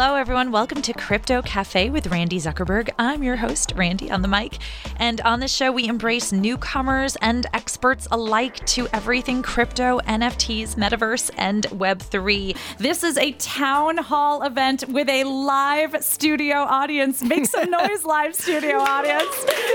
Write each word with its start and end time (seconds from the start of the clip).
Hello, 0.00 0.14
everyone. 0.14 0.52
Welcome 0.52 0.80
to 0.82 0.92
Crypto 0.92 1.42
Cafe 1.42 1.90
with 1.90 2.06
Randi 2.06 2.38
Zuckerberg. 2.38 2.88
I'm 3.00 3.24
your 3.24 3.34
host, 3.34 3.72
Randi, 3.74 4.12
on 4.12 4.22
the 4.22 4.28
mic. 4.28 4.58
And 4.98 5.20
on 5.22 5.40
this 5.40 5.52
show, 5.52 5.72
we 5.72 5.88
embrace 5.88 6.30
newcomers 6.30 7.16
and 7.20 7.46
experts 7.52 8.06
alike 8.12 8.64
to 8.66 8.86
everything 8.92 9.42
crypto, 9.42 9.98
NFTs, 10.02 10.76
metaverse, 10.76 11.32
and 11.36 11.64
Web3. 11.70 12.56
This 12.78 13.02
is 13.02 13.18
a 13.18 13.32
town 13.32 13.96
hall 13.96 14.44
event 14.44 14.84
with 14.86 15.08
a 15.08 15.24
live 15.24 15.96
studio 16.04 16.58
audience. 16.58 17.20
Make 17.20 17.46
some 17.46 17.68
noise, 17.72 18.04
live 18.04 18.36
studio 18.36 18.78
audience. 18.78 19.24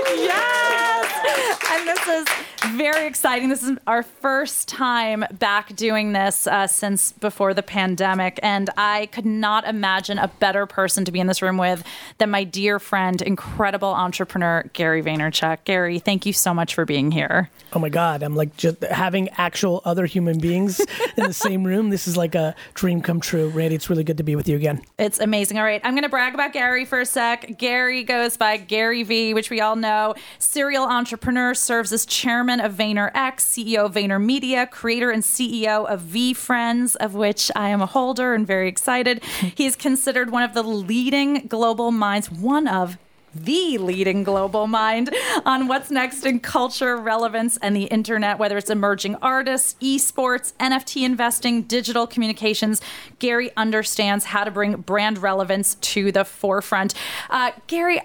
Yes! 0.08 1.58
And 1.70 1.86
this 1.86 2.08
is 2.08 2.26
very 2.72 3.06
exciting. 3.06 3.48
This 3.48 3.62
is 3.62 3.78
our 3.86 4.02
first 4.02 4.68
time 4.68 5.24
back 5.38 5.76
doing 5.76 6.12
this 6.12 6.46
uh, 6.46 6.66
since 6.66 7.12
before 7.12 7.54
the 7.54 7.62
pandemic. 7.62 8.40
And 8.42 8.70
I 8.76 9.06
could 9.06 9.26
not 9.26 9.66
imagine 9.66 10.18
a 10.18 10.28
better 10.28 10.66
person 10.66 11.04
to 11.04 11.12
be 11.12 11.20
in 11.20 11.26
this 11.26 11.42
room 11.42 11.56
with 11.56 11.84
than 12.18 12.30
my 12.30 12.44
dear 12.44 12.78
friend, 12.78 13.20
incredible 13.22 13.88
entrepreneur, 13.88 14.64
Gary 14.72 15.02
Vaynerchuk. 15.02 15.64
Gary, 15.64 15.98
thank 15.98 16.26
you 16.26 16.32
so 16.32 16.54
much 16.54 16.74
for 16.74 16.84
being 16.84 17.10
here. 17.10 17.50
Oh 17.72 17.78
my 17.78 17.88
God, 17.88 18.22
I'm 18.22 18.34
like 18.34 18.56
just 18.56 18.82
having 18.82 19.28
actual 19.30 19.82
other 19.84 20.06
human 20.06 20.38
beings 20.38 20.80
in 21.16 21.24
the 21.24 21.32
same 21.32 21.64
room. 21.66 21.90
This 21.90 22.08
is 22.08 22.16
like 22.16 22.34
a 22.34 22.54
dream 22.74 23.00
come 23.00 23.20
true. 23.20 23.48
Randi, 23.48 23.74
it's 23.74 23.90
really 23.90 24.04
good 24.04 24.18
to 24.18 24.24
be 24.24 24.36
with 24.36 24.48
you 24.48 24.56
again. 24.56 24.82
It's 24.98 25.20
amazing. 25.20 25.58
All 25.58 25.64
right, 25.64 25.80
I'm 25.84 25.94
going 25.94 26.04
to 26.04 26.08
brag 26.08 26.34
about 26.34 26.52
Gary 26.52 26.84
for 26.84 27.00
a 27.00 27.06
sec. 27.06 27.58
Gary 27.58 28.04
goes 28.04 28.36
by 28.36 28.56
Gary 28.56 29.02
Vee, 29.02 29.34
which 29.34 29.50
we 29.50 29.60
all 29.60 29.76
know. 29.76 30.14
Serial 30.38 30.84
entrepreneur, 30.84 31.54
serves 31.54 31.92
as 31.92 32.06
chairman 32.06 32.53
of 32.60 32.74
VaynerX, 32.74 33.36
CEO 33.36 33.86
of 33.86 33.94
VaynerMedia, 33.94 34.70
creator 34.70 35.10
and 35.10 35.22
CEO 35.22 35.86
of 35.86 36.02
VeeFriends, 36.02 36.96
of 36.96 37.14
which 37.14 37.50
I 37.54 37.68
am 37.68 37.80
a 37.80 37.86
holder 37.86 38.34
and 38.34 38.46
very 38.46 38.68
excited. 38.68 39.22
He 39.24 39.66
is 39.66 39.76
considered 39.76 40.30
one 40.30 40.42
of 40.42 40.54
the 40.54 40.62
leading 40.62 41.46
global 41.46 41.90
minds, 41.90 42.30
one 42.30 42.66
of 42.66 42.98
the 43.34 43.78
leading 43.78 44.22
global 44.22 44.66
mind 44.66 45.14
on 45.44 45.66
what's 45.66 45.90
next 45.90 46.24
in 46.24 46.40
culture, 46.40 46.96
relevance, 46.96 47.56
and 47.58 47.74
the 47.74 47.84
internet, 47.84 48.38
whether 48.38 48.56
it's 48.56 48.70
emerging 48.70 49.16
artists, 49.16 49.74
esports, 49.80 50.52
NFT 50.54 51.04
investing, 51.04 51.62
digital 51.62 52.06
communications. 52.06 52.80
Gary 53.18 53.50
understands 53.56 54.26
how 54.26 54.44
to 54.44 54.50
bring 54.50 54.76
brand 54.76 55.18
relevance 55.18 55.74
to 55.76 56.12
the 56.12 56.24
forefront. 56.24 56.94
Uh, 57.30 57.52
Gary, 57.66 58.00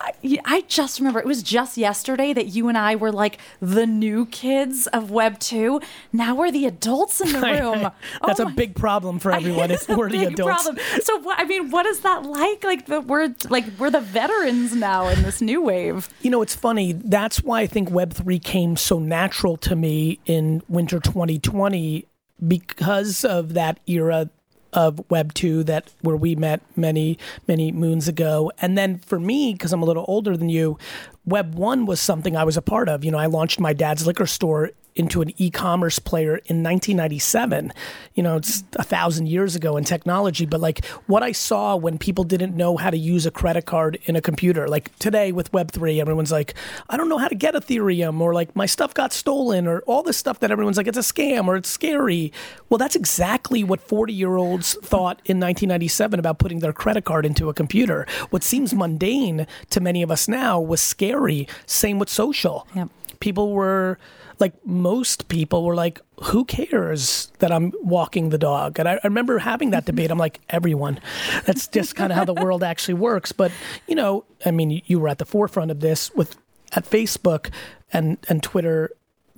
I- 0.00 0.64
just 0.68 0.98
remember 1.00 1.18
it 1.18 1.26
was 1.26 1.42
just 1.42 1.76
yesterday 1.76 2.32
that 2.32 2.46
you 2.48 2.68
and 2.68 2.76
I 2.78 2.94
were 2.96 3.10
like 3.12 3.38
the 3.60 3.86
new 3.86 4.26
kids 4.26 4.86
of 4.88 5.10
Web 5.10 5.38
2. 5.38 5.80
Now 6.12 6.34
we're 6.34 6.50
the 6.52 6.66
adults 6.66 7.20
in 7.20 7.32
the 7.32 7.40
room. 7.40 7.90
That's 8.24 8.38
Oh 8.40 8.44
a 8.44 8.46
my- 8.46 8.52
big 8.54 8.74
problem 8.74 9.18
for 9.18 9.32
everyone 9.38 9.70
if 9.70 9.88
we're 9.88 10.08
the 10.10 10.24
adults. 10.26 10.64
problem. 10.64 10.78
So 11.02 11.18
what 11.20 11.38
I 11.40 11.44
mean, 11.44 11.70
what 11.70 11.86
is 11.86 12.00
that 12.00 12.24
like? 12.24 12.64
Like 12.64 12.86
the, 12.86 13.00
we're 13.00 13.34
like 13.48 13.64
we're 13.78 13.90
the 13.90 14.00
veterans 14.00 14.74
now 14.74 15.08
in 15.08 15.22
this 15.22 15.40
new 15.40 15.62
wave. 15.62 16.08
You 16.22 16.30
know, 16.30 16.42
it's 16.42 16.54
funny. 16.54 16.92
That's 16.92 17.42
why 17.42 17.60
I 17.62 17.66
think 17.66 17.88
Web3 17.88 18.42
came 18.42 18.76
so 18.76 18.98
natural 18.98 19.56
to 19.58 19.74
me 19.76 20.18
in 20.26 20.62
winter 20.68 21.00
2020 21.00 22.06
because 22.46 23.24
of 23.24 23.54
that 23.54 23.80
era 23.86 24.30
of 24.72 25.00
Web 25.10 25.34
2 25.34 25.64
that 25.64 25.90
where 26.02 26.16
we 26.16 26.34
met 26.34 26.60
many 26.76 27.18
many 27.46 27.72
moons 27.72 28.08
ago. 28.08 28.52
And 28.58 28.76
then 28.76 28.98
for 28.98 29.18
me 29.18 29.52
because 29.52 29.72
I'm 29.72 29.82
a 29.82 29.86
little 29.86 30.04
older 30.08 30.36
than 30.36 30.48
you, 30.48 30.78
Web 31.24 31.54
1 31.54 31.86
was 31.86 32.00
something 32.00 32.36
I 32.36 32.44
was 32.44 32.56
a 32.56 32.62
part 32.62 32.88
of. 32.88 33.04
You 33.04 33.10
know, 33.10 33.18
I 33.18 33.26
launched 33.26 33.60
my 33.60 33.72
dad's 33.72 34.06
liquor 34.06 34.26
store 34.26 34.70
into 34.98 35.22
an 35.22 35.32
e-commerce 35.38 35.98
player 35.98 36.36
in 36.46 36.62
1997. 36.62 37.72
You 38.14 38.22
know, 38.22 38.36
it's 38.36 38.64
a 38.74 38.82
thousand 38.82 39.28
years 39.28 39.54
ago 39.56 39.76
in 39.76 39.84
technology, 39.84 40.44
but 40.44 40.60
like 40.60 40.84
what 41.06 41.22
I 41.22 41.32
saw 41.32 41.76
when 41.76 41.96
people 41.98 42.24
didn't 42.24 42.56
know 42.56 42.76
how 42.76 42.90
to 42.90 42.98
use 42.98 43.24
a 43.24 43.30
credit 43.30 43.64
card 43.64 43.98
in 44.04 44.16
a 44.16 44.20
computer, 44.20 44.68
like 44.68 44.96
today 44.98 45.32
with 45.32 45.52
Web3, 45.52 46.00
everyone's 46.00 46.32
like, 46.32 46.54
I 46.90 46.96
don't 46.96 47.08
know 47.08 47.18
how 47.18 47.28
to 47.28 47.34
get 47.34 47.54
Ethereum, 47.54 48.20
or 48.20 48.34
like 48.34 48.54
my 48.56 48.66
stuff 48.66 48.92
got 48.92 49.12
stolen, 49.12 49.66
or 49.66 49.80
all 49.86 50.02
this 50.02 50.16
stuff 50.16 50.40
that 50.40 50.50
everyone's 50.50 50.76
like, 50.76 50.88
it's 50.88 50.98
a 50.98 51.00
scam 51.00 51.46
or 51.46 51.56
it's 51.56 51.68
scary. 51.68 52.32
Well, 52.68 52.78
that's 52.78 52.96
exactly 52.96 53.62
what 53.64 53.80
40 53.80 54.12
year 54.12 54.36
olds 54.36 54.74
thought 54.82 55.22
in 55.24 55.38
1997 55.38 56.18
about 56.18 56.38
putting 56.38 56.58
their 56.58 56.72
credit 56.72 57.04
card 57.04 57.24
into 57.24 57.48
a 57.48 57.54
computer. 57.54 58.06
What 58.30 58.42
seems 58.42 58.74
mundane 58.74 59.46
to 59.70 59.80
many 59.80 60.02
of 60.02 60.10
us 60.10 60.26
now 60.28 60.60
was 60.60 60.80
scary. 60.80 61.46
Same 61.66 61.98
with 61.98 62.08
social 62.08 62.66
Yep. 62.74 62.88
people 63.20 63.52
were 63.52 63.98
like 64.40 64.54
most 64.66 65.28
people 65.28 65.64
were 65.64 65.74
like 65.74 66.00
who 66.24 66.44
cares 66.44 67.30
that 67.38 67.52
i'm 67.52 67.72
walking 67.80 68.30
the 68.30 68.38
dog? 68.38 68.78
And 68.78 68.88
i, 68.88 68.94
I 68.94 69.00
remember 69.04 69.38
having 69.38 69.70
that 69.70 69.84
debate. 69.84 70.10
I'm 70.10 70.18
like 70.18 70.40
everyone. 70.48 71.00
That's 71.44 71.66
just 71.68 71.96
kind 71.96 72.12
of 72.12 72.16
how 72.18 72.24
the 72.24 72.34
world 72.44 72.62
actually 72.62 72.94
works. 72.94 73.32
But 73.32 73.52
you 73.86 73.94
know 73.94 74.24
i 74.44 74.50
mean 74.50 74.82
you- 74.86 74.98
were 75.00 75.08
at 75.08 75.18
the 75.18 75.24
forefront 75.24 75.70
of 75.70 75.80
this 75.80 76.10
with 76.14 76.36
at 76.72 76.84
facebook 76.84 77.50
and 77.92 78.18
and 78.28 78.42
twitter 78.42 78.90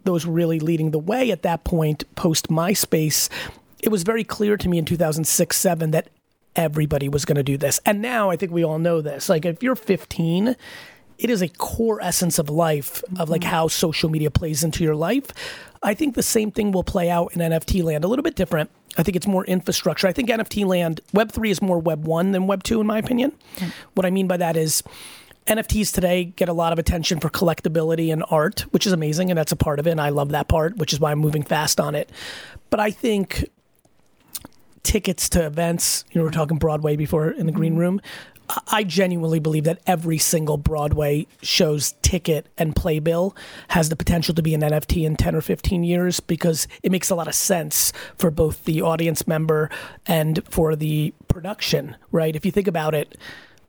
those 0.05 0.27
were 0.27 0.33
really 0.33 0.59
leading 0.59 0.91
the 0.91 0.99
way 0.99 1.31
at 1.31 1.43
that 1.43 1.63
point 1.65 2.05
post 2.15 2.49
myspace. 2.49 3.29
It 3.83 3.91
was 3.91 4.03
very 4.03 4.25
clear 4.25 4.57
to 4.57 4.69
me 4.69 4.79
in 4.79 4.85
2006 4.85 5.57
7 5.57 5.91
that 5.91 6.09
everybody 6.57 7.09
was 7.09 7.25
going 7.25 7.37
to 7.37 7.43
do 7.43 7.57
this. 7.57 7.81
And 7.87 8.01
now 8.03 8.31
i 8.31 8.37
think 8.37 8.51
we 8.53 8.65
all 8.65 8.79
know 8.79 9.01
this. 9.01 9.29
Like 9.29 9.45
if 9.45 9.63
you're 9.63 9.77
15 9.77 10.57
it 11.21 11.31
is 11.31 11.43
a 11.43 11.49
core 11.49 12.01
essence 12.03 12.39
of 12.39 12.49
life 12.49 13.05
of 13.19 13.29
like 13.29 13.43
mm-hmm. 13.43 13.51
how 13.51 13.69
social 13.69 14.09
media 14.09 14.31
plays 14.31 14.65
into 14.65 14.83
your 14.83 14.97
life. 14.97 15.27
I 15.83 15.95
think 15.95 16.15
the 16.15 16.23
same 16.23 16.51
thing 16.51 16.73
will 16.73 16.85
play 16.85 17.11
out 17.11 17.35
in 17.35 17.41
NFT 17.41 17.83
land, 17.85 18.05
a 18.05 18.09
little 18.09 18.23
bit 18.23 18.37
different. 18.37 18.71
I 18.99 19.03
think 19.03 19.17
it's 19.17 19.27
more 19.27 19.45
infrastructure. 19.45 20.09
I 20.09 20.13
think 20.13 20.29
NFT 20.29 20.65
land, 20.65 21.01
Web3 21.15 21.51
is 21.51 21.63
more 21.63 21.79
Web 21.79 22.07
1 22.07 22.33
than 22.33 22.47
Web 22.47 22.63
2, 22.63 22.81
in 22.81 22.87
my 22.87 22.99
opinion. 22.99 23.33
What 23.95 24.05
I 24.05 24.11
mean 24.11 24.27
by 24.27 24.37
that 24.39 24.57
is 24.57 24.83
NFTs 25.47 25.93
today 25.93 26.25
get 26.25 26.49
a 26.49 26.53
lot 26.53 26.73
of 26.73 26.79
attention 26.79 27.21
for 27.21 27.29
collectability 27.31 28.13
and 28.13 28.25
art, 28.31 28.61
which 28.73 28.87
is 28.87 28.93
amazing, 28.93 29.31
and 29.31 29.39
that's 29.39 29.53
a 29.53 29.57
part 29.57 29.79
of 29.79 29.87
it. 29.87 29.91
And 29.91 30.01
I 30.01 30.09
love 30.09 30.31
that 30.31 30.49
part, 30.49 30.77
which 30.77 30.93
is 30.93 31.01
why 31.01 31.13
I'm 31.13 31.19
moving 31.19 31.43
fast 31.43 31.81
on 31.81 31.95
it. 31.95 32.11
But 32.71 32.81
I 32.81 32.91
think 32.91 33.49
tickets 34.83 35.29
to 35.31 35.45
events. 35.45 36.05
You 36.11 36.19
know, 36.19 36.25
we 36.25 36.29
we're 36.29 36.33
talking 36.33 36.59
Broadway 36.59 36.97
before 36.97 37.31
in 37.31 37.47
the 37.47 37.53
green 37.53 37.73
mm-hmm. 37.73 37.81
room. 37.81 38.01
I- 38.67 38.85
genuinely 38.85 39.39
believe 39.39 39.65
that 39.65 39.81
every 39.87 40.19
single 40.19 40.57
Broadway 40.57 41.27
show's 41.43 41.93
ticket 42.03 42.49
and 42.59 42.75
playbill 42.75 43.37
has 43.69 43.89
the 43.89 43.97
potential 43.97 44.35
to 44.35 44.43
be 44.43 44.55
an 44.55 44.63
NFT 44.63 45.05
in 45.05 45.17
10 45.17 45.35
or 45.35 45.41
15 45.41 45.85
years 45.85 46.19
because 46.19 46.67
it 46.83 46.91
makes 46.91 47.11
a 47.11 47.15
lot 47.15 47.29
of 47.29 47.35
sense 47.35 47.93
for 48.17 48.31
both 48.31 48.65
the 48.65 48.83
audience 48.83 49.27
member 49.27 49.71
and 50.07 50.43
for 50.49 50.75
the 50.75 51.13
production, 51.29 51.97
right? 52.11 52.35
If 52.35 52.45
you 52.45 52.51
think 52.51 52.67
about 52.67 52.95
it, 52.95 53.17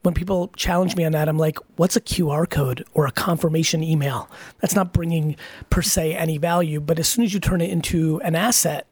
when 0.04 0.14
people 0.14 0.52
challenge 0.56 0.96
me 0.96 1.04
on 1.04 1.12
that, 1.12 1.30
I'm 1.30 1.38
like, 1.38 1.60
what's 1.76 1.96
a 1.96 2.02
QR 2.02 2.50
code 2.50 2.84
or 2.94 3.06
a 3.06 3.12
confirmation 3.12 3.84
email? 3.84 4.30
That's 4.60 4.76
not 4.76 4.94
bringing 4.94 5.36
per 5.70 5.82
se 5.82 6.16
any 6.16 6.38
value. 6.38 6.80
But 6.80 6.98
as 6.98 7.08
soon 7.08 7.24
as 7.24 7.34
you 7.34 7.40
turn 7.40 7.62
it 7.62 7.70
into 7.70 8.20
an 8.22 8.36
asset, 8.36 8.88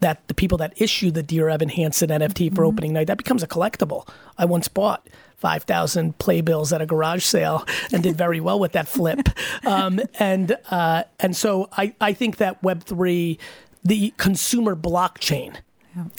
that 0.00 0.26
the 0.28 0.34
people 0.34 0.58
that 0.58 0.72
issue 0.80 1.10
the 1.10 1.22
Dear 1.22 1.48
Evan 1.48 1.68
Hansen 1.68 2.10
NFT 2.10 2.54
for 2.54 2.64
opening 2.64 2.92
night, 2.92 3.06
that 3.06 3.18
becomes 3.18 3.42
a 3.42 3.46
collectible. 3.46 4.08
I 4.36 4.44
once 4.44 4.68
bought 4.68 5.06
5,000 5.36 6.18
playbills 6.18 6.72
at 6.72 6.80
a 6.80 6.86
garage 6.86 7.24
sale 7.24 7.66
and 7.92 8.02
did 8.02 8.16
very 8.16 8.40
well 8.40 8.58
with 8.58 8.72
that 8.72 8.88
flip. 8.88 9.28
Um, 9.66 9.98
and 10.18 10.58
uh, 10.70 11.04
and 11.18 11.34
so 11.34 11.70
I, 11.72 11.94
I 11.98 12.12
think 12.12 12.36
that 12.36 12.62
Web3, 12.62 13.38
the 13.82 14.12
consumer 14.18 14.76
blockchain, 14.76 15.56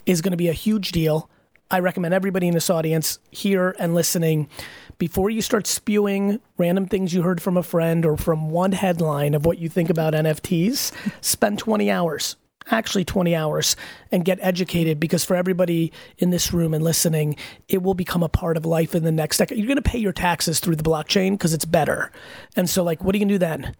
is 0.07 0.21
going 0.21 0.31
to 0.31 0.37
be 0.37 0.47
a 0.47 0.53
huge 0.53 0.91
deal. 0.91 1.29
I 1.69 1.79
recommend 1.79 2.13
everybody 2.13 2.47
in 2.47 2.55
this 2.55 2.71
audience 2.71 3.19
here 3.29 3.75
and 3.77 3.93
listening 3.93 4.49
before 4.97 5.29
you 5.29 5.41
start 5.41 5.67
spewing 5.67 6.39
random 6.57 6.87
things 6.87 7.13
you 7.13 7.21
heard 7.21 7.41
from 7.41 7.57
a 7.57 7.63
friend 7.63 8.05
or 8.05 8.17
from 8.17 8.49
one 8.49 8.71
headline 8.71 9.33
of 9.33 9.45
what 9.45 9.57
you 9.57 9.69
think 9.69 9.89
about 9.89 10.13
NFTs, 10.13 10.91
spend 11.21 11.59
20 11.59 11.91
hours, 11.91 12.35
actually 12.71 13.05
20 13.05 13.35
hours, 13.35 13.75
and 14.11 14.25
get 14.25 14.39
educated 14.41 14.99
because 14.99 15.23
for 15.23 15.35
everybody 15.35 15.91
in 16.17 16.29
this 16.29 16.53
room 16.53 16.73
and 16.73 16.83
listening, 16.83 17.35
it 17.67 17.83
will 17.83 17.93
become 17.93 18.23
a 18.23 18.29
part 18.29 18.57
of 18.57 18.65
life 18.65 18.95
in 18.95 19.03
the 19.03 19.11
next 19.11 19.37
decade. 19.37 19.57
You're 19.57 19.67
going 19.67 19.75
to 19.77 19.81
pay 19.81 19.99
your 19.99 20.13
taxes 20.13 20.59
through 20.59 20.75
the 20.75 20.83
blockchain 20.83 21.31
because 21.31 21.53
it's 21.53 21.65
better. 21.65 22.11
And 22.55 22.69
so, 22.69 22.83
like, 22.83 23.03
what 23.03 23.13
are 23.13 23.17
you 23.17 23.25
going 23.25 23.29
to 23.29 23.33
do 23.35 23.39
then? 23.39 23.75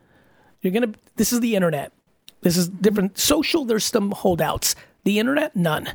You're 0.62 0.74
going 0.74 0.94
to, 0.94 1.00
this 1.16 1.34
is 1.34 1.40
the 1.40 1.56
internet. 1.56 1.92
This 2.42 2.58
is 2.58 2.70
different. 2.70 3.18
Social, 3.18 3.66
there's 3.66 3.86
some 3.86 4.12
holdouts. 4.12 4.76
The 5.04 5.20
internet, 5.20 5.56
none. 5.56 5.90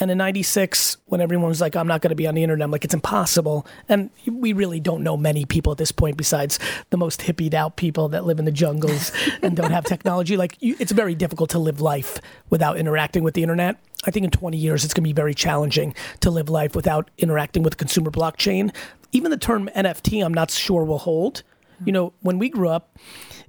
And 0.00 0.10
in 0.10 0.18
96, 0.18 0.96
when 1.06 1.20
everyone 1.20 1.48
was 1.48 1.60
like, 1.60 1.74
I'm 1.74 1.88
not 1.88 2.02
going 2.02 2.10
to 2.10 2.16
be 2.16 2.26
on 2.26 2.34
the 2.34 2.42
internet, 2.42 2.64
I'm 2.64 2.70
like, 2.70 2.84
it's 2.84 2.94
impossible. 2.94 3.66
And 3.88 4.10
we 4.26 4.52
really 4.52 4.78
don't 4.78 5.02
know 5.02 5.16
many 5.16 5.44
people 5.44 5.72
at 5.72 5.78
this 5.78 5.90
point 5.90 6.16
besides 6.16 6.58
the 6.90 6.96
most 6.96 7.22
hippied 7.22 7.54
out 7.54 7.76
people 7.76 8.08
that 8.10 8.24
live 8.24 8.38
in 8.38 8.44
the 8.44 8.52
jungles 8.52 9.10
and 9.42 9.56
don't 9.56 9.72
have 9.72 9.84
technology. 9.84 10.36
Like, 10.36 10.56
you, 10.60 10.76
it's 10.78 10.92
very 10.92 11.14
difficult 11.14 11.50
to 11.50 11.58
live 11.58 11.80
life 11.80 12.18
without 12.48 12.76
interacting 12.76 13.24
with 13.24 13.34
the 13.34 13.42
internet. 13.42 13.76
I 14.06 14.12
think 14.12 14.24
in 14.24 14.30
20 14.30 14.56
years, 14.56 14.84
it's 14.84 14.94
going 14.94 15.02
to 15.02 15.08
be 15.08 15.12
very 15.12 15.34
challenging 15.34 15.94
to 16.20 16.30
live 16.30 16.48
life 16.48 16.76
without 16.76 17.10
interacting 17.18 17.64
with 17.64 17.72
the 17.72 17.78
consumer 17.78 18.12
blockchain. 18.12 18.74
Even 19.10 19.32
the 19.32 19.36
term 19.36 19.68
NFT, 19.74 20.24
I'm 20.24 20.34
not 20.34 20.52
sure 20.52 20.84
will 20.84 20.98
hold. 20.98 21.42
Mm-hmm. 21.74 21.84
You 21.86 21.92
know, 21.92 22.12
when 22.20 22.38
we 22.38 22.48
grew 22.50 22.68
up 22.68 22.96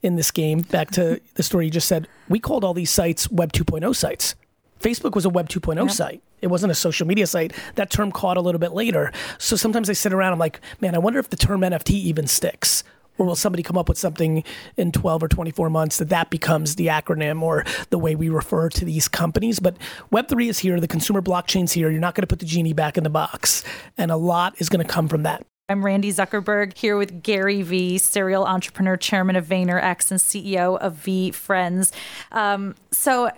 in 0.01 0.15
this 0.15 0.31
game, 0.31 0.61
back 0.61 0.89
to 0.91 1.21
the 1.35 1.43
story 1.43 1.65
you 1.65 1.71
just 1.71 1.87
said, 1.87 2.07
we 2.27 2.39
called 2.39 2.63
all 2.63 2.73
these 2.73 2.89
sites 2.89 3.29
Web 3.29 3.53
2.0 3.53 3.95
sites. 3.95 4.33
Facebook 4.79 5.13
was 5.13 5.25
a 5.25 5.29
Web 5.29 5.49
2.0 5.49 5.91
site. 5.91 6.23
It 6.41 6.47
wasn't 6.47 6.71
a 6.71 6.75
social 6.75 7.07
media 7.07 7.27
site. 7.27 7.53
That 7.75 7.89
term 7.89 8.11
caught 8.11 8.37
a 8.37 8.41
little 8.41 8.59
bit 8.59 8.73
later. 8.73 9.11
So 9.37 9.55
sometimes 9.55 9.89
I 9.89 9.93
sit 9.93 10.13
around, 10.13 10.33
I'm 10.33 10.39
like, 10.39 10.61
man, 10.81 10.95
I 10.95 10.99
wonder 10.99 11.19
if 11.19 11.29
the 11.29 11.37
term 11.37 11.61
NFT 11.61 11.91
even 11.91 12.27
sticks. 12.27 12.83
Or 13.17 13.25
will 13.25 13.35
somebody 13.35 13.63
come 13.63 13.77
up 13.77 13.89
with 13.89 13.97
something 13.97 14.45
in 14.77 14.93
12 14.93 15.23
or 15.23 15.27
24 15.27 15.69
months 15.69 15.97
that 15.97 16.07
that 16.07 16.29
becomes 16.29 16.75
the 16.75 16.87
acronym 16.87 17.41
or 17.41 17.65
the 17.89 17.99
way 17.99 18.15
we 18.15 18.29
refer 18.29 18.69
to 18.69 18.85
these 18.85 19.09
companies? 19.09 19.59
But 19.59 19.75
Web3 20.11 20.47
is 20.47 20.59
here, 20.59 20.79
the 20.79 20.87
consumer 20.87 21.21
blockchain's 21.21 21.73
here. 21.73 21.89
You're 21.89 21.99
not 21.99 22.15
going 22.15 22.23
to 22.23 22.27
put 22.27 22.39
the 22.39 22.45
genie 22.45 22.71
back 22.71 22.97
in 22.97 23.03
the 23.03 23.09
box. 23.09 23.63
And 23.97 24.09
a 24.09 24.15
lot 24.15 24.55
is 24.59 24.69
going 24.69 24.85
to 24.85 24.89
come 24.89 25.09
from 25.09 25.23
that. 25.23 25.45
I'm 25.67 25.85
Randi 25.85 26.11
Zuckerberg 26.11 26.75
here 26.75 26.97
with 26.97 27.21
Gary 27.21 27.61
Vee, 27.61 27.99
serial 27.99 28.45
entrepreneur, 28.45 28.97
chairman 28.97 29.35
of 29.35 29.45
VaynerX, 29.45 30.09
and 30.09 30.19
CEO 30.19 30.79
of 30.79 30.95
VeeFriends. 30.95 31.91
Um, 32.31 32.73
so 32.89 33.29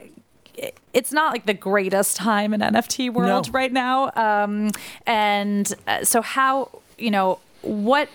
it's 0.94 1.12
not 1.12 1.34
like 1.34 1.46
the 1.46 1.54
greatest 1.54 2.18
time 2.18 2.54
in 2.54 2.62
NFT 2.62 3.12
world 3.12 3.48
No. 3.48 3.52
right 3.52 3.72
now. 3.72 4.12
Um, 4.16 4.72
and 5.06 5.74
uh, 5.88 6.04
so 6.04 6.22
how, 6.22 6.70
you 6.98 7.12
know, 7.12 7.40
what 7.62 8.10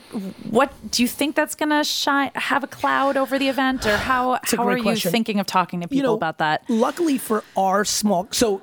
what 0.51 0.73
do 0.91 1.03
you 1.03 1.09
think 1.09 1.37
that's 1.37 1.55
going 1.55 1.69
to 1.71 1.85
shine 1.85 2.33
have 2.35 2.65
a 2.65 2.67
cloud 2.67 3.17
over 3.17 3.39
the 3.39 3.49
event 3.49 3.87
or 3.87 3.97
how 3.97 4.41
how 4.43 4.67
are 4.67 4.77
you 4.77 4.97
thinking 4.97 5.39
of 5.39 5.47
talking 5.47 5.81
to 5.81 5.87
people 5.87 5.97
you 5.97 6.03
know, 6.03 6.15
about 6.15 6.39
that? 6.39 6.65
Luckily 6.69 7.17
for 7.17 7.45
our 7.57 7.85
small, 7.85 8.27
so 8.33 8.61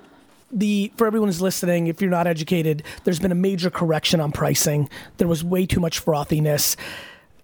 the 0.51 0.91
for 0.97 1.07
everyone 1.07 1.29
who's 1.29 1.41
listening, 1.41 1.87
if 1.87 2.01
you're 2.01 2.11
not 2.11 2.27
educated, 2.27 2.83
there's 3.05 3.19
been 3.19 3.31
a 3.31 3.35
major 3.35 3.69
correction 3.69 4.19
on 4.19 4.31
pricing. 4.33 4.89
There 5.17 5.27
was 5.27 5.41
way 5.43 5.65
too 5.65 5.79
much 5.79 6.03
frothiness. 6.03 6.75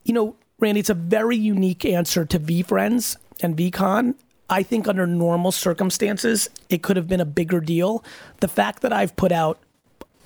You 0.03 0.13
know, 0.13 0.35
Randi, 0.59 0.81
it's 0.81 0.89
a 0.89 0.93
very 0.93 1.37
unique 1.37 1.85
answer 1.85 2.25
to 2.25 2.39
VeeFriends 2.39 3.15
and 3.41 3.55
VeeCon. 3.55 4.15
I 4.49 4.63
think 4.63 4.87
under 4.87 5.05
normal 5.05 5.51
circumstances, 5.51 6.49
it 6.69 6.81
could 6.81 6.97
have 6.97 7.07
been 7.07 7.21
a 7.21 7.25
bigger 7.25 7.59
deal. 7.59 8.03
The 8.39 8.47
fact 8.47 8.81
that 8.81 8.91
I've 8.91 9.15
put 9.15 9.31
out 9.31 9.59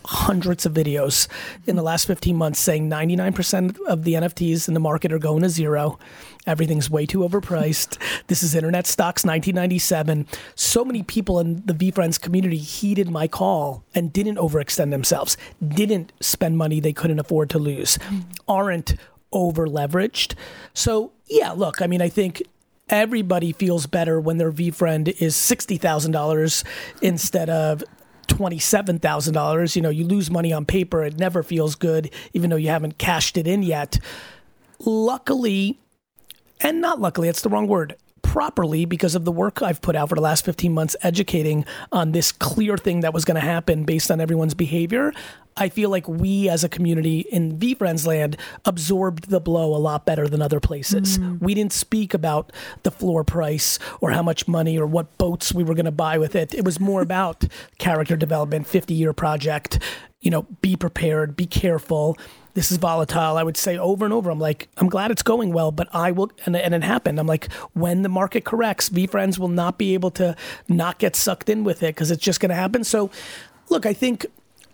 hundreds 0.05 0.65
of 0.65 0.73
videos 0.73 1.27
in 1.65 1.75
the 1.75 1.81
last 1.81 2.05
15 2.05 2.35
months 2.35 2.59
saying 2.59 2.89
99% 2.89 3.79
of 3.87 4.03
the 4.03 4.13
NFTs 4.13 4.67
in 4.67 4.73
the 4.73 4.79
market 4.79 5.13
are 5.13 5.19
going 5.19 5.43
to 5.43 5.49
zero. 5.49 5.97
Everything's 6.45 6.89
way 6.89 7.05
too 7.05 7.19
overpriced. 7.19 7.97
This 8.27 8.41
is 8.41 8.55
internet 8.55 8.87
stocks 8.87 9.23
1997. 9.23 10.27
So 10.55 10.83
many 10.83 11.03
people 11.03 11.39
in 11.39 11.63
the 11.65 11.73
VeeFriends 11.73 12.19
community 12.19 12.57
heeded 12.57 13.09
my 13.09 13.27
call 13.27 13.83
and 13.93 14.11
didn't 14.11 14.37
overextend 14.37 14.91
themselves, 14.91 15.37
didn't 15.65 16.11
spend 16.19 16.57
money 16.57 16.79
they 16.79 16.93
couldn't 16.93 17.19
afford 17.19 17.49
to 17.51 17.59
lose, 17.59 17.99
aren't 18.47 18.95
over 19.31 19.67
leveraged. 19.67 20.35
So, 20.73 21.11
yeah, 21.27 21.51
look, 21.51 21.81
I 21.81 21.87
mean, 21.87 22.01
I 22.01 22.09
think 22.09 22.43
everybody 22.89 23.51
feels 23.51 23.87
better 23.87 24.19
when 24.19 24.37
their 24.37 24.51
VeeFriend 24.51 25.21
is 25.21 25.35
$60,000 25.35 26.63
instead 27.01 27.49
of 27.49 27.83
$27,000. 28.27 29.75
You 29.75 29.81
know, 29.81 29.89
you 29.89 30.05
lose 30.05 30.29
money 30.29 30.53
on 30.53 30.65
paper. 30.65 31.03
It 31.03 31.17
never 31.17 31.43
feels 31.43 31.75
good, 31.75 32.11
even 32.33 32.49
though 32.49 32.55
you 32.55 32.69
haven't 32.69 32.97
cashed 32.97 33.37
it 33.37 33.47
in 33.47 33.63
yet. 33.63 33.99
Luckily, 34.79 35.79
and 36.61 36.81
not 36.81 36.99
luckily, 36.99 37.29
it's 37.29 37.41
the 37.41 37.49
wrong 37.49 37.67
word. 37.67 37.95
Properly, 38.23 38.85
because 38.85 39.13
of 39.13 39.25
the 39.25 39.31
work 39.31 39.61
I've 39.61 39.81
put 39.81 39.95
out 39.95 40.09
for 40.09 40.15
the 40.15 40.21
last 40.21 40.43
15 40.43 40.73
months 40.73 40.95
educating 41.03 41.65
on 41.91 42.13
this 42.13 42.31
clear 42.31 42.77
thing 42.77 43.01
that 43.01 43.13
was 43.13 43.25
going 43.25 43.35
to 43.35 43.41
happen 43.41 43.83
based 43.83 44.09
on 44.09 44.19
everyone's 44.19 44.55
behavior, 44.55 45.13
I 45.55 45.69
feel 45.69 45.89
like 45.89 46.07
we 46.07 46.49
as 46.49 46.63
a 46.63 46.69
community 46.69 47.19
in 47.31 47.57
VeeFriends 47.57 48.07
land 48.07 48.37
absorbed 48.65 49.29
the 49.29 49.39
blow 49.39 49.75
a 49.75 49.77
lot 49.77 50.05
better 50.05 50.27
than 50.27 50.41
other 50.41 50.59
places. 50.59 51.19
Mm. 51.19 51.41
We 51.41 51.53
didn't 51.53 51.73
speak 51.73 52.13
about 52.13 52.51
the 52.83 52.91
floor 52.91 53.23
price 53.23 53.77
or 54.01 54.11
how 54.11 54.23
much 54.23 54.47
money 54.47 54.77
or 54.77 54.87
what 54.87 55.17
boats 55.17 55.53
we 55.53 55.63
were 55.63 55.75
going 55.75 55.85
to 55.85 55.91
buy 55.91 56.17
with 56.17 56.35
it. 56.35 56.53
It 56.53 56.65
was 56.65 56.79
more 56.79 57.01
about 57.03 57.45
character 57.77 58.15
development, 58.15 58.67
50 58.67 58.93
year 58.93 59.13
project, 59.13 59.79
you 60.21 60.31
know, 60.31 60.43
be 60.61 60.75
prepared, 60.75 61.35
be 61.35 61.45
careful 61.45 62.17
this 62.53 62.71
is 62.71 62.77
volatile. 62.77 63.37
I 63.37 63.43
would 63.43 63.57
say 63.57 63.77
over 63.77 64.05
and 64.05 64.13
over. 64.13 64.29
I'm 64.29 64.39
like, 64.39 64.69
I'm 64.77 64.87
glad 64.87 65.11
it's 65.11 65.23
going 65.23 65.53
well, 65.53 65.71
but 65.71 65.87
I 65.93 66.11
will, 66.11 66.31
and, 66.45 66.55
and 66.55 66.73
it 66.73 66.83
happened. 66.83 67.19
I'm 67.19 67.27
like, 67.27 67.51
when 67.73 68.03
the 68.03 68.09
market 68.09 68.45
corrects, 68.45 68.89
VeeFriends 68.89 69.39
will 69.39 69.47
not 69.47 69.77
be 69.77 69.93
able 69.93 70.11
to 70.11 70.35
not 70.67 70.99
get 70.99 71.15
sucked 71.15 71.49
in 71.49 71.63
with 71.63 71.81
it 71.81 71.95
because 71.95 72.11
it's 72.11 72.23
just 72.23 72.39
going 72.39 72.49
to 72.49 72.55
happen. 72.55 72.83
So, 72.83 73.09
look, 73.69 73.85
I 73.85 73.93
think, 73.93 74.25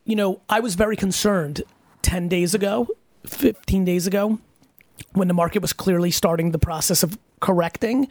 you 0.06 0.16
know, 0.16 0.42
I 0.50 0.60
was 0.60 0.76
very 0.76 0.96
concerned 0.96 1.64
10 2.02 2.28
days 2.28 2.54
ago, 2.54 2.88
15 3.26 3.86
days 3.86 4.08
ago, 4.08 4.40
when 5.14 5.28
the 5.28 5.34
market 5.34 5.62
was 5.62 5.74
clearly 5.74 6.12
starting 6.12 6.52
the 6.52 6.60
process 6.60 7.04
of 7.04 7.18
correcting. 7.40 8.08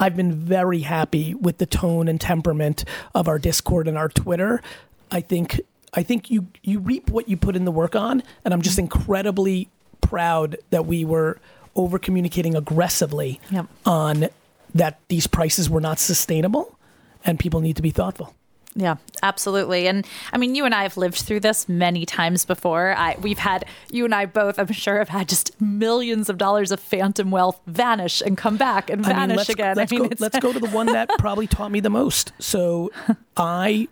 I've 0.00 0.14
been 0.14 0.32
very 0.32 0.80
happy 0.80 1.34
with 1.34 1.58
the 1.58 1.66
tone 1.66 2.06
and 2.06 2.20
temperament 2.20 2.84
of 3.14 3.26
our 3.26 3.40
Discord 3.40 3.88
and 3.88 3.98
our 3.98 4.08
Twitter. 4.08 4.62
I 5.10 5.20
think 5.20 5.60
I 5.94 6.02
think 6.02 6.30
you 6.30 6.48
you 6.62 6.78
reap 6.80 7.10
what 7.10 7.28
you 7.28 7.36
put 7.36 7.56
in 7.56 7.64
the 7.64 7.72
work 7.72 7.96
on, 7.96 8.22
and 8.44 8.54
I'm 8.54 8.62
just 8.62 8.76
mm-hmm. 8.76 8.84
incredibly 8.84 9.68
proud 10.00 10.56
that 10.70 10.86
we 10.86 11.04
were 11.04 11.40
over 11.74 11.98
communicating 11.98 12.54
aggressively 12.54 13.40
Yep. 13.50 13.66
on 13.86 14.28
that 14.74 14.98
these 15.08 15.26
prices 15.26 15.70
were 15.70 15.80
not 15.80 15.98
sustainable, 15.98 16.78
and 17.24 17.38
people 17.38 17.60
need 17.60 17.76
to 17.76 17.82
be 17.82 17.90
thoughtful. 17.90 18.34
Yeah, 18.74 18.96
absolutely. 19.22 19.88
And 19.88 20.06
I 20.32 20.38
mean, 20.38 20.54
you 20.54 20.64
and 20.64 20.74
I 20.74 20.82
have 20.82 20.96
lived 20.96 21.16
through 21.16 21.40
this 21.40 21.68
many 21.68 22.06
times 22.06 22.44
before. 22.44 22.94
I 22.96 23.16
we've 23.20 23.38
had 23.38 23.64
you 23.90 24.04
and 24.04 24.14
I 24.14 24.26
both, 24.26 24.58
I'm 24.58 24.70
sure, 24.70 24.98
have 24.98 25.08
had 25.08 25.28
just 25.28 25.60
millions 25.60 26.28
of 26.28 26.38
dollars 26.38 26.70
of 26.70 26.78
phantom 26.78 27.30
wealth 27.30 27.60
vanish 27.66 28.20
and 28.20 28.38
come 28.38 28.56
back 28.56 28.88
and 28.88 29.04
I 29.04 29.08
vanish 29.08 29.28
mean, 29.28 29.36
let's, 29.36 29.48
again. 29.48 29.76
Let's, 29.76 29.92
I 29.92 29.96
mean, 29.96 30.08
go, 30.10 30.16
let's 30.20 30.38
go 30.38 30.52
to 30.52 30.60
the 30.60 30.68
one 30.68 30.86
that 30.86 31.10
probably 31.18 31.46
taught 31.48 31.72
me 31.72 31.80
the 31.80 31.90
most. 31.90 32.32
So 32.38 32.92
I, 33.36 33.88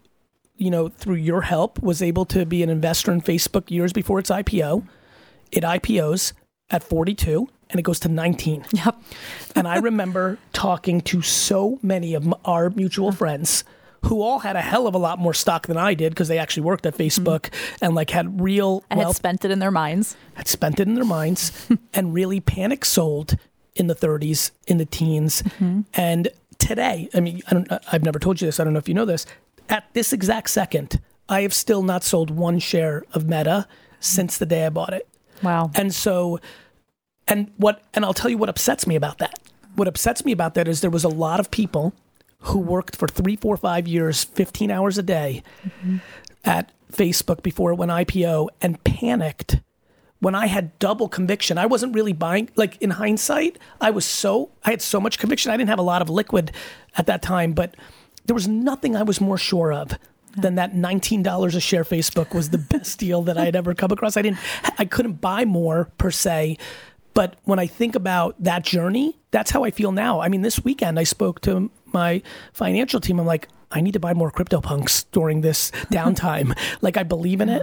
you 0.56 0.70
know, 0.70 0.88
through 0.88 1.16
your 1.16 1.42
help, 1.42 1.82
was 1.82 2.02
able 2.02 2.24
to 2.26 2.46
be 2.46 2.62
an 2.62 2.70
investor 2.70 3.12
in 3.12 3.20
Facebook 3.20 3.70
years 3.70 3.92
before 3.92 4.18
its 4.18 4.30
IPO. 4.30 4.86
It 5.52 5.62
IPOs 5.62 6.32
at 6.70 6.82
42 6.82 7.48
and 7.70 7.80
it 7.80 7.82
goes 7.82 8.00
to 8.00 8.08
19. 8.08 8.64
Yep. 8.72 9.02
And 9.54 9.66
I 9.66 9.78
remember 9.78 10.38
talking 10.52 11.00
to 11.02 11.22
so 11.22 11.78
many 11.82 12.14
of 12.14 12.32
our 12.44 12.70
mutual 12.70 13.08
mm-hmm. 13.08 13.18
friends 13.18 13.64
who 14.04 14.20
all 14.20 14.40
had 14.40 14.54
a 14.54 14.60
hell 14.60 14.86
of 14.86 14.94
a 14.94 14.98
lot 14.98 15.18
more 15.18 15.34
stock 15.34 15.66
than 15.66 15.76
I 15.76 15.94
did 15.94 16.10
because 16.10 16.28
they 16.28 16.38
actually 16.38 16.62
worked 16.64 16.86
at 16.86 16.94
mm-hmm. 16.94 17.26
Facebook 17.26 17.52
and 17.80 17.94
like 17.94 18.10
had 18.10 18.40
real 18.40 18.84
and 18.90 19.00
had 19.00 19.14
spent 19.16 19.44
it 19.44 19.50
in 19.50 19.58
their 19.58 19.70
minds. 19.70 20.16
had 20.34 20.46
spent 20.46 20.78
it 20.78 20.86
in 20.86 20.94
their 20.94 21.04
minds 21.04 21.68
and 21.94 22.14
really 22.14 22.40
panic 22.40 22.84
sold 22.84 23.36
in 23.74 23.88
the 23.88 23.94
30s, 23.94 24.52
in 24.66 24.78
the 24.78 24.86
teens. 24.86 25.42
Mm-hmm. 25.42 25.80
And 25.94 26.28
today, 26.58 27.08
I 27.14 27.20
mean, 27.20 27.42
I 27.48 27.54
don't, 27.54 27.72
I've 27.92 28.04
never 28.04 28.18
told 28.18 28.40
you 28.40 28.46
this. 28.46 28.60
I 28.60 28.64
don't 28.64 28.72
know 28.72 28.78
if 28.78 28.88
you 28.88 28.94
know 28.94 29.04
this. 29.04 29.26
At 29.68 29.92
this 29.94 30.12
exact 30.12 30.50
second, 30.50 31.00
I 31.28 31.42
have 31.42 31.52
still 31.52 31.82
not 31.82 32.04
sold 32.04 32.30
one 32.30 32.58
share 32.58 33.04
of 33.12 33.28
Meta 33.28 33.66
since 34.00 34.38
the 34.38 34.46
day 34.46 34.66
I 34.66 34.68
bought 34.68 34.92
it. 34.92 35.08
Wow. 35.42 35.70
And 35.74 35.94
so, 35.94 36.40
and 37.26 37.50
what, 37.56 37.82
and 37.94 38.04
I'll 38.04 38.14
tell 38.14 38.30
you 38.30 38.38
what 38.38 38.48
upsets 38.48 38.86
me 38.86 38.94
about 38.94 39.18
that. 39.18 39.38
What 39.74 39.88
upsets 39.88 40.24
me 40.24 40.32
about 40.32 40.54
that 40.54 40.68
is 40.68 40.80
there 40.80 40.90
was 40.90 41.04
a 41.04 41.08
lot 41.08 41.40
of 41.40 41.50
people 41.50 41.92
who 42.40 42.58
worked 42.58 42.96
for 42.96 43.08
three, 43.08 43.36
four, 43.36 43.56
five 43.56 43.88
years, 43.88 44.24
15 44.24 44.70
hours 44.70 44.98
a 44.98 45.02
day 45.02 45.42
mm-hmm. 45.64 45.98
at 46.44 46.72
Facebook 46.92 47.42
before 47.42 47.72
it 47.72 47.76
went 47.76 47.90
IPO 47.90 48.48
and 48.62 48.82
panicked 48.84 49.60
when 50.20 50.34
I 50.34 50.46
had 50.46 50.78
double 50.78 51.08
conviction. 51.08 51.58
I 51.58 51.66
wasn't 51.66 51.94
really 51.94 52.12
buying, 52.12 52.48
like 52.56 52.80
in 52.80 52.90
hindsight, 52.90 53.58
I 53.80 53.90
was 53.90 54.04
so, 54.04 54.50
I 54.64 54.70
had 54.70 54.80
so 54.80 55.00
much 55.00 55.18
conviction. 55.18 55.50
I 55.50 55.56
didn't 55.56 55.68
have 55.68 55.78
a 55.78 55.82
lot 55.82 56.02
of 56.02 56.08
liquid 56.08 56.52
at 56.96 57.06
that 57.06 57.20
time, 57.20 57.52
but 57.52 57.74
there 58.26 58.34
was 58.34 58.48
nothing 58.48 58.96
I 58.96 59.02
was 59.02 59.20
more 59.20 59.38
sure 59.38 59.72
of 59.72 59.98
than 60.36 60.56
that 60.56 60.74
$19 60.74 61.54
a 61.54 61.60
share 61.60 61.84
Facebook 61.84 62.34
was 62.34 62.50
the 62.50 62.58
best 62.58 62.98
deal 62.98 63.22
that 63.22 63.38
I 63.38 63.44
had 63.44 63.56
ever 63.56 63.74
come 63.74 63.90
across. 63.90 64.16
I 64.16 64.22
didn't, 64.22 64.38
I 64.78 64.84
couldn't 64.84 65.20
buy 65.20 65.44
more 65.44 65.90
per 65.98 66.10
se. 66.10 66.58
But 67.14 67.36
when 67.44 67.58
I 67.58 67.66
think 67.66 67.94
about 67.94 68.36
that 68.42 68.62
journey, 68.62 69.16
that's 69.30 69.50
how 69.50 69.64
I 69.64 69.70
feel 69.70 69.90
now. 69.90 70.20
I 70.20 70.28
mean, 70.28 70.42
this 70.42 70.62
weekend 70.62 70.98
I 70.98 71.04
spoke 71.04 71.40
to 71.42 71.70
my 71.86 72.22
financial 72.52 73.00
team. 73.00 73.18
I'm 73.18 73.26
like, 73.26 73.48
I 73.72 73.80
need 73.80 73.94
to 73.94 74.00
buy 74.00 74.12
more 74.12 74.30
CryptoPunks 74.30 75.06
during 75.12 75.40
this 75.40 75.70
downtime. 75.90 76.56
like, 76.82 76.98
I 76.98 77.02
believe 77.02 77.40
in 77.40 77.48
it. 77.48 77.62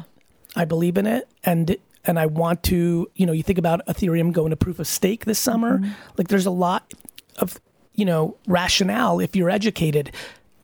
I 0.55 0.65
believe 0.65 0.97
in 0.97 1.05
it. 1.05 1.27
And 1.43 1.77
and 2.05 2.19
I 2.19 2.25
want 2.25 2.63
to, 2.63 3.09
you 3.15 3.25
know, 3.25 3.31
you 3.31 3.43
think 3.43 3.57
about 3.57 3.85
Ethereum 3.87 4.33
going 4.33 4.49
to 4.49 4.57
proof 4.57 4.79
of 4.79 4.87
stake 4.87 5.23
this 5.23 5.39
summer. 5.39 5.77
Mm-hmm. 5.77 5.91
Like, 6.17 6.27
there's 6.27 6.45
a 6.45 6.51
lot 6.51 6.93
of, 7.37 7.61
you 7.93 8.03
know, 8.03 8.35
rationale 8.45 9.21
if 9.21 9.37
you're 9.37 9.49
educated. 9.49 10.11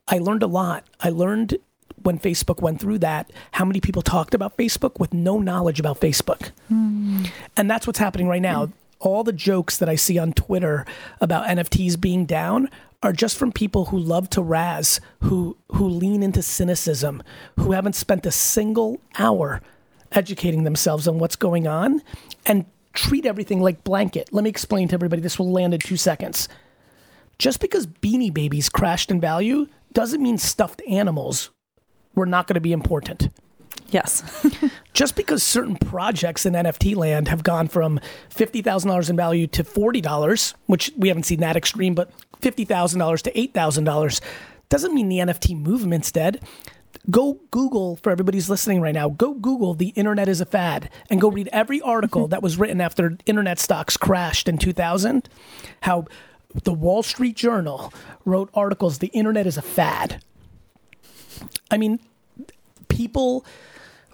I 0.09 0.17
learned 0.17 0.43
a 0.43 0.47
lot. 0.47 0.85
I 0.99 1.09
learned 1.09 1.57
when 2.03 2.19
Facebook 2.19 2.61
went 2.61 2.79
through 2.79 2.99
that 2.99 3.31
how 3.51 3.65
many 3.65 3.79
people 3.79 4.01
talked 4.01 4.33
about 4.33 4.57
Facebook 4.57 4.99
with 4.99 5.13
no 5.13 5.39
knowledge 5.39 5.79
about 5.79 5.99
Facebook. 5.99 6.51
Hmm. 6.67 7.25
And 7.55 7.69
that's 7.69 7.85
what's 7.85 7.99
happening 7.99 8.27
right 8.27 8.41
now. 8.41 8.71
All 8.99 9.23
the 9.23 9.33
jokes 9.33 9.77
that 9.77 9.87
I 9.87 9.95
see 9.95 10.17
on 10.17 10.33
Twitter 10.33 10.85
about 11.21 11.47
NFTs 11.47 11.99
being 11.99 12.25
down 12.25 12.69
are 13.01 13.13
just 13.13 13.37
from 13.37 13.51
people 13.51 13.85
who 13.85 13.97
love 13.97 14.29
to 14.31 14.41
razz, 14.41 14.99
who 15.21 15.55
who 15.71 15.87
lean 15.87 16.21
into 16.21 16.41
cynicism, 16.41 17.23
who 17.57 17.71
haven't 17.71 17.95
spent 17.95 18.25
a 18.25 18.31
single 18.31 18.99
hour 19.17 19.61
educating 20.11 20.63
themselves 20.63 21.07
on 21.07 21.19
what's 21.19 21.35
going 21.35 21.67
on 21.67 22.01
and 22.45 22.65
treat 22.93 23.25
everything 23.25 23.61
like 23.61 23.83
blanket. 23.83 24.27
Let 24.33 24.43
me 24.43 24.49
explain 24.49 24.87
to 24.89 24.95
everybody 24.95 25.21
this 25.21 25.39
will 25.39 25.51
land 25.51 25.73
in 25.73 25.79
2 25.79 25.95
seconds. 25.95 26.49
Just 27.37 27.61
because 27.61 27.87
beanie 27.87 28.33
babies 28.33 28.67
crashed 28.67 29.11
in 29.11 29.21
value 29.21 29.67
doesn't 29.93 30.22
mean 30.22 30.38
stuffed 30.38 30.81
animals 30.88 31.51
were 32.15 32.25
not 32.25 32.48
going 32.48 32.55
to 32.55 32.62
be 32.62 32.74
important. 32.74 33.29
Yes. 33.89 34.24
Just 34.93 35.15
because 35.15 35.41
certain 35.41 35.75
projects 35.75 36.46
in 36.46 36.53
NFT 36.53 36.96
land 36.96 37.27
have 37.27 37.43
gone 37.43 37.67
from 37.67 38.00
$50,000 38.29 39.10
in 39.10 39.15
value 39.15 39.48
to 39.48 39.63
$40, 39.63 40.53
which 40.67 40.91
we 40.98 41.08
haven't 41.08 41.24
seen 41.24 41.39
that 41.39 41.55
extreme, 41.55 41.96
but 41.96 42.12
$50,000 42.41 43.22
to 43.22 43.31
$8,000, 43.31 44.22
doesn't 44.69 44.93
mean 44.93 45.10
the 45.10 45.17
NFT 45.17 45.60
movement's 45.60 46.12
dead. 46.12 46.41
Go 47.10 47.39
Google, 47.50 47.96
for 47.98 48.12
everybody's 48.12 48.50
listening 48.50 48.81
right 48.81 48.93
now, 48.93 49.10
go 49.10 49.34
Google 49.34 49.74
the 49.74 49.89
internet 49.89 50.27
is 50.27 50.41
a 50.41 50.46
fad 50.46 50.89
and 51.10 51.19
go 51.19 51.31
read 51.31 51.50
every 51.51 51.81
article 51.81 52.24
mm-hmm. 52.24 52.31
that 52.31 52.43
was 52.43 52.58
written 52.58 52.81
after 52.81 53.17
internet 53.25 53.58
stocks 53.58 53.98
crashed 53.98 54.48
in 54.48 54.58
2000. 54.58 55.27
How 55.81 56.05
the 56.63 56.73
Wall 56.73 57.03
Street 57.03 57.35
Journal 57.35 57.93
wrote 58.25 58.49
articles, 58.53 58.99
the 58.99 59.07
internet 59.07 59.45
is 59.47 59.57
a 59.57 59.61
fad. 59.61 60.23
I 61.71 61.77
mean, 61.77 61.99
people 62.87 63.45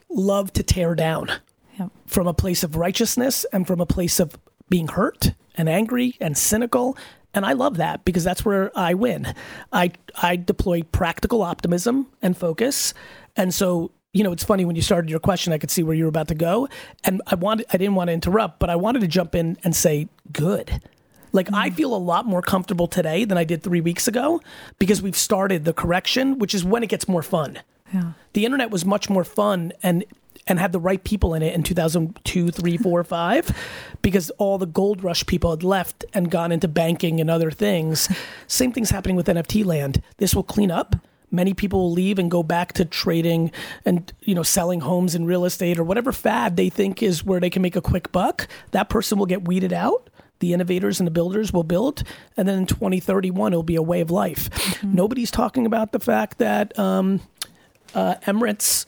love 0.10 0.54
to 0.54 0.64
tear 0.64 0.96
down 0.96 1.32
Yep. 1.80 1.92
from 2.08 2.28
a 2.28 2.34
place 2.34 2.64
of 2.64 2.76
righteousness 2.78 3.46
and 3.52 3.68
from 3.68 3.82
a 3.82 3.86
place 3.86 4.20
of 4.20 4.38
being 4.70 4.88
hurt 4.88 5.34
and 5.56 5.68
angry 5.68 6.16
and 6.22 6.38
cynical. 6.38 6.98
And 7.34 7.46
I 7.46 7.52
love 7.54 7.76
that 7.78 8.06
because 8.06 8.24
that's 8.24 8.46
where 8.46 8.72
I 8.78 8.94
win. 8.94 9.34
I 9.74 9.92
I 10.22 10.38
deploy 10.38 10.84
practical 10.84 11.42
optimism 11.42 12.08
and 12.22 12.38
focus. 12.38 12.94
And 13.36 13.54
so, 13.54 13.92
you 14.14 14.24
know, 14.24 14.32
it's 14.32 14.44
funny 14.46 14.64
when 14.64 14.78
you 14.78 14.82
started 14.82 15.10
your 15.10 15.20
question, 15.20 15.52
I 15.52 15.58
could 15.58 15.70
see 15.70 15.84
where 15.84 15.96
you 15.96 16.06
were 16.06 16.10
about 16.10 16.30
to 16.30 16.36
go. 16.36 16.70
And 17.04 17.22
I 17.28 17.36
wanted 17.36 17.66
I 17.74 17.78
didn't 17.78 17.96
want 17.96 18.08
to 18.08 18.14
interrupt, 18.14 18.60
but 18.60 18.70
I 18.70 18.78
wanted 18.78 19.02
to 19.02 19.08
jump 19.08 19.36
in 19.36 19.58
and 19.66 19.76
say, 19.76 20.08
good. 20.32 20.82
Like 21.36 21.52
I 21.54 21.70
mm. 21.70 21.76
feel 21.76 21.94
a 21.94 21.98
lot 21.98 22.26
more 22.26 22.42
comfortable 22.42 22.88
today 22.88 23.26
than 23.26 23.38
I 23.38 23.44
did 23.44 23.62
three 23.62 23.82
weeks 23.82 24.08
ago 24.08 24.42
because 24.80 25.02
we've 25.02 25.18
started 25.18 25.66
the 25.66 25.74
correction, 25.74 26.40
which 26.40 26.56
is 26.56 26.64
when 26.64 26.82
it 26.82 26.88
gets 26.88 27.08
more 27.08 27.22
fun. 27.22 27.60
Yeah. 27.94 28.14
The 28.34 28.46
internet 28.46 28.72
was 28.72 28.86
much 28.86 29.10
more 29.10 29.26
fun 29.26 29.74
and 29.84 30.06
and 30.48 30.60
had 30.60 30.72
the 30.72 30.80
right 30.80 31.04
people 31.04 31.34
in 31.34 31.42
it 31.42 31.56
in 31.56 31.64
2002, 31.64 32.52
3, 32.52 32.78
4, 32.78 33.04
5, 33.04 33.58
because 34.04 34.30
all 34.32 34.60
the 34.60 34.68
gold 34.68 35.04
rush 35.04 35.26
people 35.26 35.50
had 35.50 35.64
left 35.64 36.06
and 36.14 36.30
gone 36.30 36.52
into 36.52 36.68
banking 36.68 37.20
and 37.20 37.32
other 37.32 37.50
things. 37.50 38.08
Same 38.48 38.72
thing's 38.72 38.92
happening 38.92 39.16
with 39.16 39.26
NFT 39.26 39.66
land. 39.66 40.04
This 40.18 40.36
will 40.36 40.44
clean 40.44 40.70
up. 40.70 40.96
Many 41.32 41.56
people 41.56 41.80
will 41.80 41.92
leave 41.92 42.20
and 42.20 42.30
go 42.30 42.44
back 42.44 42.74
to 42.74 42.86
trading 42.86 43.52
and 43.84 44.14
you 44.22 44.36
know 44.36 44.44
selling 44.44 44.82
homes 44.82 45.16
and 45.16 45.28
real 45.28 45.44
estate 45.44 45.80
or 45.80 45.84
whatever 45.84 46.12
fad 46.12 46.56
they 46.56 46.70
think 46.70 47.02
is 47.02 47.26
where 47.26 47.40
they 47.40 47.50
can 47.50 47.62
make 47.62 47.76
a 47.76 47.82
quick 47.82 48.12
buck. 48.12 48.48
That 48.72 48.88
person 48.88 49.18
will 49.18 49.26
get 49.26 49.48
weeded 49.48 49.74
out. 49.74 50.10
The 50.46 50.54
innovators 50.54 51.00
and 51.00 51.08
the 51.08 51.12
builders 51.12 51.52
will 51.52 51.64
build, 51.64 52.04
and 52.38 52.48
then 52.48 52.60
in 52.60 52.66
2031 52.68 53.52
it'll 53.54 53.64
be 53.64 53.78
a 53.78 53.82
way 53.82 54.00
of 54.00 54.12
life. 54.12 54.84
Nobody's 54.84 55.32
talking 55.32 55.66
about 55.66 55.92
the 55.92 56.00
fact 56.00 56.38
that 56.38 56.78
um, 56.78 57.20
uh, 57.96 58.14
Emirates 58.28 58.86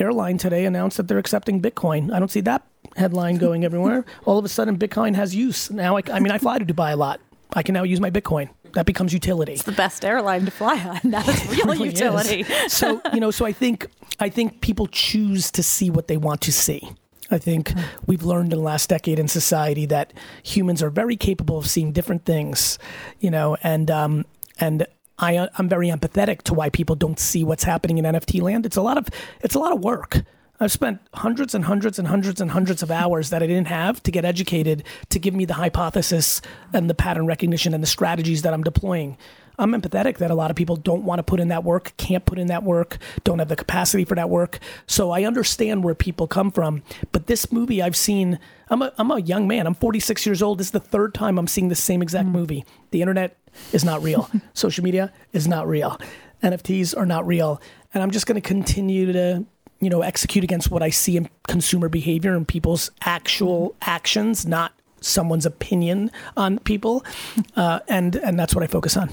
airline 0.00 0.36
today 0.36 0.64
announced 0.64 0.96
that 0.96 1.06
they're 1.06 1.20
accepting 1.20 1.62
Bitcoin. 1.62 2.12
I 2.12 2.18
don't 2.18 2.28
see 2.28 2.40
that 2.40 2.66
headline 2.96 3.36
going 3.36 3.64
everywhere. 3.64 4.04
All 4.24 4.36
of 4.36 4.44
a 4.44 4.48
sudden, 4.48 4.78
Bitcoin 4.78 5.14
has 5.14 5.32
use. 5.32 5.70
Now, 5.70 5.96
I, 5.96 6.02
I 6.12 6.18
mean, 6.18 6.32
I 6.32 6.38
fly 6.38 6.58
to 6.58 6.64
Dubai 6.64 6.92
a 6.92 6.96
lot. 6.96 7.20
I 7.52 7.62
can 7.62 7.72
now 7.74 7.84
use 7.84 8.00
my 8.00 8.10
Bitcoin. 8.10 8.50
That 8.74 8.84
becomes 8.84 9.12
utility. 9.12 9.52
It's 9.52 9.62
the 9.62 9.70
best 9.70 10.04
airline 10.04 10.44
to 10.44 10.50
fly 10.50 10.76
on. 10.76 10.98
That 11.12 11.28
is 11.28 11.56
real 11.56 11.66
really 11.66 11.88
is. 11.90 12.00
utility. 12.00 12.42
so 12.66 13.00
you 13.14 13.20
know, 13.20 13.30
so 13.30 13.46
I 13.46 13.52
think 13.52 13.86
I 14.18 14.28
think 14.28 14.60
people 14.60 14.88
choose 14.88 15.52
to 15.52 15.62
see 15.62 15.88
what 15.88 16.08
they 16.08 16.16
want 16.16 16.40
to 16.40 16.52
see. 16.52 16.90
I 17.30 17.38
think 17.38 17.72
we've 18.06 18.22
learned 18.22 18.52
in 18.52 18.58
the 18.58 18.64
last 18.64 18.88
decade 18.88 19.18
in 19.18 19.28
society 19.28 19.86
that 19.86 20.12
humans 20.42 20.82
are 20.82 20.90
very 20.90 21.16
capable 21.16 21.58
of 21.58 21.68
seeing 21.68 21.92
different 21.92 22.24
things, 22.24 22.78
you 23.20 23.30
know, 23.30 23.56
and 23.62 23.90
um, 23.90 24.24
and 24.58 24.86
I 25.18 25.48
I'm 25.56 25.68
very 25.68 25.88
empathetic 25.88 26.42
to 26.42 26.54
why 26.54 26.70
people 26.70 26.96
don't 26.96 27.18
see 27.18 27.44
what's 27.44 27.64
happening 27.64 27.98
in 27.98 28.04
NFT 28.04 28.42
land. 28.42 28.66
It's 28.66 28.76
a 28.76 28.82
lot 28.82 28.98
of 28.98 29.08
it's 29.42 29.54
a 29.54 29.58
lot 29.58 29.72
of 29.72 29.82
work. 29.84 30.22
I've 30.62 30.72
spent 30.72 31.00
hundreds 31.14 31.54
and 31.54 31.64
hundreds 31.64 31.98
and 31.98 32.06
hundreds 32.06 32.38
and 32.40 32.50
hundreds 32.50 32.82
of 32.82 32.90
hours 32.90 33.30
that 33.30 33.42
I 33.42 33.46
didn't 33.46 33.68
have 33.68 34.02
to 34.02 34.10
get 34.10 34.26
educated 34.26 34.84
to 35.08 35.18
give 35.18 35.32
me 35.32 35.46
the 35.46 35.54
hypothesis 35.54 36.42
and 36.74 36.90
the 36.90 36.94
pattern 36.94 37.26
recognition 37.26 37.72
and 37.72 37.82
the 37.82 37.88
strategies 37.88 38.42
that 38.42 38.52
I'm 38.52 38.62
deploying. 38.62 39.16
I'm 39.60 39.72
empathetic 39.72 40.18
that 40.18 40.30
a 40.30 40.34
lot 40.34 40.50
of 40.50 40.56
people 40.56 40.76
don't 40.76 41.04
want 41.04 41.18
to 41.18 41.22
put 41.22 41.40
in 41.40 41.48
that 41.48 41.64
work, 41.64 41.92
can't 41.96 42.24
put 42.24 42.38
in 42.38 42.48
that 42.48 42.62
work, 42.62 42.98
don't 43.24 43.38
have 43.38 43.48
the 43.48 43.56
capacity 43.56 44.04
for 44.04 44.14
that 44.14 44.30
work. 44.30 44.58
So 44.86 45.10
I 45.10 45.24
understand 45.24 45.84
where 45.84 45.94
people 45.94 46.26
come 46.26 46.50
from. 46.50 46.82
But 47.12 47.26
this 47.26 47.52
movie 47.52 47.82
I've 47.82 47.96
seen, 47.96 48.38
I'm 48.68 48.82
a, 48.82 48.92
I'm 48.98 49.10
a 49.10 49.20
young 49.20 49.46
man. 49.46 49.66
I'm 49.66 49.74
46 49.74 50.26
years 50.26 50.42
old. 50.42 50.58
This 50.58 50.68
is 50.68 50.72
the 50.72 50.80
third 50.80 51.14
time 51.14 51.38
I'm 51.38 51.46
seeing 51.46 51.68
the 51.68 51.74
same 51.74 52.02
exact 52.02 52.28
movie. 52.28 52.64
The 52.90 53.02
internet 53.02 53.36
is 53.72 53.84
not 53.84 54.02
real, 54.02 54.30
social 54.54 54.82
media 54.82 55.12
is 55.32 55.46
not 55.46 55.68
real, 55.68 56.00
NFTs 56.42 56.96
are 56.96 57.06
not 57.06 57.26
real. 57.26 57.60
And 57.92 58.02
I'm 58.02 58.10
just 58.10 58.26
going 58.26 58.40
to 58.40 58.46
continue 58.46 59.12
to 59.12 59.44
you 59.80 59.88
know, 59.88 60.02
execute 60.02 60.44
against 60.44 60.70
what 60.70 60.82
I 60.82 60.90
see 60.90 61.16
in 61.16 61.28
consumer 61.48 61.88
behavior 61.88 62.36
and 62.36 62.46
people's 62.46 62.90
actual 63.00 63.74
actions, 63.80 64.46
not 64.46 64.72
someone's 65.00 65.46
opinion 65.46 66.10
on 66.36 66.58
people, 66.60 67.04
uh, 67.56 67.80
and 67.88 68.16
and 68.16 68.38
that's 68.38 68.54
what 68.54 68.62
I 68.62 68.66
focus 68.66 68.96
on. 68.96 69.10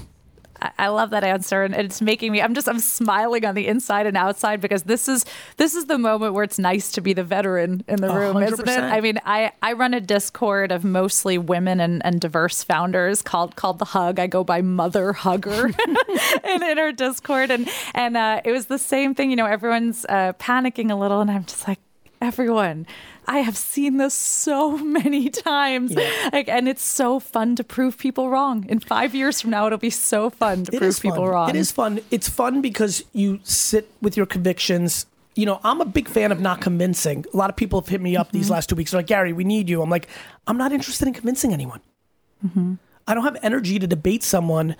I- 0.60 0.88
love 0.88 1.10
that 1.10 1.24
answer, 1.24 1.62
and 1.62 1.74
it's 1.74 2.00
making 2.00 2.32
me. 2.32 2.42
I'm 2.42 2.54
just. 2.54 2.68
I'm 2.68 2.80
smiling 2.80 3.44
on 3.44 3.54
the 3.54 3.66
inside 3.66 4.06
and 4.06 4.16
outside 4.16 4.60
because 4.60 4.82
this 4.84 5.08
is 5.08 5.24
this 5.56 5.74
is 5.74 5.86
the 5.86 5.98
moment 5.98 6.34
where 6.34 6.44
it's 6.44 6.58
nice 6.58 6.92
to 6.92 7.00
be 7.00 7.12
the 7.12 7.24
veteran 7.24 7.84
in 7.86 8.00
the 8.00 8.12
room, 8.12 8.34
hundred 8.34 8.54
isn't 8.54 8.68
it? 8.68 8.80
I 8.80 9.00
mean, 9.00 9.18
I 9.24 9.52
I 9.62 9.74
run 9.74 9.94
a 9.94 10.00
Discord 10.00 10.72
of 10.72 10.84
mostly 10.84 11.38
women 11.38 11.80
and, 11.80 12.04
and 12.04 12.20
diverse 12.20 12.62
founders 12.62 13.22
called 13.22 13.56
called 13.56 13.78
the 13.78 13.84
Hug. 13.84 14.18
I 14.18 14.26
go 14.26 14.44
by 14.44 14.62
Mother 14.62 15.12
Hugger 15.12 15.66
in, 16.44 16.62
in 16.62 16.78
our 16.78 16.92
Discord, 16.92 17.50
and 17.50 17.68
and 17.94 18.16
uh, 18.16 18.40
it 18.44 18.52
was 18.52 18.66
the 18.66 18.78
same 18.78 19.14
thing. 19.14 19.30
You 19.30 19.36
know, 19.36 19.46
everyone's 19.46 20.04
uh, 20.08 20.32
panicking 20.34 20.90
a 20.90 20.94
little, 20.94 21.20
and 21.20 21.30
I'm 21.30 21.44
just 21.44 21.68
like, 21.68 21.78
everyone. 22.20 22.86
I 23.26 23.38
have 23.40 23.56
seen 23.56 23.98
this 23.98 24.14
so 24.14 24.78
many 24.98 25.28
times, 25.28 25.94
like, 26.32 26.48
and 26.48 26.66
it's 26.68 26.82
so 26.82 27.20
fun 27.20 27.56
to 27.56 27.64
prove 27.64 27.98
people 27.98 28.30
wrong. 28.30 28.64
In 28.68 28.80
five 28.80 29.14
years 29.14 29.40
from 29.40 29.50
now, 29.50 29.66
it'll 29.66 29.78
be 29.78 29.90
so 29.90 30.30
fun 30.30 30.64
to 30.64 30.74
It 30.74 30.78
prove 30.78 31.00
people 31.00 31.16
fun. 31.24 31.28
wrong. 31.28 31.50
It 31.50 31.56
is 31.56 31.70
fun. 31.70 32.00
It's 32.10 32.28
fun 32.28 32.62
because 32.62 33.04
you 33.12 33.40
sit 33.42 33.90
with 34.00 34.16
your 34.16 34.26
convictions. 34.26 35.06
You 35.34 35.46
know, 35.46 35.60
I'm 35.62 35.80
a 35.80 35.84
big 35.84 36.08
fan 36.08 36.32
of 36.32 36.40
not 36.40 36.60
convincing. 36.60 37.24
A 37.32 37.36
lot 37.36 37.50
of 37.50 37.56
people 37.56 37.80
have 37.80 37.88
hit 37.88 38.00
me 38.00 38.16
up 38.16 38.28
Mm-hmm. 38.28 38.38
these 38.38 38.50
last 38.50 38.68
two 38.70 38.74
weeks. 38.76 38.90
They're 38.92 38.98
like, 39.00 39.06
Gary, 39.06 39.32
we 39.32 39.44
need 39.44 39.68
you. 39.68 39.82
I'm 39.82 39.90
like, 39.90 40.08
I'm 40.46 40.56
not 40.58 40.72
interested 40.72 41.06
in 41.06 41.14
convincing 41.14 41.52
anyone. 41.52 41.80
Mm-hmm. 42.44 42.74
I 43.06 43.14
don't 43.14 43.24
have 43.24 43.36
energy 43.42 43.78
to 43.78 43.86
debate 43.86 44.22
someone 44.22 44.74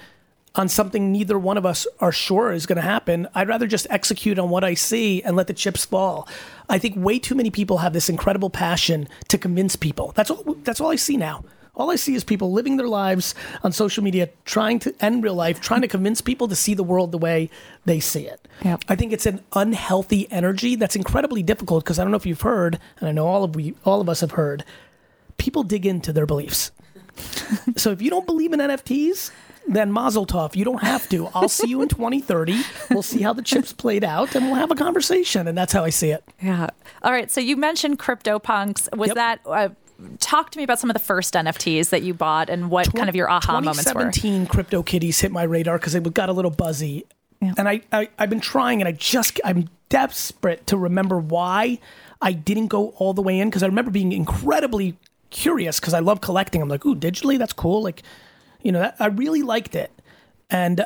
on 0.55 0.69
something 0.69 1.12
neither 1.12 1.38
one 1.38 1.57
of 1.57 1.67
us 1.67 1.87
are 2.00 2.12
sure 2.12 2.52
is 2.52 2.67
going 2.67 2.76
to 2.76 2.83
happen. 2.83 3.28
I'd 3.35 3.49
rather 3.49 3.67
just 3.67 3.87
execute 3.90 4.38
on 4.38 4.50
what 4.50 4.64
I 4.64 4.75
see 4.75 5.23
and 5.23 5.37
let 5.37 5.47
the 5.47 5.55
chips 5.55 5.85
fall. 5.85 6.28
I 6.69 6.78
think 6.78 6.97
way 6.97 7.19
too 7.19 7.35
many 7.35 7.50
people 7.50 7.78
have 7.78 7.93
this 7.93 8.09
incredible 8.09 8.50
passion 8.50 9.09
to 9.28 9.38
convince 9.38 9.76
people. 9.76 10.12
That's 10.14 10.31
all. 10.31 10.57
That's 10.64 10.81
all 10.81 10.90
I 10.90 10.97
see 10.97 11.17
now. 11.17 11.45
All 11.78 11.93
I 11.93 11.97
see 11.97 12.17
is 12.17 12.25
people 12.25 12.50
living 12.50 12.76
their 12.76 12.88
lives 12.88 13.37
on 13.62 13.71
social 13.71 14.02
media, 14.02 14.31
trying 14.45 14.81
to, 14.81 14.93
and 15.00 15.23
real 15.23 15.35
life, 15.35 15.61
trying 15.61 15.83
to 15.83 15.88
convince 15.88 16.21
people 16.21 16.49
to 16.49 16.57
see 16.57 16.75
the 16.75 16.83
world 16.83 17.12
the 17.12 17.19
way 17.19 17.50
they 17.85 18.00
see 18.00 18.26
it. 18.26 18.49
Yep. 18.64 18.83
I 18.88 18.97
think 18.97 19.12
it's 19.12 19.26
an 19.26 19.45
unhealthy 19.52 20.26
energy 20.33 20.75
that's 20.75 20.97
incredibly 20.97 21.40
difficult 21.45 21.85
because 21.85 22.00
I 22.00 22.02
don't 22.02 22.11
know 22.11 22.17
if 22.17 22.26
you've 22.26 22.40
heard, 22.40 22.81
and 22.99 23.09
I 23.09 23.12
know 23.12 23.28
all 23.28 23.45
of 23.45 23.55
we, 23.55 23.76
all 23.85 24.00
of 24.00 24.09
us 24.09 24.23
have 24.23 24.33
heard, 24.33 24.64
people 25.37 25.62
dig 25.62 25.87
into 25.87 26.12
their 26.12 26.26
beliefs. 26.26 26.73
so 27.76 27.93
if 27.93 28.02
you 28.02 28.11
don't 28.11 28.26
believe 28.26 28.52
in 28.52 28.59
NFTs, 28.59 29.31
then 29.75 29.93
Mazel 29.93 30.27
Tov. 30.27 30.57
You 30.57 30.65
don't 30.65 30.83
have 30.83 31.09
to. 31.11 31.29
I'll 31.35 31.49
see 31.49 31.69
you 31.69 31.83
in 31.83 31.89
2030. 31.89 32.61
We'll 32.91 33.03
see 33.03 33.23
how 33.23 33.33
the 33.33 33.43
chips 33.43 33.73
played 33.73 34.05
out, 34.05 34.35
and 34.35 34.47
we'll 34.47 34.55
have 34.57 34.71
a 34.71 34.75
conversation. 34.75 35.47
And 35.49 35.57
that's 35.57 35.73
how 35.73 35.85
I 35.85 35.91
see 35.91 36.11
it. 36.11 36.25
Yeah. 36.43 36.69
All 37.03 37.13
right. 37.13 37.31
So 37.31 37.41
you 37.41 37.57
mentioned 37.57 37.99
CryptoPunks. 37.99 38.97
Was 38.97 39.09
Yep. 39.09 39.15
that 39.17 39.41
uh, 39.47 39.69
talk 40.21 40.51
to 40.51 40.59
me 40.59 40.65
about 40.65 40.79
some 40.79 40.91
of 40.91 40.95
the 40.95 41.01
first 41.01 41.35
NFTs 41.35 41.91
that 41.91 42.03
you 42.03 42.15
bought 42.15 42.49
and 42.51 42.71
what 42.71 42.95
kind 42.95 43.09
of 43.09 43.17
your 43.17 43.31
aha 43.31 43.61
moments 43.61 43.85
were? 43.93 44.11
2017 44.11 44.47
CryptoKitties 44.47 45.21
hit 45.21 45.33
my 45.33 45.43
radar 45.43 45.79
because 45.79 45.95
it 45.95 46.15
got 46.15 46.29
a 46.29 46.33
little 46.33 46.51
buzzy, 46.53 47.05
Yeah. 47.43 47.55
and 47.59 47.69
I, 47.69 47.83
I 47.93 48.09
I've 48.19 48.31
been 48.31 48.41
trying, 48.41 48.81
and 48.81 48.89
I 48.89 48.93
just 48.93 49.41
I'm 49.45 49.69
desperate 49.89 50.67
to 50.69 50.77
remember 50.77 51.19
why 51.19 51.79
I 52.21 52.33
didn't 52.33 52.67
go 52.69 52.89
all 52.99 53.13
the 53.15 53.23
way 53.23 53.39
in 53.41 53.49
because 53.49 53.63
I 53.63 53.67
remember 53.67 53.91
being 53.91 54.13
incredibly 54.13 54.97
curious 55.31 55.79
because 55.81 55.95
I 55.95 55.99
love 56.01 56.21
collecting. 56.21 56.63
I'm 56.63 56.69
like, 56.69 56.85
ooh, 56.87 56.95
digitally, 56.95 57.39
that's 57.39 57.53
cool. 57.53 57.83
Like, 57.83 58.03
you 58.62 58.73
know, 58.73 58.81
that, 58.81 58.97
I 58.99 59.07
really 59.07 59.43
liked 59.43 59.75
it, 59.75 59.91
and 60.50 60.85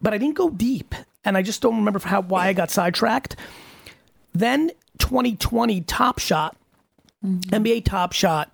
but 0.00 0.12
I 0.14 0.18
didn't 0.18 0.36
go 0.36 0.50
deep, 0.50 0.94
and 1.24 1.36
I 1.36 1.42
just 1.42 1.62
don't 1.62 1.76
remember 1.76 1.98
how 2.00 2.22
why 2.22 2.48
I 2.48 2.52
got 2.52 2.70
sidetracked. 2.70 3.36
Then 4.32 4.70
2020 4.98 5.80
Top 5.82 6.18
Shot, 6.18 6.56
mm-hmm. 7.24 7.54
NBA 7.54 7.84
Top 7.84 8.12
Shot 8.12 8.50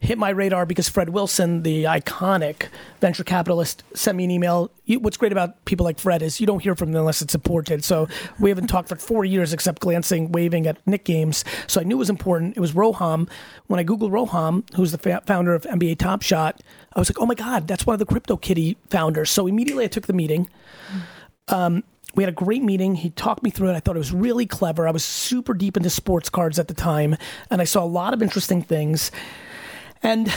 hit 0.00 0.16
my 0.16 0.30
radar 0.30 0.64
because 0.64 0.88
Fred 0.88 1.10
Wilson, 1.10 1.62
the 1.62 1.84
iconic 1.84 2.68
venture 3.00 3.22
capitalist, 3.22 3.82
sent 3.94 4.16
me 4.16 4.24
an 4.24 4.30
email. 4.30 4.70
You, 4.86 4.98
what's 4.98 5.18
great 5.18 5.30
about 5.30 5.62
people 5.66 5.84
like 5.84 5.98
Fred 5.98 6.22
is 6.22 6.40
you 6.40 6.46
don't 6.46 6.60
hear 6.60 6.74
from 6.74 6.92
them 6.92 7.00
unless 7.00 7.20
it's 7.20 7.34
important. 7.34 7.84
So 7.84 8.08
we 8.38 8.48
haven't 8.48 8.68
talked 8.68 8.88
for 8.88 8.96
four 8.96 9.24
years 9.26 9.52
except 9.52 9.80
glancing, 9.80 10.32
waving 10.32 10.66
at 10.66 10.84
Knicks 10.86 11.04
games. 11.04 11.44
So 11.66 11.80
I 11.80 11.84
knew 11.84 11.96
it 11.96 11.98
was 11.98 12.10
important. 12.10 12.56
It 12.56 12.60
was 12.60 12.72
Roham. 12.72 13.28
When 13.66 13.78
I 13.78 13.84
Googled 13.84 14.10
Roham, 14.10 14.64
who's 14.74 14.92
the 14.92 14.98
fa- 14.98 15.22
founder 15.26 15.54
of 15.54 15.64
NBA 15.64 15.98
Top 15.98 16.22
Shot, 16.22 16.62
I 16.94 16.98
was 16.98 17.08
like, 17.08 17.20
oh 17.20 17.26
my 17.26 17.34
God, 17.34 17.68
that's 17.68 17.86
one 17.86 17.94
of 17.94 18.00
the 18.00 18.06
CryptoKitty 18.06 18.76
founders. 18.88 19.30
So 19.30 19.46
immediately 19.46 19.84
I 19.84 19.88
took 19.88 20.06
the 20.06 20.12
meeting. 20.12 20.48
Um, 21.48 21.84
we 22.14 22.24
had 22.24 22.32
a 22.32 22.34
great 22.34 22.62
meeting. 22.62 22.96
He 22.96 23.10
talked 23.10 23.42
me 23.42 23.50
through 23.50 23.70
it. 23.70 23.74
I 23.74 23.80
thought 23.80 23.94
it 23.94 24.00
was 24.00 24.12
really 24.12 24.46
clever. 24.46 24.88
I 24.88 24.90
was 24.90 25.04
super 25.04 25.54
deep 25.54 25.76
into 25.76 25.90
sports 25.90 26.28
cards 26.28 26.58
at 26.58 26.66
the 26.66 26.74
time, 26.74 27.16
and 27.50 27.60
I 27.60 27.64
saw 27.64 27.84
a 27.84 27.86
lot 27.86 28.12
of 28.12 28.22
interesting 28.22 28.62
things. 28.62 29.12
And 30.02 30.32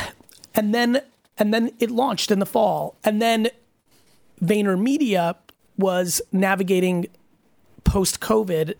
and 0.54 0.74
then 0.74 1.02
and 1.38 1.54
then 1.54 1.72
it 1.80 1.90
launched 1.90 2.30
in 2.30 2.40
the 2.40 2.46
fall. 2.46 2.96
And 3.04 3.22
then 3.22 3.50
VaynerMedia 4.44 5.36
was 5.78 6.22
navigating 6.32 7.08
post 7.84 8.20
COVID. 8.20 8.76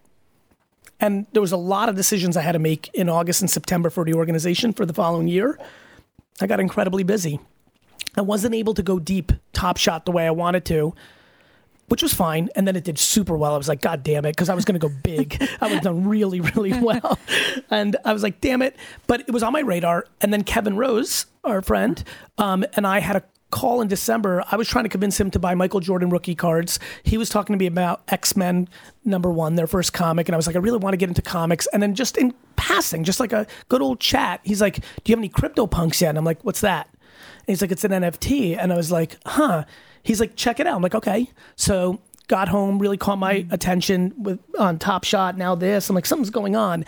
And 1.00 1.26
there 1.34 1.42
was 1.42 1.52
a 1.52 1.58
lot 1.58 1.90
of 1.90 1.96
decisions 1.96 2.38
I 2.38 2.42
had 2.42 2.52
to 2.52 2.60
make 2.60 2.90
in 2.94 3.10
August 3.10 3.42
and 3.42 3.50
September 3.50 3.90
for 3.90 4.06
the 4.06 4.14
organization 4.14 4.72
for 4.72 4.86
the 4.86 4.94
following 4.94 5.28
year. 5.28 5.58
I 6.40 6.48
got 6.48 6.60
incredibly 6.60 7.04
busy. 7.04 7.40
I 8.16 8.22
wasn't 8.22 8.56
able 8.56 8.74
to 8.76 8.84
go 8.84 9.00
deep 9.00 9.32
top 9.54 9.78
shot 9.78 10.06
the 10.06 10.12
way 10.12 10.26
I 10.26 10.32
wanted 10.32 10.66
to 10.66 10.94
which 11.88 12.02
was 12.02 12.14
fine. 12.14 12.50
And 12.56 12.68
then 12.68 12.76
it 12.76 12.84
did 12.84 12.98
super 12.98 13.38
well. 13.38 13.54
I 13.54 13.58
was 13.58 13.68
like, 13.68 13.82
God 13.82 14.04
damn 14.04 14.26
it, 14.26 14.32
because 14.32 14.50
I 14.50 14.56
was 14.56 14.66
going 14.66 14.80
to 14.80 14.88
go 14.88 14.94
big. 15.04 15.42
I 15.62 15.72
was 15.72 15.82
done 15.82 16.08
really, 16.08 16.42
really 16.42 16.74
well. 16.82 17.20
And 17.70 17.96
I 18.06 18.14
was 18.14 18.24
like, 18.24 18.42
damn 18.42 18.62
it. 18.62 18.76
But 19.06 19.22
it 19.22 19.32
was 19.32 19.44
on 19.44 19.54
my 19.54 19.60
radar. 19.60 20.06
And 20.22 20.34
then 20.34 20.44
Kevin 20.44 20.76
Rose, 20.76 21.28
our 21.44 21.62
friend, 21.62 22.04
um, 22.38 22.66
and 22.74 22.88
I 22.88 23.00
had 23.00 23.18
a 23.18 23.24
call 23.52 23.82
in 23.82 23.88
December. 23.88 24.44
I 24.52 24.56
was 24.56 24.68
trying 24.68 24.86
to 24.86 24.90
convince 24.90 25.20
him 25.20 25.30
to 25.30 25.38
buy 25.38 25.54
Michael 25.54 25.80
Jordan 25.80 26.10
rookie 26.10 26.34
cards. 26.34 26.80
He 27.04 27.20
was 27.20 27.30
talking 27.30 27.54
to 27.54 27.60
me 27.60 27.68
about 27.68 28.02
X 28.08 28.36
Men 28.36 28.68
number 29.06 29.30
one, 29.30 29.54
their 29.54 29.68
first 29.68 29.94
comic. 29.94 30.28
And 30.28 30.34
I 30.34 30.38
was 30.38 30.48
like, 30.48 30.56
I 30.56 30.60
really 30.60 30.80
want 30.80 30.94
to 30.94 30.98
get 30.98 31.10
into 31.10 31.22
comics. 31.22 31.68
And 31.68 31.84
then 31.84 31.94
just 31.94 32.18
in 32.18 32.34
passing, 32.56 33.04
just 33.04 33.20
like 33.20 33.32
a 33.34 33.46
good 33.70 33.84
old 33.84 34.00
chat, 34.00 34.40
he's 34.44 34.62
like, 34.62 34.78
Do 34.78 35.12
you 35.12 35.16
have 35.16 35.20
any 35.20 35.30
CryptoPunks 35.30 36.02
yet? 36.02 36.10
And 36.10 36.18
I'm 36.18 36.26
like, 36.26 36.44
What's 36.44 36.62
that? 36.62 36.90
And 37.46 37.54
he's 37.54 37.62
like, 37.62 37.72
It's 37.72 37.84
an 37.84 37.92
NFT. 37.92 38.58
And 38.58 38.74
I 38.74 38.76
was 38.76 38.92
like, 38.92 39.18
Huh 39.26 39.66
he's 40.04 40.20
like, 40.20 40.36
check 40.36 40.60
it 40.60 40.68
out. 40.68 40.76
I'm 40.76 40.82
like, 40.82 40.96
okay. 40.96 41.30
So 41.56 42.00
got 42.28 42.50
home, 42.50 42.80
really 42.80 42.98
caught 42.98 43.18
my 43.18 43.36
mm-hmm. 43.36 43.54
attention 43.54 44.14
with 44.18 44.40
on 44.60 44.78
Top 44.80 45.04
Shot. 45.04 45.38
Now 45.38 45.56
this, 45.56 45.90
I'm 45.90 45.96
like, 45.96 46.06
something's 46.06 46.30
going 46.30 46.56
on. 46.56 46.86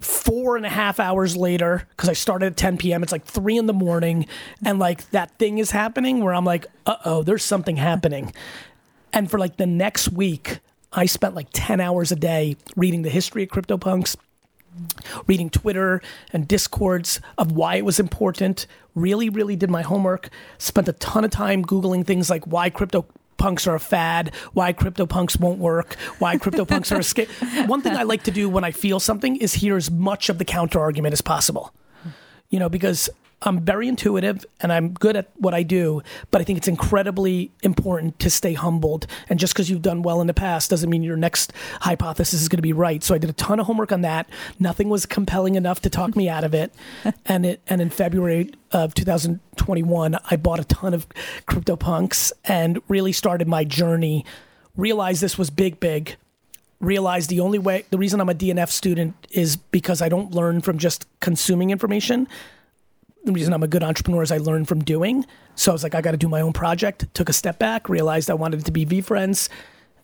Four 0.00 0.56
and 0.56 0.64
a 0.64 0.70
half 0.70 0.98
hours 0.98 1.36
later, 1.36 1.86
because 1.90 2.08
I 2.08 2.14
started 2.14 2.46
at 2.46 2.56
10 2.56 2.78
p.m. 2.78 3.02
It's 3.02 3.12
like 3.12 3.24
three 3.24 3.58
in 3.58 3.66
the 3.66 3.74
morning, 3.74 4.26
and 4.64 4.78
like 4.78 5.10
that 5.10 5.38
thing 5.38 5.58
is 5.58 5.72
happening 5.72 6.24
where 6.24 6.32
I'm 6.32 6.44
like, 6.46 6.66
uh 6.86 6.96
oh, 7.04 7.22
there's 7.22 7.44
something 7.44 7.76
happening. 7.76 8.32
And 9.12 9.30
for 9.30 9.38
like 9.38 9.58
the 9.58 9.66
next 9.66 10.10
week, 10.10 10.60
I 10.90 11.04
spent 11.04 11.34
like 11.34 11.48
10 11.52 11.80
hours 11.80 12.10
a 12.12 12.16
day 12.16 12.56
reading 12.76 13.02
the 13.02 13.10
history 13.10 13.42
of 13.42 13.50
CryptoPunks, 13.50 14.16
reading 15.26 15.50
Twitter 15.50 16.00
and 16.32 16.46
discords 16.46 17.20
of 17.38 17.52
why 17.52 17.76
it 17.76 17.84
was 17.84 18.00
important. 18.00 18.66
Really, 18.94 19.28
really 19.28 19.56
did 19.56 19.70
my 19.70 19.82
homework. 19.82 20.30
Spent 20.58 20.88
a 20.88 20.92
ton 20.94 21.24
of 21.24 21.30
time 21.30 21.64
Googling 21.64 22.06
things 22.06 22.30
like 22.30 22.46
why 22.46 22.70
crypto 22.70 23.06
punks 23.40 23.66
are 23.66 23.74
a 23.74 23.80
fad, 23.80 24.32
why 24.52 24.72
CryptoPunks 24.72 25.40
won't 25.40 25.58
work, 25.58 25.94
why 26.18 26.36
CryptoPunks 26.36 26.92
are 26.92 26.96
a 26.96 26.98
scam. 26.98 27.66
One 27.68 27.80
thing 27.80 27.96
I 27.96 28.02
like 28.02 28.22
to 28.24 28.30
do 28.30 28.50
when 28.50 28.64
I 28.64 28.70
feel 28.70 29.00
something 29.00 29.36
is 29.36 29.54
hear 29.54 29.76
as 29.76 29.90
much 29.90 30.28
of 30.28 30.36
the 30.36 30.44
counter 30.44 30.78
argument 30.78 31.14
as 31.14 31.22
possible. 31.22 31.72
You 32.50 32.58
know, 32.58 32.68
because 32.68 33.08
I'm 33.42 33.60
very 33.64 33.88
intuitive 33.88 34.44
and 34.60 34.70
I'm 34.70 34.92
good 34.92 35.16
at 35.16 35.30
what 35.36 35.54
I 35.54 35.62
do, 35.62 36.02
but 36.30 36.42
I 36.42 36.44
think 36.44 36.58
it's 36.58 36.68
incredibly 36.68 37.50
important 37.62 38.18
to 38.18 38.28
stay 38.28 38.52
humbled. 38.52 39.06
And 39.30 39.38
just 39.38 39.54
because 39.54 39.70
you've 39.70 39.80
done 39.80 40.02
well 40.02 40.20
in 40.20 40.26
the 40.26 40.34
past 40.34 40.68
doesn't 40.68 40.90
mean 40.90 41.02
your 41.02 41.16
next 41.16 41.52
hypothesis 41.80 42.42
is 42.42 42.48
going 42.48 42.58
to 42.58 42.62
be 42.62 42.74
right. 42.74 43.02
So 43.02 43.14
I 43.14 43.18
did 43.18 43.30
a 43.30 43.34
ton 43.34 43.58
of 43.58 43.66
homework 43.66 43.92
on 43.92 44.02
that. 44.02 44.28
Nothing 44.58 44.90
was 44.90 45.06
compelling 45.06 45.54
enough 45.54 45.80
to 45.82 45.90
talk 45.90 46.14
me 46.16 46.28
out 46.28 46.44
of 46.44 46.52
it. 46.52 46.74
and 47.26 47.46
it 47.46 47.62
and 47.66 47.80
in 47.80 47.88
February 47.88 48.52
of 48.72 48.92
2021, 48.94 50.18
I 50.30 50.36
bought 50.36 50.60
a 50.60 50.64
ton 50.64 50.92
of 50.92 51.08
CryptoPunks 51.46 52.32
and 52.44 52.80
really 52.88 53.12
started 53.12 53.48
my 53.48 53.64
journey. 53.64 54.24
Realized 54.76 55.22
this 55.22 55.38
was 55.38 55.48
big, 55.48 55.80
big. 55.80 56.16
Realized 56.78 57.30
the 57.30 57.40
only 57.40 57.58
way, 57.58 57.84
the 57.90 57.98
reason 57.98 58.20
I'm 58.20 58.28
a 58.28 58.34
DNF 58.34 58.70
student 58.70 59.14
is 59.30 59.56
because 59.56 60.00
I 60.02 60.08
don't 60.08 60.32
learn 60.32 60.60
from 60.60 60.78
just 60.78 61.06
consuming 61.20 61.70
information 61.70 62.26
the 63.24 63.32
reason 63.32 63.52
I'm 63.52 63.62
a 63.62 63.68
good 63.68 63.82
entrepreneur 63.82 64.22
is 64.22 64.32
I 64.32 64.38
learn 64.38 64.64
from 64.64 64.82
doing. 64.82 65.26
So 65.54 65.72
I 65.72 65.74
was 65.74 65.82
like, 65.82 65.94
I 65.94 66.00
got 66.00 66.12
to 66.12 66.16
do 66.16 66.28
my 66.28 66.40
own 66.40 66.52
project. 66.52 67.12
Took 67.14 67.28
a 67.28 67.32
step 67.32 67.58
back, 67.58 67.88
realized 67.88 68.30
I 68.30 68.34
wanted 68.34 68.60
it 68.60 68.66
to 68.66 68.72
be 68.72 68.86
VeeFriends, 68.86 69.48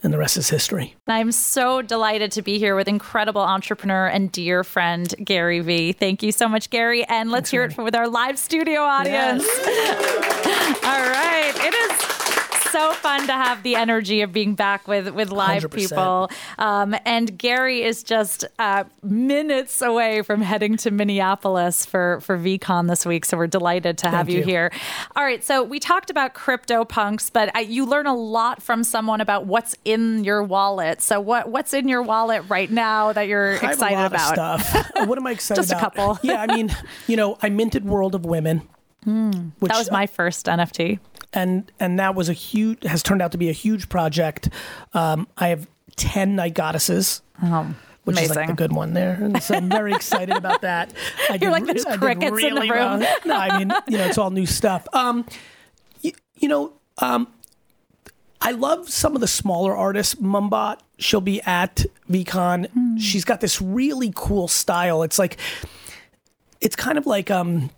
and 0.02 0.12
the 0.12 0.18
rest 0.18 0.36
is 0.36 0.50
history. 0.50 0.94
I'm 1.06 1.32
so 1.32 1.80
delighted 1.80 2.30
to 2.32 2.42
be 2.42 2.58
here 2.58 2.76
with 2.76 2.88
incredible 2.88 3.40
entrepreneur 3.40 4.06
and 4.06 4.30
dear 4.30 4.62
friend 4.64 5.12
Gary 5.24 5.60
Vee. 5.60 5.92
Thank 5.92 6.22
you 6.22 6.32
so 6.32 6.48
much, 6.48 6.68
Gary. 6.70 7.04
And 7.04 7.30
let's 7.30 7.50
Thanks, 7.50 7.74
hear 7.74 7.82
it 7.82 7.84
with 7.84 7.94
our 7.94 8.08
live 8.08 8.38
studio 8.38 8.80
audience. 8.82 9.44
Yes. 9.46 10.76
All 10.84 11.10
right. 11.10 11.54
It 11.56 11.74
is 11.74 11.85
so 12.76 12.92
fun 12.92 13.26
to 13.26 13.32
have 13.32 13.62
the 13.62 13.74
energy 13.74 14.20
of 14.20 14.32
being 14.32 14.54
back 14.54 14.86
with 14.86 15.08
with 15.08 15.30
live 15.30 15.64
100%. 15.64 15.70
people. 15.70 16.30
Um, 16.58 16.94
and 17.04 17.36
Gary 17.38 17.82
is 17.82 18.02
just 18.02 18.44
uh, 18.58 18.84
minutes 19.02 19.80
away 19.80 20.22
from 20.22 20.42
heading 20.42 20.76
to 20.78 20.90
Minneapolis 20.90 21.86
for 21.86 22.20
for 22.20 22.36
VeeCon 22.36 22.88
this 22.88 23.06
week. 23.06 23.24
So 23.24 23.36
we're 23.38 23.46
delighted 23.46 23.96
to 23.98 24.10
have 24.10 24.28
you, 24.28 24.38
you, 24.38 24.44
here. 24.44 24.72
All 25.14 25.24
right, 25.24 25.42
so 25.42 25.62
we 25.62 25.80
talked 25.80 26.10
about 26.10 26.34
CryptoPunks, 26.34 27.32
but 27.32 27.54
uh, 27.56 27.60
you 27.60 27.86
learn 27.86 28.06
a 28.06 28.14
lot 28.14 28.62
from 28.62 28.84
someone 28.84 29.20
about 29.20 29.46
what's 29.46 29.74
in 29.84 30.24
your 30.24 30.42
wallet. 30.42 31.00
So 31.00 31.18
what 31.18 31.48
what's 31.48 31.72
in 31.72 31.88
your 31.88 32.02
wallet 32.02 32.44
right 32.48 32.70
now 32.70 33.12
that 33.12 33.26
you're 33.26 33.52
excited 33.52 34.04
about? 34.04 34.34
stuff. 34.34 34.90
what 35.06 35.16
am 35.16 35.26
I 35.26 35.32
excited 35.32 35.62
just 35.62 35.72
about? 35.72 35.94
Just 35.94 35.96
a 35.96 36.00
couple. 36.02 36.18
yeah, 36.22 36.42
I 36.42 36.54
mean, 36.54 36.74
you 37.06 37.16
know, 37.16 37.38
I 37.40 37.48
minted 37.48 37.86
World 37.86 38.14
of 38.14 38.26
Women. 38.26 38.68
Mm, 39.06 39.52
which, 39.60 39.70
that 39.70 39.78
was 39.78 39.90
my 39.92 40.08
first 40.08 40.46
NFT 40.46 40.98
and 41.36 41.70
and 41.78 42.00
that 42.00 42.14
was 42.16 42.28
a 42.28 42.32
huge 42.32 42.82
has 42.84 43.02
turned 43.02 43.22
out 43.22 43.30
to 43.32 43.38
be 43.38 43.48
a 43.48 43.52
huge 43.52 43.88
project. 43.88 44.48
Um, 44.94 45.28
I 45.36 45.48
have 45.48 45.68
ten 45.94 46.34
night 46.34 46.54
goddesses. 46.54 47.22
Oh. 47.42 47.74
Which 48.04 48.18
Amazing. 48.18 48.30
is 48.30 48.36
like 48.36 48.46
the 48.46 48.52
good 48.54 48.72
one 48.72 48.94
there, 48.94 49.18
and 49.20 49.42
so 49.42 49.56
I'm 49.56 49.68
very 49.68 49.92
excited 49.94 50.36
about 50.36 50.60
that. 50.60 50.94
I 51.28 51.38
You're 51.40 51.50
like 51.50 51.66
there's 51.66 51.84
crickets 51.84 52.30
really 52.30 52.48
in 52.48 52.54
the 52.54 52.72
room. 52.72 53.00
Well. 53.00 53.16
No, 53.24 53.36
I 53.36 53.58
mean 53.58 53.72
you 53.88 53.98
know 53.98 54.04
it's 54.04 54.16
all 54.16 54.30
new 54.30 54.46
stuff. 54.46 54.86
Um, 54.92 55.26
you, 56.02 56.12
you 56.38 56.48
know, 56.48 56.72
um, 56.98 57.26
I 58.40 58.52
love 58.52 58.88
some 58.88 59.16
of 59.16 59.20
the 59.20 59.26
smaller 59.26 59.76
artists. 59.76 60.14
Mumbot, 60.14 60.78
she'll 60.98 61.20
be 61.20 61.42
at 61.42 61.84
VeeCon. 62.08 62.68
Mm. 62.70 63.00
She's 63.00 63.24
got 63.24 63.40
this 63.40 63.60
really 63.60 64.12
cool 64.14 64.46
style. 64.46 65.02
It's 65.02 65.18
like, 65.18 65.38
it's 66.60 66.76
kind 66.76 66.98
of 66.98 67.06
like 67.06 67.28
um, 67.28 67.70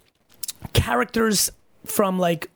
characters 0.75 1.51
from 1.87 2.19
like 2.19 2.51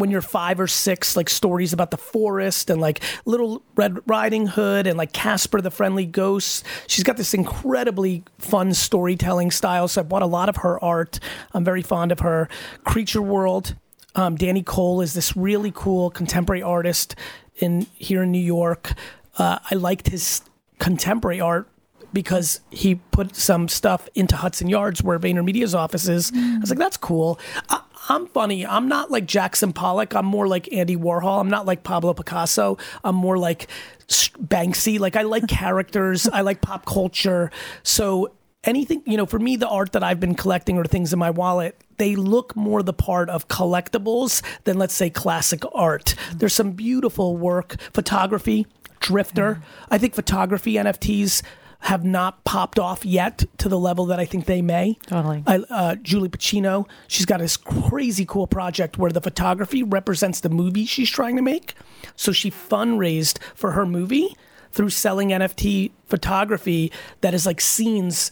when 0.00 0.10
you're 0.10 0.22
five 0.22 0.58
or 0.58 0.66
six, 0.66 1.16
like 1.16 1.28
stories 1.28 1.72
about 1.72 1.90
the 1.90 1.96
forest 1.96 2.70
and 2.70 2.80
like 2.80 3.00
Little 3.24 3.62
Red 3.76 3.98
Riding 4.06 4.48
Hood 4.48 4.86
and 4.86 4.98
like 4.98 5.12
Casper 5.12 5.60
the 5.60 5.70
Friendly 5.70 6.06
Ghost. 6.06 6.64
She's 6.86 7.04
got 7.04 7.16
this 7.16 7.34
incredibly 7.34 8.24
fun 8.38 8.74
storytelling 8.74 9.50
style. 9.50 9.86
So 9.86 10.00
I 10.00 10.04
bought 10.04 10.22
a 10.22 10.26
lot 10.26 10.48
of 10.48 10.56
her 10.56 10.82
art. 10.82 11.20
I'm 11.52 11.64
very 11.64 11.82
fond 11.82 12.10
of 12.10 12.20
her. 12.20 12.48
Creature 12.84 13.22
World. 13.22 13.76
Um, 14.16 14.34
Danny 14.34 14.62
Cole 14.62 15.00
is 15.00 15.14
this 15.14 15.36
really 15.36 15.70
cool 15.72 16.10
contemporary 16.10 16.62
artist 16.62 17.14
in 17.56 17.86
here 17.94 18.24
in 18.24 18.32
New 18.32 18.38
York. 18.38 18.94
Uh, 19.38 19.60
I 19.70 19.76
liked 19.76 20.08
his 20.08 20.42
contemporary 20.78 21.40
art 21.40 21.68
because 22.12 22.60
he 22.70 22.96
put 22.96 23.36
some 23.36 23.68
stuff 23.68 24.08
into 24.14 24.36
Hudson 24.36 24.68
Yards 24.68 25.02
where 25.02 25.18
VaynerMedia's 25.18 25.74
office 25.74 26.08
is. 26.08 26.30
Mm. 26.32 26.56
I 26.56 26.58
was 26.58 26.70
like, 26.70 26.78
that's 26.78 26.96
cool. 26.96 27.38
I, 27.68 27.82
I'm 28.10 28.26
funny. 28.26 28.66
I'm 28.66 28.88
not 28.88 29.12
like 29.12 29.24
Jackson 29.24 29.72
Pollock. 29.72 30.14
I'm 30.16 30.26
more 30.26 30.48
like 30.48 30.70
Andy 30.72 30.96
Warhol. 30.96 31.40
I'm 31.40 31.48
not 31.48 31.64
like 31.64 31.84
Pablo 31.84 32.12
Picasso. 32.12 32.76
I'm 33.04 33.14
more 33.14 33.38
like 33.38 33.68
Banksy. 34.08 34.98
Like 34.98 35.14
I 35.14 35.22
like 35.22 35.46
characters. 35.46 36.28
I 36.28 36.40
like 36.40 36.60
pop 36.60 36.84
culture. 36.86 37.52
So 37.84 38.32
anything, 38.64 39.04
you 39.06 39.16
know, 39.16 39.26
for 39.26 39.38
me, 39.38 39.54
the 39.54 39.68
art 39.68 39.92
that 39.92 40.02
I've 40.02 40.18
been 40.18 40.34
collecting 40.34 40.76
or 40.76 40.84
things 40.84 41.12
in 41.12 41.20
my 41.20 41.30
wallet, 41.30 41.80
they 41.98 42.16
look 42.16 42.56
more 42.56 42.82
the 42.82 42.92
part 42.92 43.30
of 43.30 43.46
collectibles 43.46 44.42
than 44.64 44.76
let's 44.76 44.94
say 44.94 45.08
classic 45.08 45.62
art. 45.72 46.16
There's 46.34 46.52
some 46.52 46.72
beautiful 46.72 47.36
work, 47.36 47.76
photography, 47.92 48.66
drifter. 48.98 49.54
Mm. 49.54 49.62
I 49.88 49.98
think 49.98 50.16
photography 50.16 50.74
NFTs 50.74 51.42
have 51.80 52.04
not 52.04 52.44
popped 52.44 52.78
off 52.78 53.04
yet 53.04 53.44
to 53.58 53.68
the 53.68 53.78
level 53.78 54.06
that 54.06 54.20
I 54.20 54.24
think 54.24 54.44
they 54.44 54.62
may. 54.62 54.98
Totally. 55.06 55.42
I, 55.46 55.56
uh, 55.70 55.94
Julie 55.96 56.28
Pacino, 56.28 56.86
she's 57.08 57.26
got 57.26 57.40
this 57.40 57.56
crazy 57.56 58.24
cool 58.26 58.46
project 58.46 58.98
where 58.98 59.10
the 59.10 59.20
photography 59.20 59.82
represents 59.82 60.40
the 60.40 60.50
movie 60.50 60.84
she's 60.84 61.10
trying 61.10 61.36
to 61.36 61.42
make. 61.42 61.74
So 62.16 62.32
she 62.32 62.50
fundraised 62.50 63.38
for 63.54 63.72
her 63.72 63.86
movie 63.86 64.36
through 64.72 64.90
selling 64.90 65.30
NFT 65.30 65.92
photography 66.06 66.92
that 67.22 67.34
is 67.34 67.46
like 67.46 67.60
scenes 67.60 68.30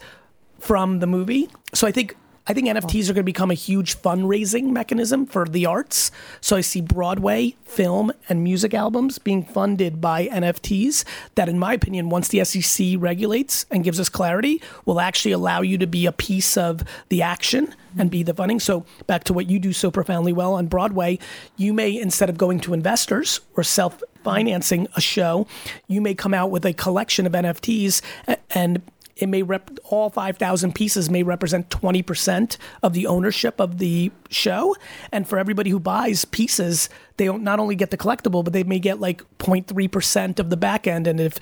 from 0.59 0.99
the 0.99 1.07
movie. 1.07 1.49
So 1.75 1.87
I 1.87 1.93
think 1.93 2.17
I 2.49 2.55
think 2.55 2.67
NFTs 2.67 3.11
are 3.11 3.13
going 3.13 3.17
to 3.17 3.23
become 3.25 3.51
a 3.51 3.55
huge 3.55 4.01
fundraising 4.01 4.71
mechanism 4.71 5.27
for 5.27 5.45
the 5.45 5.67
arts. 5.67 6.11
So 6.41 6.57
I 6.57 6.63
see 6.63 6.81
Broadway, 6.81 7.57
film, 7.65 8.11
and 8.27 8.43
music 8.43 8.73
albums 8.73 9.19
being 9.19 9.45
funded 9.45 10.01
by 10.01 10.29
NFTs. 10.29 11.05
That, 11.35 11.51
in 11.51 11.59
my 11.59 11.75
opinion, 11.75 12.09
once 12.09 12.29
the 12.29 12.43
SEC 12.43 12.95
regulates 12.99 13.67
and 13.71 13.85
gives 13.85 14.01
us 14.01 14.09
clarity, 14.09 14.63
will 14.87 14.99
actually 14.99 15.33
allow 15.33 15.61
you 15.61 15.77
to 15.77 15.87
be 15.87 16.07
a 16.07 16.13
piece 16.13 16.57
of 16.57 16.83
the 17.11 17.21
action 17.21 17.75
and 17.99 18.11
be 18.11 18.23
the 18.23 18.33
funding. 18.33 18.61
So 18.61 18.87
back 19.07 19.25
to 19.25 19.35
what 19.35 19.51
you 19.51 19.59
do 19.59 19.75
so 19.75 19.91
profoundly 19.91 20.33
well 20.33 20.55
on 20.55 20.69
Broadway, 20.69 21.19
you 21.59 21.75
may 21.75 22.01
instead 22.01 22.31
of 22.31 22.39
going 22.39 22.61
to 22.61 22.73
investors 22.73 23.41
or 23.57 23.63
self 23.63 24.03
financing 24.25 24.89
a 24.97 25.01
show, 25.01 25.47
you 25.87 26.01
may 26.01 26.15
come 26.15 26.35
out 26.35 26.51
with 26.51 26.65
a 26.65 26.73
collection 26.73 27.27
of 27.27 27.33
NFTs 27.33 28.01
and 28.51 28.83
it 29.19 29.29
may 29.29 29.43
rep 29.43 29.71
all 29.85 30.11
5000 30.11 30.75
pieces 30.75 31.11
may 31.11 31.23
represent 31.23 31.69
20% 31.71 32.57
of 32.83 32.93
the 32.93 33.07
ownership 33.07 33.61
of 33.61 33.79
the 33.79 34.11
show 34.31 34.77
and 35.13 35.29
for 35.29 35.39
everybody 35.39 35.71
who 35.71 35.81
buys 35.81 36.25
pieces 36.25 36.89
they 37.17 37.27
don't 37.27 37.43
not 37.43 37.59
only 37.59 37.75
get 37.75 37.91
the 37.91 37.97
collectible 37.97 38.43
but 38.43 38.53
they 38.53 38.63
may 38.63 38.79
get 38.79 39.01
like 39.01 39.23
0.3% 39.39 40.39
of 40.39 40.51
the 40.51 40.57
back 40.57 40.87
end 40.87 41.07
and 41.07 41.21
if 41.21 41.39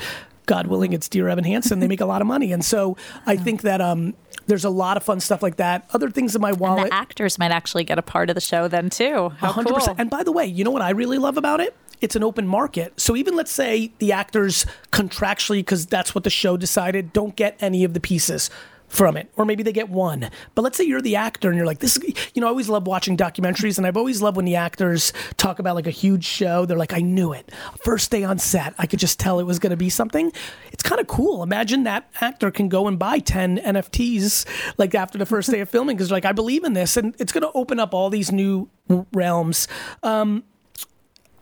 god 0.46 0.68
willing 0.68 0.92
it's 0.92 1.08
dear 1.08 1.28
evan 1.28 1.44
hansen 1.44 1.80
they 1.80 1.88
make 1.88 2.00
a 2.00 2.06
lot 2.06 2.20
of 2.20 2.26
money 2.26 2.52
and 2.52 2.64
so 2.64 2.96
i 3.26 3.36
think 3.36 3.62
that 3.62 3.80
um 3.80 4.14
there's 4.46 4.64
a 4.64 4.70
lot 4.70 4.96
of 4.96 5.02
fun 5.02 5.20
stuff 5.20 5.42
like 5.42 5.56
that. 5.56 5.88
Other 5.92 6.10
things 6.10 6.34
in 6.34 6.40
my 6.40 6.52
wallet. 6.52 6.82
And 6.84 6.90
the 6.90 6.94
actors 6.94 7.38
might 7.38 7.50
actually 7.50 7.84
get 7.84 7.98
a 7.98 8.02
part 8.02 8.30
of 8.30 8.34
the 8.34 8.40
show 8.40 8.68
then 8.68 8.90
too. 8.90 9.30
How 9.30 9.52
100%. 9.52 9.66
Cool. 9.66 9.94
And 9.98 10.08
by 10.08 10.22
the 10.22 10.32
way, 10.32 10.46
you 10.46 10.64
know 10.64 10.70
what 10.70 10.82
I 10.82 10.90
really 10.90 11.18
love 11.18 11.36
about 11.36 11.60
it? 11.60 11.76
It's 12.00 12.16
an 12.16 12.22
open 12.22 12.46
market. 12.46 13.00
So 13.00 13.16
even 13.16 13.34
let's 13.36 13.52
say 13.52 13.92
the 13.98 14.12
actors 14.12 14.66
contractually, 14.92 15.58
because 15.58 15.86
that's 15.86 16.14
what 16.14 16.24
the 16.24 16.30
show 16.30 16.56
decided, 16.56 17.12
don't 17.12 17.36
get 17.36 17.56
any 17.60 17.84
of 17.84 17.94
the 17.94 18.00
pieces 18.00 18.50
from 18.88 19.16
it, 19.16 19.30
or 19.36 19.44
maybe 19.44 19.62
they 19.62 19.72
get 19.72 19.88
one. 19.88 20.30
But 20.54 20.62
let's 20.62 20.76
say 20.76 20.84
you're 20.84 21.02
the 21.02 21.16
actor 21.16 21.48
and 21.48 21.56
you're 21.56 21.66
like, 21.66 21.80
this, 21.80 21.98
you 22.34 22.40
know, 22.40 22.46
I 22.46 22.50
always 22.50 22.68
love 22.68 22.86
watching 22.86 23.16
documentaries, 23.16 23.78
and 23.78 23.86
I've 23.86 23.96
always 23.96 24.22
loved 24.22 24.36
when 24.36 24.44
the 24.44 24.56
actors 24.56 25.12
talk 25.36 25.58
about 25.58 25.74
like 25.74 25.86
a 25.86 25.92
huge 25.92 26.24
show. 26.24 26.66
They're 26.66 26.76
like, 26.76 26.92
I 26.92 27.00
knew 27.00 27.32
it. 27.32 27.50
First 27.82 28.10
day 28.10 28.24
on 28.24 28.38
set, 28.38 28.74
I 28.78 28.86
could 28.86 29.00
just 29.00 29.18
tell 29.18 29.40
it 29.40 29.44
was 29.44 29.58
going 29.58 29.70
to 29.70 29.76
be 29.76 29.90
something. 29.90 30.32
It's 30.72 30.82
kind 30.82 31.00
of 31.00 31.06
cool. 31.06 31.42
Imagine 31.42 31.84
that 31.84 32.08
actor 32.20 32.50
can 32.50 32.68
go 32.68 32.86
and 32.86 32.98
buy 32.98 33.18
10 33.18 33.58
NFTs 33.58 34.46
like 34.78 34.94
after 34.94 35.18
the 35.18 35.26
first 35.26 35.50
day 35.50 35.60
of 35.60 35.68
filming 35.68 35.96
because 35.96 36.10
like, 36.10 36.24
I 36.24 36.32
believe 36.32 36.64
in 36.64 36.72
this, 36.74 36.96
and 36.96 37.14
it's 37.18 37.32
going 37.32 37.42
to 37.42 37.52
open 37.54 37.80
up 37.80 37.92
all 37.92 38.08
these 38.10 38.30
new 38.30 38.68
realms. 39.12 39.66
Um, 40.02 40.44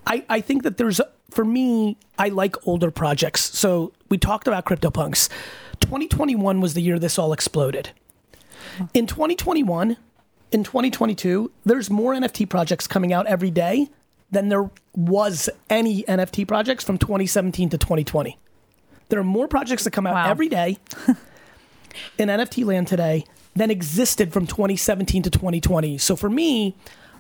I, 0.07 0.25
I 0.29 0.41
think 0.41 0.63
that 0.63 0.77
there's, 0.77 1.01
for 1.31 1.45
me, 1.45 1.97
I 2.19 2.29
like 2.29 2.57
older 2.67 2.91
projects. 2.91 3.57
So 3.57 3.93
we 4.09 4.19
talked 4.19 4.47
about 4.47 4.65
CryptoPunks 4.65 5.29
2021 5.81 6.61
was 6.61 6.75
the 6.75 6.81
year 6.81 6.99
this 6.99 7.19
all 7.19 7.33
exploded. 7.33 7.91
In 8.95 9.07
2021, 9.07 9.97
in 10.53 10.65
2022, 10.65 11.51
there's 11.65 11.91
more 11.91 12.15
NFT 12.15 12.49
projects 12.49 12.87
coming 12.87 13.13
out 13.13 13.27
every 13.27 13.51
day 13.51 13.89
than 14.31 14.49
there 14.49 14.71
was 14.97 15.51
any 15.69 16.03
NFT 16.05 16.47
projects 16.47 16.85
from 16.85 16.99
2017 16.99 17.71
to 17.71 17.79
2020. 17.79 18.39
There 19.09 19.21
are 19.21 19.25
more 19.25 19.49
projects 19.49 19.85
that 19.85 19.91
come 19.91 20.07
out 20.07 20.15
wow. 20.15 20.31
every 20.31 20.49
day 20.49 20.79
in 22.19 22.29
NFT 22.29 22.65
land 22.65 22.89
today 22.89 23.25
than 23.55 23.71
existed 23.71 24.33
from 24.33 24.47
2017 24.47 25.23
to 25.25 25.31
2020. 25.31 25.99
So 25.99 26.17
for 26.17 26.31
me, 26.31 26.75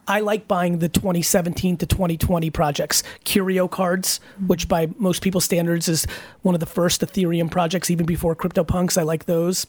I 0.06 0.20
like 0.20 0.48
buying 0.48 0.78
the 0.78 0.88
2017 0.88 1.78
to 1.78 1.86
2020 1.86 2.50
projects. 2.50 3.02
Curio 3.24 3.68
cards, 3.68 4.20
which 4.46 4.68
by 4.68 4.88
most 4.98 5.22
people's 5.22 5.44
standards 5.44 5.88
is 5.88 6.06
one 6.42 6.54
of 6.54 6.60
the 6.60 6.66
first 6.66 7.00
Ethereum 7.00 7.50
projects, 7.50 7.90
even 7.90 8.06
before 8.06 8.36
CryptoPunks. 8.36 8.98
I 8.98 9.02
like 9.02 9.26
those. 9.26 9.66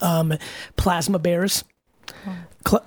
Um, 0.00 0.34
plasma 0.76 1.18
bears. 1.18 1.64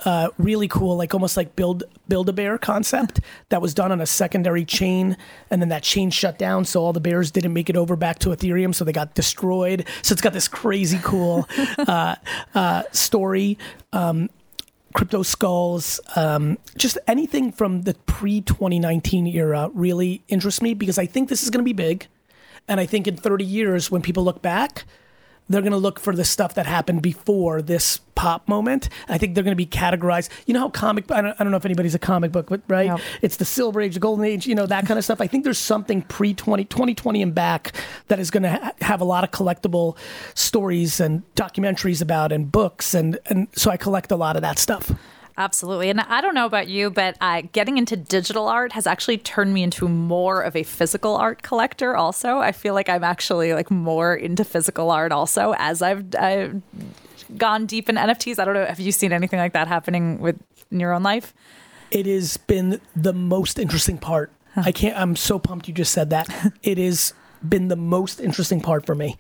Uh, 0.06 0.30
really 0.38 0.68
cool, 0.68 0.98
like 0.98 1.14
almost 1.14 1.38
like 1.38 1.56
build 1.56 1.86
build 2.10 2.28
a 2.28 2.34
bear 2.34 2.58
concept 2.58 3.22
that 3.48 3.62
was 3.62 3.74
done 3.74 3.94
on 3.94 4.02
a 4.02 4.06
secondary 4.06 4.66
chain, 4.66 5.16
and 5.50 5.62
then 5.62 5.70
that 5.70 5.84
chain 5.84 6.10
shut 6.10 6.38
down, 6.38 6.66
so 6.66 6.84
all 6.84 6.92
the 6.92 7.00
bears 7.00 7.32
didn't 7.32 7.54
make 7.54 7.70
it 7.70 7.78
over 7.78 7.96
back 7.96 8.20
to 8.20 8.30
Ethereum, 8.30 8.76
so 8.76 8.84
they 8.84 8.92
got 8.92 9.16
destroyed. 9.16 9.88
So 10.02 10.12
it's 10.12 10.22
got 10.22 10.34
this 10.34 10.50
crazy 10.50 11.00
cool 11.02 11.48
uh, 11.78 12.16
uh, 12.54 12.84
story. 12.92 13.58
Um, 13.94 14.30
crypto 14.94 15.24
skulls, 15.24 16.00
um, 16.16 16.58
just 16.78 16.98
anything 17.08 17.52
from 17.52 17.84
the 17.84 17.94
pre 18.06 18.42
2019 18.42 19.28
era 19.28 19.70
really 19.74 20.24
interests 20.28 20.62
me 20.62 20.74
because 20.74 20.98
I 20.98 21.06
think 21.06 21.30
this 21.30 21.44
is 21.44 21.50
going 21.50 21.64
to 21.64 21.66
be 21.66 21.74
big. 21.74 22.08
And 22.68 22.80
I 22.80 22.86
think 22.86 23.08
in 23.08 23.18
30 23.18 23.44
years, 23.44 23.90
when 23.90 24.02
people 24.02 24.24
look 24.24 24.42
back, 24.42 24.86
they're 25.50 25.62
going 25.62 25.72
to 25.72 25.78
look 25.78 26.00
for 26.00 26.16
the 26.16 26.24
stuff 26.24 26.54
that 26.54 26.66
happened 26.66 27.02
before 27.02 27.62
this 27.62 28.00
pop 28.16 28.48
moment. 28.48 28.90
I 29.08 29.18
think 29.18 29.34
they're 29.34 29.44
going 29.44 29.54
to 29.54 29.56
be 29.56 29.66
categorized. 29.66 30.30
You 30.46 30.54
know 30.54 30.62
how 30.62 30.70
comic, 30.70 31.12
I 31.12 31.22
don't, 31.22 31.36
I 31.40 31.44
don't 31.44 31.52
know 31.52 31.58
if 31.58 31.66
anybody's 31.66 31.96
a 31.96 32.00
comic 32.00 32.32
book, 32.32 32.48
but 32.50 32.62
right? 32.68 32.88
Yep. 32.88 33.00
It's 33.22 33.38
the 33.38 33.46
silver 33.46 33.82
age, 33.82 33.96
the 33.96 34.00
golden 34.00 34.26
age, 34.26 34.46
you 34.46 34.56
know, 34.56 34.66
that 34.66 34.86
kind 34.86 34.98
of 34.98 35.04
stuff. 35.04 35.22
I 35.22 35.28
think 35.28 35.44
there's 35.44 35.58
something 35.58 36.02
pre 36.04 36.34
20, 36.34 36.66
2020 36.66 37.22
and 37.22 37.34
back 37.34 37.74
that 38.08 38.20
is 38.20 38.30
going 38.30 38.44
to 38.44 38.50
ha- 38.50 38.74
have 38.82 39.02
a 39.02 39.06
lot 39.06 39.24
of 39.24 39.32
collectible 39.32 39.98
stories 40.34 41.00
and 41.00 41.24
documentaries 41.36 42.02
about 42.02 42.32
and 42.32 42.52
books. 42.52 42.94
And, 42.94 43.18
and 43.26 43.48
so 43.54 43.72
I 43.72 43.78
collect 43.78 44.12
a 44.12 44.16
lot 44.16 44.36
of 44.36 44.42
that 44.42 44.60
stuff. 44.60 44.92
Absolutely. 45.40 45.90
And 45.90 46.02
I 46.02 46.20
don't 46.20 46.36
know 46.36 46.46
about 46.46 46.68
you, 46.68 46.92
but 46.92 47.16
uh, 47.22 47.44
getting 47.54 47.78
into 47.78 47.96
digital 47.96 48.50
art 48.50 48.74
has 48.74 48.86
actually 48.86 49.18
turned 49.18 49.54
me 49.54 49.64
into 49.64 49.88
more 49.88 50.42
of 50.42 50.54
a 50.54 50.64
physical 50.64 51.16
art 51.16 51.44
collector 51.44 51.96
also. 51.96 52.40
I 52.40 52.52
feel 52.52 52.74
like 52.74 52.90
I'm 52.90 53.06
actually 53.06 53.54
like 53.54 53.72
more 53.72 54.14
into 54.14 54.44
physical 54.44 54.92
art 54.92 55.14
also 55.14 55.56
as 55.58 55.82
I've, 55.82 56.14
I've 56.14 56.62
gone 57.38 57.66
deep 57.68 57.88
in 57.88 57.96
NFTs. 57.96 58.38
I 58.38 58.44
don't 58.44 58.54
know. 58.54 58.66
Have 58.66 58.82
you 58.82 58.92
seen 58.92 59.14
anything 59.14 59.40
like 59.40 59.54
that 59.54 59.70
happening 59.70 60.20
with 60.20 60.38
in 60.72 60.82
your 60.82 60.92
own 60.92 61.04
life? 61.04 61.34
It 61.90 62.06
has 62.06 62.36
been 62.36 62.82
the 62.94 63.14
most 63.14 63.58
interesting 63.58 63.98
part. 63.98 64.34
Huh. 64.56 64.64
I 64.66 64.74
can't, 64.74 64.98
I'm 64.98 65.16
so 65.16 65.40
pumped 65.40 65.70
you 65.70 65.74
just 65.74 65.94
said 65.94 66.10
that. 66.10 66.28
it 66.64 66.78
has 66.78 67.14
been 67.48 67.70
the 67.70 67.78
most 67.78 68.20
interesting 68.20 68.60
part 68.60 68.86
for 68.86 68.94
me. 68.94 69.16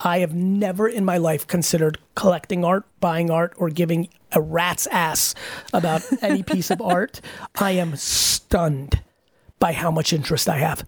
I 0.00 0.18
have 0.18 0.34
never 0.34 0.86
in 0.86 1.06
my 1.06 1.16
life 1.16 1.46
considered 1.46 1.96
collecting 2.14 2.62
art, 2.62 2.84
buying 3.00 3.30
art, 3.30 3.54
or 3.56 3.70
giving 3.70 4.08
a 4.34 4.40
rat's 4.40 4.86
ass 4.88 5.34
about 5.72 6.02
any 6.22 6.42
piece 6.42 6.70
of 6.70 6.80
art. 6.80 7.20
I 7.56 7.72
am 7.72 7.96
stunned 7.96 9.02
by 9.58 9.72
how 9.72 9.90
much 9.90 10.12
interest 10.12 10.48
I 10.48 10.58
have. 10.58 10.86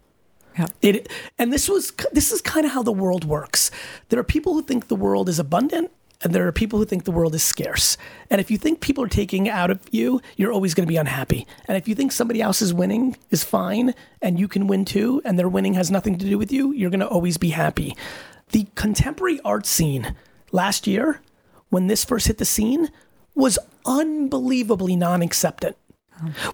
Yeah. 0.59 0.67
It 0.83 1.13
and 1.39 1.53
this 1.53 1.69
was 1.69 1.93
this 2.13 2.31
is 2.31 2.41
kind 2.41 2.65
of 2.65 2.73
how 2.73 2.83
the 2.83 2.93
world 2.93 3.25
works. 3.25 3.71
There 4.09 4.21
are 4.21 4.25
people 4.25 4.55
who 4.55 4.63
think 4.63 4.89
the 4.89 4.97
world 4.97 5.29
is 5.29 5.39
abundant 5.39 5.91
and 6.23 6.35
there 6.35 6.47
are 6.47 6.53
people 6.53 6.79
who 6.79 6.85
think 6.85 7.05
the 7.05 7.13
world 7.13 7.35
is 7.35 7.43
scarce. 7.43 7.97
And 8.31 8.41
if 8.41 8.51
you 8.51 8.57
think 8.57 8.81
people 8.81 9.05
are 9.05 9.09
taking 9.09 9.49
out 9.49 9.71
of 9.71 9.81
you, 9.91 10.23
you're 10.37 10.53
always 10.53 10.73
going 10.73 10.87
to 10.87 10.91
be 10.91 10.97
unhappy. 10.97 11.47
And 11.69 11.77
if 11.77 11.87
you 11.87 11.95
think 11.95 12.13
somebody 12.13 12.41
else 12.41 12.63
is 12.63 12.73
winning 12.73 13.17
is 13.31 13.45
fine 13.45 13.95
and 14.23 14.39
you 14.39 14.49
can 14.49 14.67
win 14.67 14.85
too 14.85 15.21
and 15.25 15.39
their 15.39 15.49
winning 15.49 15.75
has 15.75 15.91
nothing 15.91 16.17
to 16.19 16.25
do 16.25 16.39
with 16.39 16.51
you, 16.51 16.73
you're 16.73 16.91
going 16.91 17.01
to 17.01 17.09
always 17.09 17.37
be 17.37 17.51
happy. 17.51 17.97
The 18.53 18.67
contemporary 18.75 19.41
art 19.45 19.67
scene 19.67 20.15
last 20.53 20.87
year 20.87 21.21
when 21.69 21.89
this 21.89 22.05
first 22.05 22.29
hit 22.29 22.39
the 22.39 22.45
scene 22.45 22.91
was 23.35 23.59
unbelievably 23.87 24.97
non 24.97 25.23
acceptant, 25.23 25.77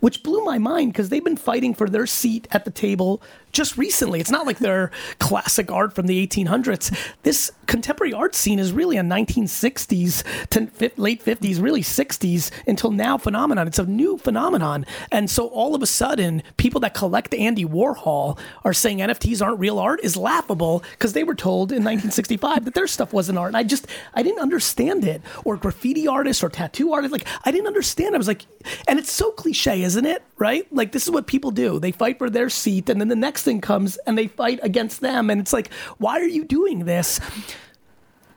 which 0.00 0.22
blew 0.22 0.44
my 0.44 0.58
mind 0.58 0.92
because 0.92 1.08
they've 1.08 1.24
been 1.24 1.36
fighting 1.36 1.74
for 1.74 1.88
their 1.88 2.06
seat 2.06 2.48
at 2.50 2.64
the 2.64 2.70
table 2.70 3.22
just 3.52 3.76
recently. 3.76 4.20
It's 4.20 4.30
not 4.30 4.46
like 4.46 4.58
they're 4.58 4.90
classic 5.18 5.70
art 5.70 5.94
from 5.94 6.06
the 6.06 6.26
1800s. 6.26 6.96
This 7.22 7.52
contemporary 7.66 8.12
art 8.12 8.34
scene 8.34 8.58
is 8.58 8.72
really 8.72 8.96
a 8.96 9.02
1960s 9.02 10.48
to 10.50 10.90
late 10.96 11.24
50s, 11.24 11.62
really 11.62 11.82
60s 11.82 12.50
until 12.66 12.90
now 12.90 13.16
phenomenon. 13.16 13.66
It's 13.66 13.78
a 13.78 13.84
new 13.84 14.18
phenomenon. 14.18 14.84
And 15.12 15.30
so 15.30 15.48
all 15.48 15.74
of 15.74 15.82
a 15.82 15.86
sudden, 15.86 16.42
people 16.56 16.80
that 16.80 16.94
collect 16.94 17.34
Andy 17.34 17.64
Warhol 17.64 18.38
are 18.64 18.72
saying 18.72 18.98
NFTs 18.98 19.42
aren't 19.42 19.60
real 19.60 19.78
art 19.78 20.00
is 20.02 20.16
laughable 20.16 20.82
because 20.92 21.12
they 21.12 21.24
were 21.24 21.34
told 21.34 21.70
in 21.70 21.84
1965 21.84 22.64
that 22.64 22.74
their 22.74 22.86
stuff 22.86 23.12
wasn't 23.12 23.38
art. 23.38 23.48
And 23.48 23.56
I 23.56 23.62
just, 23.62 23.86
I 24.14 24.22
didn't 24.22 24.40
understand 24.40 25.04
it. 25.04 25.22
Or 25.44 25.56
graffiti 25.56 26.08
artists 26.08 26.42
or 26.42 26.48
tattoo 26.48 26.92
artists. 26.92 27.12
Like, 27.12 27.26
I 27.44 27.50
didn't 27.50 27.68
understand. 27.68 28.14
I 28.14 28.18
was 28.18 28.28
like, 28.28 28.46
and 28.88 28.98
it's 28.98 29.12
so 29.12 29.30
cliche, 29.30 29.82
isn't 29.82 30.06
it? 30.06 30.22
Right? 30.38 30.66
Like, 30.72 30.92
this 30.92 31.04
is 31.04 31.10
what 31.10 31.26
people 31.26 31.50
do. 31.50 31.78
They 31.78 31.92
fight 31.92 32.18
for 32.18 32.30
their 32.30 32.48
seat. 32.48 32.88
And 32.88 33.00
then 33.00 33.08
the 33.08 33.16
next 33.16 33.39
thing 33.42 33.60
comes 33.60 33.96
and 34.06 34.16
they 34.16 34.26
fight 34.26 34.60
against 34.62 35.00
them. 35.00 35.30
And 35.30 35.40
it's 35.40 35.52
like, 35.52 35.72
why 35.98 36.20
are 36.20 36.28
you 36.28 36.44
doing 36.44 36.84
this? 36.84 37.20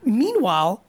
Meanwhile, 0.04 0.84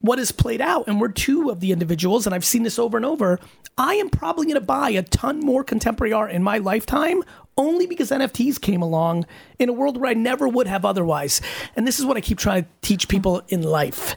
what 0.00 0.18
is 0.18 0.30
played 0.30 0.60
out, 0.60 0.86
and 0.86 1.00
we're 1.00 1.08
two 1.08 1.50
of 1.50 1.60
the 1.60 1.72
individuals, 1.72 2.26
and 2.26 2.34
I've 2.34 2.44
seen 2.44 2.62
this 2.62 2.78
over 2.78 2.96
and 2.96 3.04
over. 3.04 3.40
I 3.76 3.94
am 3.94 4.10
probably 4.10 4.46
going 4.46 4.54
to 4.54 4.60
buy 4.60 4.90
a 4.90 5.02
ton 5.02 5.40
more 5.40 5.64
contemporary 5.64 6.12
art 6.12 6.30
in 6.30 6.42
my 6.42 6.58
lifetime 6.58 7.22
only 7.56 7.86
because 7.86 8.10
NFTs 8.10 8.60
came 8.60 8.80
along 8.80 9.26
in 9.58 9.68
a 9.68 9.72
world 9.72 10.00
where 10.00 10.10
I 10.10 10.14
never 10.14 10.48
would 10.48 10.68
have 10.68 10.84
otherwise. 10.84 11.40
And 11.74 11.86
this 11.86 11.98
is 11.98 12.06
what 12.06 12.16
I 12.16 12.20
keep 12.20 12.38
trying 12.38 12.62
to 12.62 12.68
teach 12.82 13.08
people 13.08 13.42
in 13.48 13.62
life. 13.62 14.16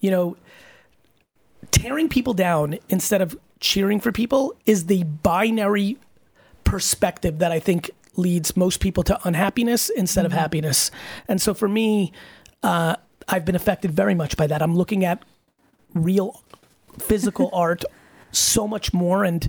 You 0.00 0.10
know, 0.10 0.36
tearing 1.70 2.08
people 2.08 2.32
down 2.32 2.78
instead 2.88 3.20
of 3.20 3.38
cheering 3.60 4.00
for 4.00 4.10
people 4.12 4.54
is 4.64 4.86
the 4.86 5.02
binary 5.04 5.98
perspective 6.64 7.38
that 7.38 7.52
I 7.52 7.60
think 7.60 7.90
leads 8.20 8.56
most 8.56 8.80
people 8.80 9.02
to 9.04 9.18
unhappiness 9.26 9.88
instead 9.88 10.24
mm-hmm. 10.24 10.34
of 10.34 10.38
happiness. 10.38 10.90
And 11.28 11.40
so 11.40 11.54
for 11.54 11.68
me, 11.68 12.12
uh, 12.62 12.96
I've 13.28 13.44
been 13.44 13.54
affected 13.54 13.92
very 13.92 14.14
much 14.14 14.36
by 14.36 14.46
that. 14.46 14.62
I'm 14.62 14.76
looking 14.76 15.04
at 15.04 15.24
real 15.94 16.42
physical 16.98 17.50
art 17.54 17.84
so 18.32 18.66
much 18.68 18.92
more 18.92 19.24
and 19.24 19.48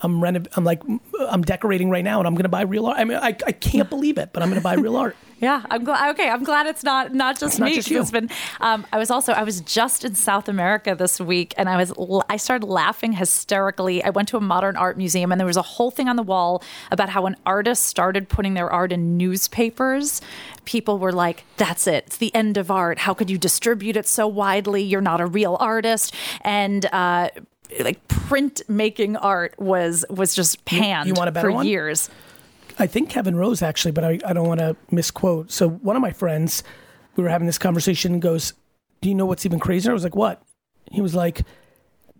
I'm 0.00 0.20
renov- 0.20 0.48
I'm 0.56 0.64
like 0.64 0.82
I'm 1.28 1.42
decorating 1.42 1.90
right 1.90 2.04
now 2.04 2.18
and 2.18 2.26
I'm 2.26 2.34
going 2.34 2.44
to 2.44 2.48
buy 2.48 2.62
real 2.62 2.86
art. 2.86 2.98
I 2.98 3.04
mean 3.04 3.18
I, 3.18 3.36
I 3.46 3.52
can't 3.52 3.88
believe 3.88 4.18
it, 4.18 4.30
but 4.32 4.42
I'm 4.42 4.48
going 4.48 4.60
to 4.60 4.64
buy 4.64 4.74
real 4.74 4.96
art. 5.04 5.16
Yeah, 5.42 5.62
I'm 5.70 5.82
glad. 5.82 6.10
Okay, 6.10 6.30
I'm 6.30 6.44
glad 6.44 6.66
it's 6.66 6.84
not 6.84 7.12
not 7.12 7.36
just 7.36 7.58
not 7.58 7.66
me. 7.66 7.74
just 7.74 7.88
'cause 7.88 7.92
you. 7.92 8.00
It's 8.00 8.12
been. 8.12 8.30
Um, 8.60 8.86
I 8.92 8.98
was 8.98 9.10
also. 9.10 9.32
I 9.32 9.42
was 9.42 9.60
just 9.60 10.04
in 10.04 10.14
South 10.14 10.48
America 10.48 10.94
this 10.94 11.18
week, 11.20 11.52
and 11.56 11.68
I 11.68 11.76
was. 11.76 11.92
I 12.28 12.36
started 12.36 12.64
laughing 12.64 13.14
hysterically. 13.14 14.04
I 14.04 14.10
went 14.10 14.28
to 14.28 14.36
a 14.36 14.40
modern 14.40 14.76
art 14.76 14.96
museum, 14.96 15.32
and 15.32 15.40
there 15.40 15.46
was 15.46 15.56
a 15.56 15.62
whole 15.62 15.90
thing 15.90 16.08
on 16.08 16.14
the 16.14 16.22
wall 16.22 16.62
about 16.92 17.08
how 17.08 17.26
an 17.26 17.34
artist 17.44 17.86
started 17.86 18.28
putting 18.28 18.54
their 18.54 18.70
art 18.70 18.92
in 18.92 19.16
newspapers, 19.16 20.20
people 20.64 21.00
were 21.00 21.12
like, 21.12 21.44
"That's 21.56 21.88
it. 21.88 22.04
It's 22.06 22.18
the 22.18 22.32
end 22.36 22.56
of 22.56 22.70
art. 22.70 23.00
How 23.00 23.12
could 23.12 23.28
you 23.28 23.36
distribute 23.36 23.96
it 23.96 24.06
so 24.06 24.28
widely? 24.28 24.82
You're 24.84 25.00
not 25.00 25.20
a 25.20 25.26
real 25.26 25.56
artist." 25.58 26.14
And 26.42 26.86
uh, 26.92 27.30
like 27.80 28.06
print 28.06 28.62
making 28.68 29.16
art 29.16 29.58
was 29.58 30.04
was 30.08 30.36
just 30.36 30.64
panned 30.66 31.08
you 31.08 31.14
want 31.14 31.28
a 31.28 31.32
better 31.32 31.48
for 31.48 31.52
one? 31.52 31.66
years. 31.66 32.08
I 32.78 32.86
think 32.86 33.10
Kevin 33.10 33.36
Rose 33.36 33.62
actually, 33.62 33.92
but 33.92 34.04
I, 34.04 34.18
I 34.24 34.32
don't 34.32 34.46
want 34.46 34.60
to 34.60 34.76
misquote. 34.90 35.50
So 35.50 35.68
one 35.68 35.96
of 35.96 36.02
my 36.02 36.12
friends, 36.12 36.62
we 37.16 37.22
were 37.22 37.30
having 37.30 37.46
this 37.46 37.58
conversation 37.58 38.20
goes, 38.20 38.54
Do 39.00 39.08
you 39.08 39.14
know 39.14 39.26
what's 39.26 39.46
even 39.46 39.58
crazier? 39.58 39.92
I 39.92 39.94
was 39.94 40.04
like, 40.04 40.16
What? 40.16 40.42
He 40.90 41.00
was 41.00 41.14
like, 41.14 41.42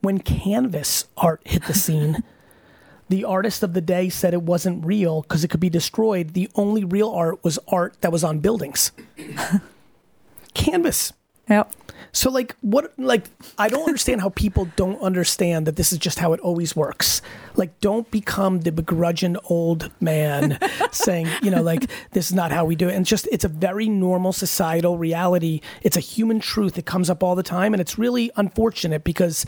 When 0.01 0.19
canvas 0.19 1.07
art 1.17 1.41
hit 1.45 1.65
the 1.65 1.75
scene, 1.75 2.23
the 3.09 3.25
artist 3.25 3.63
of 3.63 3.75
the 3.75 3.81
day 3.81 4.09
said 4.09 4.35
it 4.35 4.43
wasn't 4.43 4.85
real 4.85 5.23
because 5.23 5.45
it 5.45 5.49
could 5.49 5.61
be 5.61 5.71
destroyed. 5.71 6.35
The 6.35 6.51
only 6.55 6.85
real 6.85 7.11
art 7.11 7.43
was 7.45 7.59
art 7.69 7.97
that 8.01 8.13
was 8.13 8.25
on 8.25 8.41
buildings. 8.41 8.93
canvas. 10.55 11.13
Yep. 11.53 11.73
So 12.13 12.31
like 12.31 12.57
what 12.61 12.93
like 12.99 13.25
I 13.59 13.69
don't 13.69 13.87
understand 13.87 14.21
how 14.21 14.29
people 14.31 14.69
don't 14.77 15.01
understand 15.01 15.67
that 15.67 15.77
this 15.77 15.93
is 15.93 15.99
just 15.99 16.19
how 16.19 16.33
it 16.33 16.41
always 16.41 16.77
works. 16.77 17.23
Like 17.57 17.79
don't 17.81 18.11
become 18.11 18.61
the 18.61 18.73
begrudging 18.73 19.37
old 19.45 19.91
man 20.01 20.59
saying, 20.93 21.29
you 21.43 21.51
know, 21.51 21.63
like 21.63 21.91
this 22.13 22.27
is 22.31 22.35
not 22.35 22.53
how 22.53 22.65
we 22.65 22.77
do 22.77 22.89
it. 22.89 22.95
And 22.95 23.07
just 23.07 23.29
it's 23.33 23.45
a 23.45 23.49
very 23.49 23.89
normal 23.89 24.33
societal 24.33 24.99
reality. 24.99 25.61
It's 25.83 25.97
a 25.97 26.01
human 26.01 26.41
truth 26.41 26.75
that 26.75 26.85
comes 26.85 27.09
up 27.09 27.23
all 27.23 27.35
the 27.35 27.43
time 27.43 27.73
and 27.73 27.81
it's 27.81 27.99
really 27.99 28.31
unfortunate 28.37 29.05
because 29.05 29.47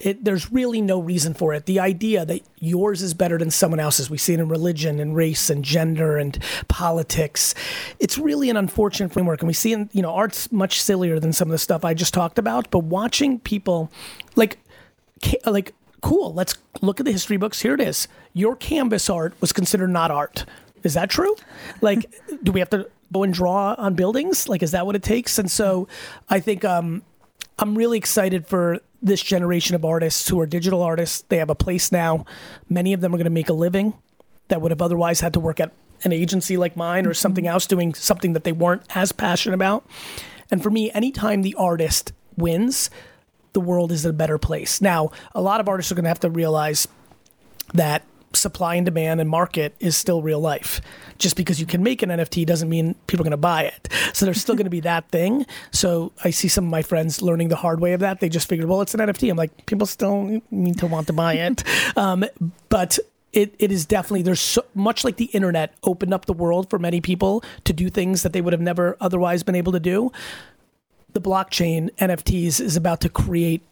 it, 0.00 0.24
there's 0.24 0.52
really 0.52 0.80
no 0.80 1.00
reason 1.00 1.34
for 1.34 1.52
it. 1.52 1.66
The 1.66 1.80
idea 1.80 2.24
that 2.24 2.42
yours 2.58 3.02
is 3.02 3.14
better 3.14 3.38
than 3.38 3.50
someone 3.50 3.80
else's, 3.80 4.08
we 4.08 4.18
see 4.18 4.34
it 4.34 4.40
in 4.40 4.48
religion 4.48 5.00
and 5.00 5.16
race 5.16 5.50
and 5.50 5.64
gender 5.64 6.16
and 6.16 6.38
politics. 6.68 7.54
It's 7.98 8.18
really 8.18 8.50
an 8.50 8.56
unfortunate 8.56 9.12
framework, 9.12 9.40
and 9.40 9.48
we 9.48 9.54
see 9.54 9.72
in 9.72 9.90
you 9.92 10.02
know 10.02 10.12
art's 10.12 10.50
much 10.52 10.80
sillier 10.80 11.18
than 11.18 11.32
some 11.32 11.48
of 11.48 11.52
the 11.52 11.58
stuff 11.58 11.84
I 11.84 11.94
just 11.94 12.14
talked 12.14 12.38
about. 12.38 12.70
But 12.70 12.80
watching 12.80 13.40
people, 13.40 13.90
like, 14.36 14.58
like 15.44 15.74
cool. 16.00 16.32
Let's 16.32 16.54
look 16.80 17.00
at 17.00 17.06
the 17.06 17.12
history 17.12 17.36
books. 17.36 17.60
Here 17.60 17.74
it 17.74 17.80
is. 17.80 18.08
Your 18.32 18.56
canvas 18.56 19.10
art 19.10 19.34
was 19.40 19.52
considered 19.52 19.90
not 19.90 20.10
art. 20.10 20.44
Is 20.82 20.94
that 20.94 21.10
true? 21.10 21.34
Like, 21.80 22.12
do 22.42 22.50
we 22.50 22.58
have 22.60 22.70
to 22.70 22.90
go 23.12 23.22
and 23.22 23.32
draw 23.32 23.74
on 23.78 23.94
buildings? 23.94 24.48
Like, 24.48 24.64
is 24.64 24.72
that 24.72 24.84
what 24.84 24.96
it 24.96 25.02
takes? 25.02 25.38
And 25.38 25.48
so, 25.48 25.86
I 26.28 26.40
think 26.40 26.64
um, 26.64 27.02
I'm 27.58 27.76
really 27.76 27.98
excited 27.98 28.46
for 28.46 28.80
this 29.02 29.22
generation 29.22 29.74
of 29.74 29.84
artists 29.84 30.28
who 30.28 30.40
are 30.40 30.46
digital 30.46 30.82
artists. 30.82 31.22
They 31.28 31.38
have 31.38 31.50
a 31.50 31.54
place 31.54 31.90
now. 31.90 32.24
Many 32.68 32.92
of 32.92 33.00
them 33.00 33.14
are 33.14 33.18
going 33.18 33.24
to 33.24 33.30
make 33.30 33.48
a 33.48 33.54
living 33.54 33.94
that 34.48 34.60
would 34.60 34.70
have 34.70 34.82
otherwise 34.82 35.20
had 35.20 35.32
to 35.34 35.40
work 35.40 35.60
at 35.60 35.72
an 36.04 36.12
agency 36.12 36.56
like 36.56 36.76
mine 36.76 37.06
or 37.06 37.14
something 37.14 37.44
mm-hmm. 37.44 37.52
else 37.52 37.66
doing 37.66 37.94
something 37.94 38.32
that 38.32 38.44
they 38.44 38.52
weren't 38.52 38.82
as 38.94 39.12
passionate 39.12 39.54
about. 39.54 39.84
And 40.50 40.62
for 40.62 40.70
me, 40.70 40.90
anytime 40.92 41.42
the 41.42 41.54
artist 41.56 42.12
wins, 42.36 42.90
the 43.52 43.60
world 43.60 43.92
is 43.92 44.04
a 44.04 44.12
better 44.12 44.38
place. 44.38 44.80
Now, 44.80 45.10
a 45.34 45.40
lot 45.40 45.60
of 45.60 45.68
artists 45.68 45.90
are 45.90 45.94
going 45.94 46.04
to 46.04 46.10
have 46.10 46.20
to 46.20 46.30
realize 46.30 46.86
that 47.74 48.04
supply 48.32 48.74
and 48.74 48.84
demand 48.84 49.20
and 49.20 49.28
market 49.28 49.74
is 49.80 49.96
still 49.96 50.22
real 50.22 50.40
life. 50.40 50.80
Just 51.18 51.36
because 51.36 51.60
you 51.60 51.66
can 51.66 51.82
make 51.82 52.02
an 52.02 52.10
NFT 52.10 52.46
doesn't 52.46 52.68
mean 52.68 52.94
people 53.06 53.22
are 53.22 53.28
going 53.28 53.30
to 53.32 53.36
buy 53.36 53.64
it. 53.64 53.88
So 54.12 54.24
there's 54.24 54.40
still 54.40 54.54
going 54.54 54.66
to 54.66 54.70
be 54.70 54.80
that 54.80 55.08
thing. 55.08 55.46
So 55.72 56.12
I 56.24 56.30
see 56.30 56.48
some 56.48 56.64
of 56.64 56.70
my 56.70 56.82
friends 56.82 57.22
learning 57.22 57.48
the 57.48 57.56
hard 57.56 57.80
way 57.80 57.92
of 57.92 58.00
that. 58.00 58.20
They 58.20 58.28
just 58.28 58.48
figured, 58.48 58.68
well, 58.68 58.80
it's 58.82 58.94
an 58.94 59.00
NFT. 59.00 59.30
I'm 59.30 59.36
like, 59.36 59.66
people 59.66 59.86
still 59.86 60.40
need 60.50 60.78
to 60.78 60.86
want 60.86 61.06
to 61.08 61.12
buy 61.12 61.34
it. 61.34 61.64
um, 61.96 62.24
but 62.68 62.98
it, 63.32 63.54
it 63.58 63.70
is 63.70 63.84
definitely 63.84 64.22
there's 64.22 64.40
so 64.40 64.64
much 64.74 65.04
like 65.04 65.16
the 65.16 65.26
internet 65.26 65.74
opened 65.82 66.14
up 66.14 66.26
the 66.26 66.32
world 66.32 66.70
for 66.70 66.78
many 66.78 67.00
people 67.00 67.42
to 67.64 67.72
do 67.72 67.90
things 67.90 68.22
that 68.22 68.32
they 68.32 68.40
would 68.40 68.52
have 68.52 68.62
never 68.62 68.96
otherwise 69.00 69.42
been 69.42 69.54
able 69.54 69.72
to 69.72 69.80
do 69.80 70.10
the 71.12 71.20
blockchain 71.20 71.90
NFTs 71.96 72.60
is 72.60 72.76
about 72.76 73.00
to 73.00 73.08
create 73.08 73.62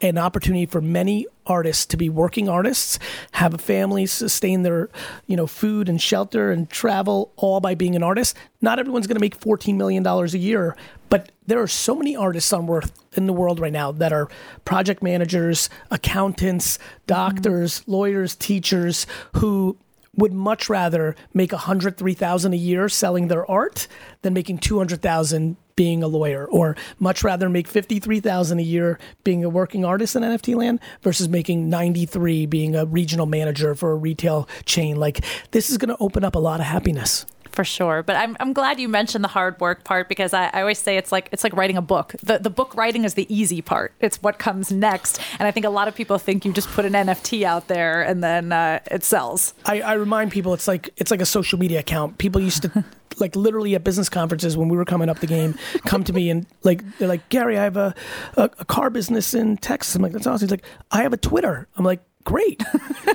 an 0.00 0.18
opportunity 0.18 0.66
for 0.66 0.80
many 0.80 1.26
artists 1.46 1.86
to 1.86 1.96
be 1.96 2.08
working 2.08 2.48
artists, 2.48 2.98
have 3.32 3.54
a 3.54 3.58
family, 3.58 4.06
sustain 4.06 4.62
their, 4.62 4.88
you 5.26 5.36
know, 5.36 5.46
food 5.46 5.88
and 5.88 6.00
shelter 6.00 6.50
and 6.50 6.68
travel 6.68 7.32
all 7.36 7.60
by 7.60 7.74
being 7.74 7.96
an 7.96 8.02
artist. 8.02 8.36
Not 8.60 8.78
everyone's 8.78 9.06
going 9.06 9.16
to 9.16 9.20
make 9.20 9.38
$14 9.38 9.76
million 9.76 10.06
a 10.06 10.26
year, 10.36 10.76
but 11.08 11.30
there 11.46 11.60
are 11.60 11.68
so 11.68 11.94
many 11.94 12.16
artists 12.16 12.52
on 12.52 12.66
worth 12.66 12.92
in 13.16 13.26
the 13.26 13.32
world 13.32 13.60
right 13.60 13.72
now 13.72 13.92
that 13.92 14.12
are 14.12 14.28
project 14.64 15.02
managers, 15.02 15.70
accountants, 15.90 16.78
doctors, 17.06 17.82
lawyers, 17.86 18.34
teachers 18.34 19.06
who 19.34 19.76
would 20.16 20.32
much 20.32 20.68
rather 20.68 21.14
make 21.34 21.52
a 21.52 21.58
hundred, 21.58 21.96
three 21.96 22.14
thousand 22.14 22.54
a 22.54 22.56
year 22.56 22.88
selling 22.88 23.28
their 23.28 23.48
art 23.50 23.86
than 24.22 24.34
making 24.34 24.58
two 24.58 24.78
hundred 24.78 25.02
thousand 25.02 25.56
being 25.76 26.02
a 26.02 26.08
lawyer, 26.08 26.46
or 26.46 26.74
much 26.98 27.22
rather 27.22 27.48
make 27.48 27.68
fifty 27.68 27.98
three 28.00 28.20
thousand 28.20 28.58
a 28.58 28.62
year 28.62 28.98
being 29.24 29.44
a 29.44 29.48
working 29.48 29.84
artist 29.84 30.16
in 30.16 30.22
NFT 30.22 30.54
land 30.56 30.80
versus 31.02 31.28
making 31.28 31.68
ninety 31.68 32.06
three 32.06 32.46
being 32.46 32.74
a 32.74 32.86
regional 32.86 33.26
manager 33.26 33.74
for 33.74 33.92
a 33.92 33.96
retail 33.96 34.48
chain. 34.64 34.96
Like 34.96 35.24
this 35.50 35.70
is 35.70 35.78
going 35.78 35.90
to 35.90 35.96
open 36.00 36.24
up 36.24 36.34
a 36.34 36.40
lot 36.40 36.60
of 36.60 36.66
happiness. 36.66 37.26
For 37.56 37.64
sure. 37.64 38.02
But 38.02 38.16
I'm, 38.16 38.36
I'm 38.38 38.52
glad 38.52 38.78
you 38.78 38.88
mentioned 38.88 39.24
the 39.24 39.28
hard 39.28 39.58
work 39.60 39.82
part 39.82 40.08
because 40.08 40.34
I, 40.34 40.50
I 40.52 40.60
always 40.60 40.78
say 40.78 40.98
it's 40.98 41.10
like 41.10 41.28
it's 41.32 41.42
like 41.42 41.56
writing 41.56 41.76
a 41.76 41.82
book. 41.82 42.14
The 42.22 42.38
the 42.38 42.50
book 42.50 42.76
writing 42.76 43.04
is 43.04 43.14
the 43.14 43.26
easy 43.34 43.62
part. 43.62 43.94
It's 43.98 44.22
what 44.22 44.38
comes 44.38 44.70
next. 44.70 45.18
And 45.38 45.48
I 45.48 45.50
think 45.50 45.64
a 45.64 45.70
lot 45.70 45.88
of 45.88 45.94
people 45.94 46.18
think 46.18 46.44
you 46.44 46.52
just 46.52 46.68
put 46.68 46.84
an 46.84 46.92
NFT 46.92 47.42
out 47.42 47.66
there 47.68 48.02
and 48.02 48.22
then 48.22 48.52
uh, 48.52 48.80
it 48.90 49.02
sells. 49.02 49.54
I, 49.64 49.80
I 49.80 49.94
remind 49.94 50.30
people 50.30 50.52
it's 50.52 50.68
like 50.68 50.90
it's 50.98 51.10
like 51.10 51.22
a 51.22 51.26
social 51.26 51.58
media 51.58 51.80
account. 51.80 52.18
People 52.18 52.42
used 52.42 52.62
to 52.62 52.84
like 53.18 53.34
literally 53.34 53.74
at 53.74 53.82
business 53.82 54.10
conferences 54.10 54.56
when 54.56 54.68
we 54.68 54.76
were 54.76 54.84
coming 54.84 55.08
up 55.08 55.20
the 55.20 55.26
game, 55.26 55.54
come 55.86 56.04
to 56.04 56.12
me 56.12 56.28
and 56.28 56.46
like 56.62 56.82
they're 56.98 57.08
like 57.08 57.26
Gary, 57.30 57.58
I 57.58 57.64
have 57.64 57.78
a, 57.78 57.94
a, 58.36 58.50
a 58.58 58.64
car 58.66 58.90
business 58.90 59.32
in 59.32 59.56
Texas. 59.56 59.94
I'm 59.94 60.02
like 60.02 60.12
that's 60.12 60.26
awesome. 60.26 60.46
He's 60.46 60.50
like 60.50 60.64
I 60.92 61.02
have 61.02 61.14
a 61.14 61.18
Twitter. 61.18 61.66
I'm 61.76 61.84
like 61.84 62.00
great. 62.26 62.62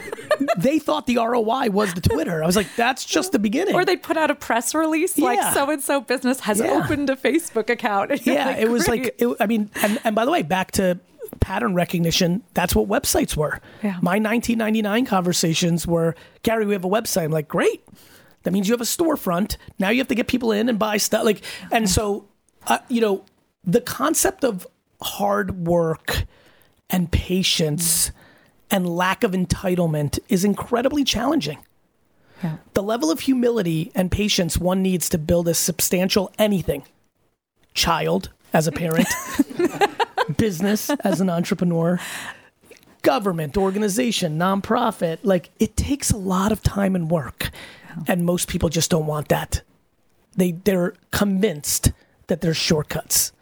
they 0.58 0.80
thought 0.80 1.06
the 1.06 1.17
ROI 1.17 1.69
was 1.69 1.93
the 1.93 2.02
Twitter. 2.02 2.41
I 2.41 2.47
was 2.47 2.56
like 2.56 2.67
that's 2.76 3.06
just 3.06 3.32
the 3.32 3.38
beginning. 3.39 3.76
Or 3.76 3.86
they 3.86 3.97
put 3.97 4.17
out 4.17 4.32
a 4.32 4.36
press 4.36 4.74
release 4.74 5.19
like 5.19 5.38
Yeah. 5.39 5.54
so 5.54 5.69
and 5.69 5.84
so 5.84 6.02
business 6.02 6.39
has 6.39 6.60
Yeah. 6.60 6.82
opened 6.84 7.12
a 7.12 7.15
Facebook 7.15 7.69
account. 7.69 8.12
Yeah, 8.26 8.47
like, 8.47 8.58
it 8.58 8.69
was 8.69 8.88
like 8.88 9.15
it, 9.19 9.28
I 9.39 9.45
mean, 9.45 9.69
and, 9.84 10.00
and 10.04 10.15
by 10.15 10.26
the 10.26 10.32
way, 10.32 10.41
back 10.41 10.71
to 10.71 11.00
pattern 11.39 11.76
recognition. 11.76 12.41
That's 12.54 12.76
what 12.76 12.88
websites 12.88 13.36
were. 13.38 13.60
Yeah. 13.84 13.97
My 14.02 14.17
1999 14.19 15.06
conversations 15.06 15.86
were, 15.86 16.15
Gary, 16.43 16.65
we 16.65 16.74
have 16.74 16.86
a 16.86 16.89
website. 16.89 17.24
I'm 17.26 17.32
like, 17.32 17.47
great. 17.47 17.84
That 18.43 18.52
means 18.52 18.67
you 18.67 18.74
have 18.74 18.82
a 18.82 18.86
storefront. 18.86 19.58
Now 19.80 19.89
you 19.89 20.00
have 20.00 20.08
to 20.08 20.15
get 20.15 20.28
people 20.28 20.52
in 20.52 20.67
and 20.69 20.80
buy 20.80 20.97
stuff. 20.97 21.24
Like, 21.26 21.41
and 21.71 21.89
so, 21.89 22.28
uh, 22.67 22.80
you 22.89 23.02
know, 23.02 23.24
the 23.63 23.82
concept 23.82 24.43
of 24.43 24.65
hard 25.02 25.67
work 25.67 26.24
and 26.89 27.12
patience 27.12 28.12
and 28.71 28.89
lack 28.89 29.23
of 29.23 29.31
entitlement 29.31 30.17
is 30.29 30.43
incredibly 30.43 31.03
challenging. 31.03 31.60
Yeah. 32.41 32.57
The 32.73 32.81
level 32.81 33.12
of 33.12 33.21
humility 33.21 33.91
and 33.93 34.10
patience 34.10 34.57
one 34.57 34.81
needs 34.81 35.10
to 35.10 35.17
build 35.17 35.47
a 35.47 35.53
substantial 35.53 36.31
anything 36.39 36.84
child 37.73 38.31
as 38.53 38.67
a 38.67 38.71
parent, 38.71 39.07
business 40.38 40.89
as 40.89 41.21
an 41.21 41.29
entrepreneur, 41.29 41.99
government, 43.01 43.57
organization, 43.57 44.38
nonprofit. 44.38 45.19
Like 45.23 45.51
it 45.60 45.77
takes 45.77 46.12
a 46.12 46.17
lot 46.17 46.51
of 46.51 46.62
time 46.63 46.95
and 46.95 47.10
work. 47.10 47.51
And 48.07 48.25
most 48.25 48.47
people 48.47 48.69
just 48.69 48.89
don't 48.89 49.05
want 49.05 49.27
that. 49.29 49.62
They 50.36 50.53
they're 50.53 50.93
convinced 51.12 51.91
that 52.27 52.41
there's 52.41 52.57
shortcuts. 52.57 53.34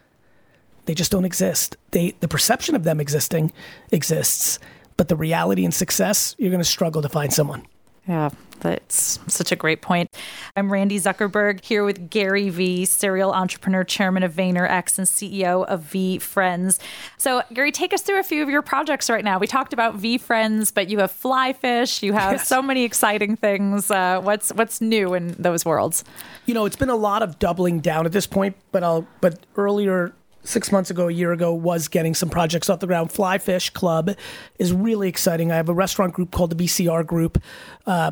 They 0.86 0.96
just 0.96 1.12
don't 1.12 1.26
exist. 1.26 1.78
They 1.92 2.16
the 2.20 2.28
perception 2.28 2.76
of 2.76 2.84
them 2.84 3.00
existing 3.00 3.54
exists, 3.92 4.58
but 5.00 5.08
the 5.08 5.16
reality 5.16 5.64
and 5.64 5.74
success, 5.74 6.36
you're 6.38 6.50
going 6.52 6.62
to 6.62 6.68
struggle 6.70 7.02
to 7.02 7.08
find 7.08 7.32
someone. 7.32 7.66
Yeah, 8.06 8.32
that's 8.60 9.18
such 9.28 9.54
a 9.54 9.56
great 9.56 9.82
point. 9.82 10.10
I'm 10.58 10.70
Randi 10.70 11.00
Zuckerberg 11.00 11.64
here 11.64 11.86
with 11.86 12.10
Gary 12.10 12.50
Vee, 12.50 12.84
serial 12.84 13.32
entrepreneur, 13.32 13.86
chairman 13.86 14.24
of 14.24 14.34
VaynerX, 14.34 14.98
and 14.98 15.08
CEO 15.08 15.64
of 15.66 15.84
VeeFriends. 15.90 16.80
So, 17.18 17.44
Gary, 17.54 17.72
take 17.72 17.94
us 17.94 18.02
through 18.02 18.20
a 18.20 18.24
few 18.24 18.44
of 18.44 18.50
your 18.50 18.62
projects 18.62 19.10
right 19.10 19.24
now. 19.24 19.40
We 19.40 19.48
talked 19.48 19.72
about 19.72 19.98
VeeFriends, 19.98 20.74
but 20.74 20.90
you 20.90 21.00
have 21.00 21.14
Flyfish. 21.14 22.04
You 22.04 22.12
have 22.12 22.34
Yes. 22.34 22.48
so 22.50 22.62
many 22.62 22.84
exciting 22.84 23.38
things. 23.38 23.90
Uh, 23.90 24.20
what's 24.22 24.52
what's 24.52 24.82
new 24.82 25.14
in 25.14 25.34
those 25.40 25.64
worlds? 25.64 26.04
you 26.46 26.54
know, 26.54 26.66
it's 26.66 26.76
been 26.76 26.90
a 26.90 26.96
lot 26.96 27.24
of 27.24 27.40
doubling 27.40 27.80
down 27.80 28.06
at 28.06 28.12
this 28.12 28.28
point, 28.28 28.58
but 28.74 28.84
I'll 28.84 29.08
but 29.22 29.46
earlier 29.56 30.14
six 30.44 30.72
months 30.72 30.90
ago, 30.90 31.08
a 31.08 31.12
year 31.12 31.32
ago, 31.32 31.54
was 31.54 31.88
getting 31.88 32.14
some 32.14 32.30
projects 32.30 32.70
off 32.70 32.80
the 32.80 32.88
ground. 32.88 33.12
Fly 33.12 33.38
Fish 33.38 33.70
Club 33.70 34.12
is 34.58 34.74
really 34.74 35.10
exciting. 35.10 35.52
I 35.52 35.56
have 35.56 35.70
a 35.70 35.74
restaurant 35.74 36.14
group 36.14 36.32
called 36.32 36.58
the 36.58 36.66
VCR 36.66 37.06
Group. 37.06 37.42
Uh, 37.86 38.12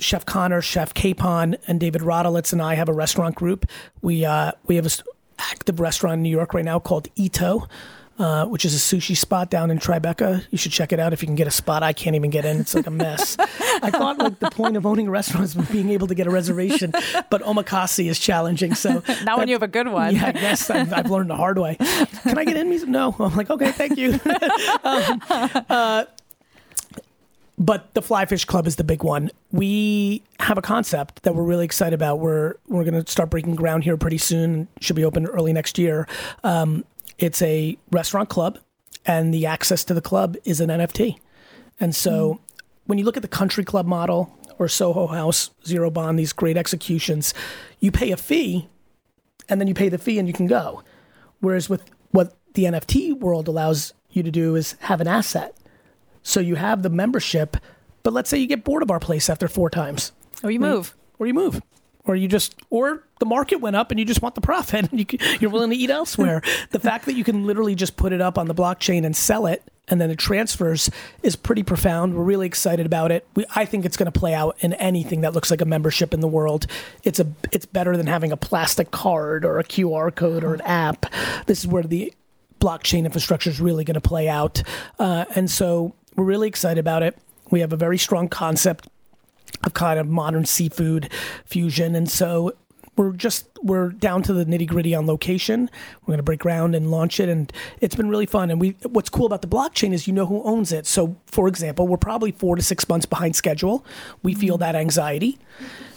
Chef 0.00 0.26
Connor, 0.26 0.60
Chef 0.60 0.92
Capon, 0.92 1.56
and 1.66 1.78
David 1.78 2.02
Rodolitz 2.02 2.52
and 2.52 2.60
I 2.60 2.74
have 2.74 2.88
a 2.88 2.92
restaurant 2.92 3.36
group. 3.36 3.66
We 4.02 4.24
uh, 4.24 4.52
we 4.66 4.76
have 4.76 4.86
an 4.86 4.92
active 5.38 5.80
restaurant 5.80 6.14
in 6.14 6.22
New 6.22 6.30
York 6.30 6.52
right 6.52 6.64
now 6.64 6.78
called 6.78 7.08
Ito. 7.16 7.68
Uh, 8.16 8.46
which 8.46 8.64
is 8.64 8.74
a 8.76 8.78
sushi 8.78 9.16
spot 9.16 9.50
down 9.50 9.72
in 9.72 9.78
Tribeca. 9.80 10.46
You 10.52 10.56
should 10.56 10.70
check 10.70 10.92
it 10.92 11.00
out 11.00 11.12
if 11.12 11.20
you 11.20 11.26
can 11.26 11.34
get 11.34 11.48
a 11.48 11.50
spot. 11.50 11.82
I 11.82 11.92
can't 11.92 12.14
even 12.14 12.30
get 12.30 12.44
in; 12.44 12.60
it's 12.60 12.72
like 12.72 12.86
a 12.86 12.90
mess. 12.90 13.36
I 13.38 13.90
thought 13.90 14.18
like 14.18 14.38
the 14.38 14.50
point 14.50 14.76
of 14.76 14.86
owning 14.86 15.08
a 15.08 15.10
restaurant 15.10 15.44
is 15.46 15.54
being 15.54 15.90
able 15.90 16.06
to 16.06 16.14
get 16.14 16.28
a 16.28 16.30
reservation, 16.30 16.92
but 17.28 17.42
omakase 17.42 18.08
is 18.08 18.20
challenging. 18.20 18.74
So 18.76 19.02
not 19.24 19.38
when 19.38 19.48
you 19.48 19.54
have 19.54 19.64
a 19.64 19.68
good 19.68 19.88
one. 19.88 20.14
Yeah, 20.14 20.26
I 20.26 20.32
guess 20.32 20.70
I've, 20.70 20.92
I've, 20.92 21.10
learned 21.10 21.28
the 21.28 21.36
hard 21.36 21.58
way. 21.58 21.74
Can 21.74 22.38
I 22.38 22.44
get 22.44 22.56
in? 22.56 22.70
No. 22.90 23.14
I'm 23.18 23.34
like, 23.36 23.50
okay, 23.50 23.72
thank 23.72 23.98
you. 23.98 24.12
um, 24.84 25.22
uh, 25.68 26.04
but 27.56 27.94
the 27.94 28.02
Fly 28.02 28.26
Fish 28.26 28.44
Club 28.44 28.66
is 28.66 28.76
the 28.76 28.84
big 28.84 29.02
one. 29.04 29.30
We 29.52 30.22
have 30.40 30.58
a 30.58 30.62
concept 30.62 31.22
that 31.22 31.34
we're 31.34 31.44
really 31.44 31.64
excited 31.64 31.94
about. 31.94 32.18
We're 32.18 32.54
we're 32.68 32.84
going 32.84 33.02
to 33.02 33.10
start 33.10 33.30
breaking 33.30 33.54
ground 33.54 33.84
here 33.84 33.96
pretty 33.96 34.18
soon. 34.18 34.68
Should 34.80 34.96
be 34.96 35.04
open 35.04 35.26
early 35.26 35.52
next 35.52 35.78
year. 35.78 36.08
Um, 36.42 36.84
it's 37.18 37.42
a 37.42 37.78
restaurant 37.90 38.28
club, 38.28 38.58
and 39.06 39.32
the 39.32 39.46
access 39.46 39.84
to 39.84 39.94
the 39.94 40.00
club 40.00 40.36
is 40.44 40.60
an 40.60 40.70
NFT. 40.70 41.18
And 41.80 41.94
so, 41.94 42.34
mm. 42.34 42.38
when 42.86 42.98
you 42.98 43.04
look 43.04 43.16
at 43.16 43.22
the 43.22 43.28
country 43.28 43.64
club 43.64 43.86
model 43.86 44.36
or 44.58 44.68
Soho 44.68 45.06
House, 45.06 45.50
Zero 45.66 45.90
Bond, 45.90 46.18
these 46.18 46.32
great 46.32 46.56
executions, 46.56 47.34
you 47.80 47.90
pay 47.90 48.12
a 48.12 48.16
fee, 48.16 48.68
and 49.48 49.60
then 49.60 49.68
you 49.68 49.74
pay 49.74 49.88
the 49.88 49.98
fee 49.98 50.18
and 50.18 50.28
you 50.28 50.34
can 50.34 50.46
go. 50.46 50.82
Whereas 51.40 51.68
with 51.68 51.84
what 52.10 52.36
the 52.54 52.64
NFT 52.64 53.18
world 53.18 53.48
allows 53.48 53.92
you 54.10 54.22
to 54.22 54.30
do 54.30 54.54
is 54.54 54.76
have 54.80 55.00
an 55.00 55.08
asset 55.08 55.56
so 56.24 56.40
you 56.40 56.56
have 56.56 56.82
the 56.82 56.90
membership, 56.90 57.56
but 58.02 58.12
let's 58.12 58.28
say 58.28 58.38
you 58.38 58.48
get 58.48 58.64
bored 58.64 58.82
of 58.82 58.90
our 58.90 58.98
place 58.98 59.30
after 59.30 59.46
four 59.46 59.70
times. 59.70 60.10
Or 60.42 60.50
you 60.50 60.58
move. 60.58 60.96
Or 61.18 61.26
you 61.26 61.34
move. 61.34 61.60
Or 62.06 62.14
you 62.14 62.28
just, 62.28 62.54
or 62.68 63.02
the 63.18 63.26
market 63.26 63.56
went 63.56 63.76
up 63.76 63.90
and 63.90 63.98
you 63.98 64.04
just 64.04 64.20
want 64.20 64.34
the 64.34 64.40
profit 64.40 64.88
and 64.92 65.00
you, 65.00 65.18
you're 65.40 65.50
willing 65.50 65.70
to 65.70 65.76
eat 65.76 65.90
elsewhere. 65.90 66.42
the 66.70 66.80
fact 66.80 67.06
that 67.06 67.14
you 67.14 67.24
can 67.24 67.46
literally 67.46 67.74
just 67.74 67.96
put 67.96 68.12
it 68.12 68.20
up 68.20 68.38
on 68.38 68.46
the 68.46 68.54
blockchain 68.54 69.04
and 69.04 69.16
sell 69.16 69.46
it 69.46 69.62
and 69.88 70.00
then 70.00 70.10
it 70.10 70.18
transfers 70.18 70.90
is 71.22 71.36
pretty 71.36 71.62
profound. 71.62 72.14
We're 72.14 72.24
really 72.24 72.46
excited 72.46 72.86
about 72.86 73.12
it. 73.12 73.26
We, 73.34 73.44
I 73.54 73.64
think 73.64 73.84
it's 73.84 73.96
going 73.96 74.10
to 74.10 74.18
play 74.18 74.34
out 74.34 74.56
in 74.60 74.72
anything 74.74 75.20
that 75.22 75.34
looks 75.34 75.50
like 75.50 75.60
a 75.60 75.66
membership 75.66 76.14
in 76.14 76.20
the 76.20 76.28
world. 76.28 76.66
It's 77.02 77.20
a 77.20 77.26
it's 77.52 77.66
better 77.66 77.96
than 77.96 78.06
having 78.06 78.32
a 78.32 78.36
plastic 78.36 78.90
card 78.90 79.44
or 79.44 79.58
a 79.58 79.64
QR 79.64 80.14
code 80.14 80.42
or 80.42 80.54
an 80.54 80.62
app. 80.62 81.06
This 81.46 81.60
is 81.60 81.66
where 81.66 81.82
the 81.82 82.12
blockchain 82.60 83.04
infrastructure 83.04 83.50
is 83.50 83.60
really 83.60 83.84
going 83.84 83.94
to 83.94 84.00
play 84.00 84.28
out. 84.28 84.62
Uh, 84.98 85.26
and 85.34 85.50
so 85.50 85.94
we're 86.16 86.24
really 86.24 86.48
excited 86.48 86.78
about 86.78 87.02
it. 87.02 87.18
We 87.50 87.60
have 87.60 87.72
a 87.72 87.76
very 87.76 87.98
strong 87.98 88.28
concept 88.28 88.88
of 89.62 89.74
kind 89.74 89.98
of 89.98 90.08
modern 90.08 90.44
seafood 90.44 91.10
fusion. 91.44 91.94
And 91.94 92.10
so 92.10 92.52
we're 92.96 93.12
just 93.12 93.48
we're 93.62 93.88
down 93.88 94.22
to 94.22 94.32
the 94.32 94.44
nitty 94.44 94.68
gritty 94.68 94.94
on 94.94 95.06
location. 95.06 95.70
We're 96.02 96.12
going 96.12 96.18
to 96.18 96.22
break 96.22 96.40
ground 96.40 96.74
and 96.74 96.90
launch 96.90 97.18
it, 97.18 97.28
and 97.28 97.52
it's 97.80 97.94
been 97.94 98.08
really 98.08 98.26
fun. 98.26 98.50
And 98.50 98.60
we 98.60 98.76
what's 98.82 99.08
cool 99.08 99.26
about 99.26 99.42
the 99.42 99.48
blockchain 99.48 99.92
is 99.92 100.06
you 100.06 100.12
know 100.12 100.26
who 100.26 100.42
owns 100.44 100.72
it. 100.72 100.86
So, 100.86 101.16
for 101.26 101.48
example, 101.48 101.88
we're 101.88 101.96
probably 101.96 102.32
four 102.32 102.56
to 102.56 102.62
six 102.62 102.88
months 102.88 103.06
behind 103.06 103.36
schedule. 103.36 103.84
We 104.22 104.34
feel 104.34 104.58
that 104.58 104.74
anxiety. 104.76 105.38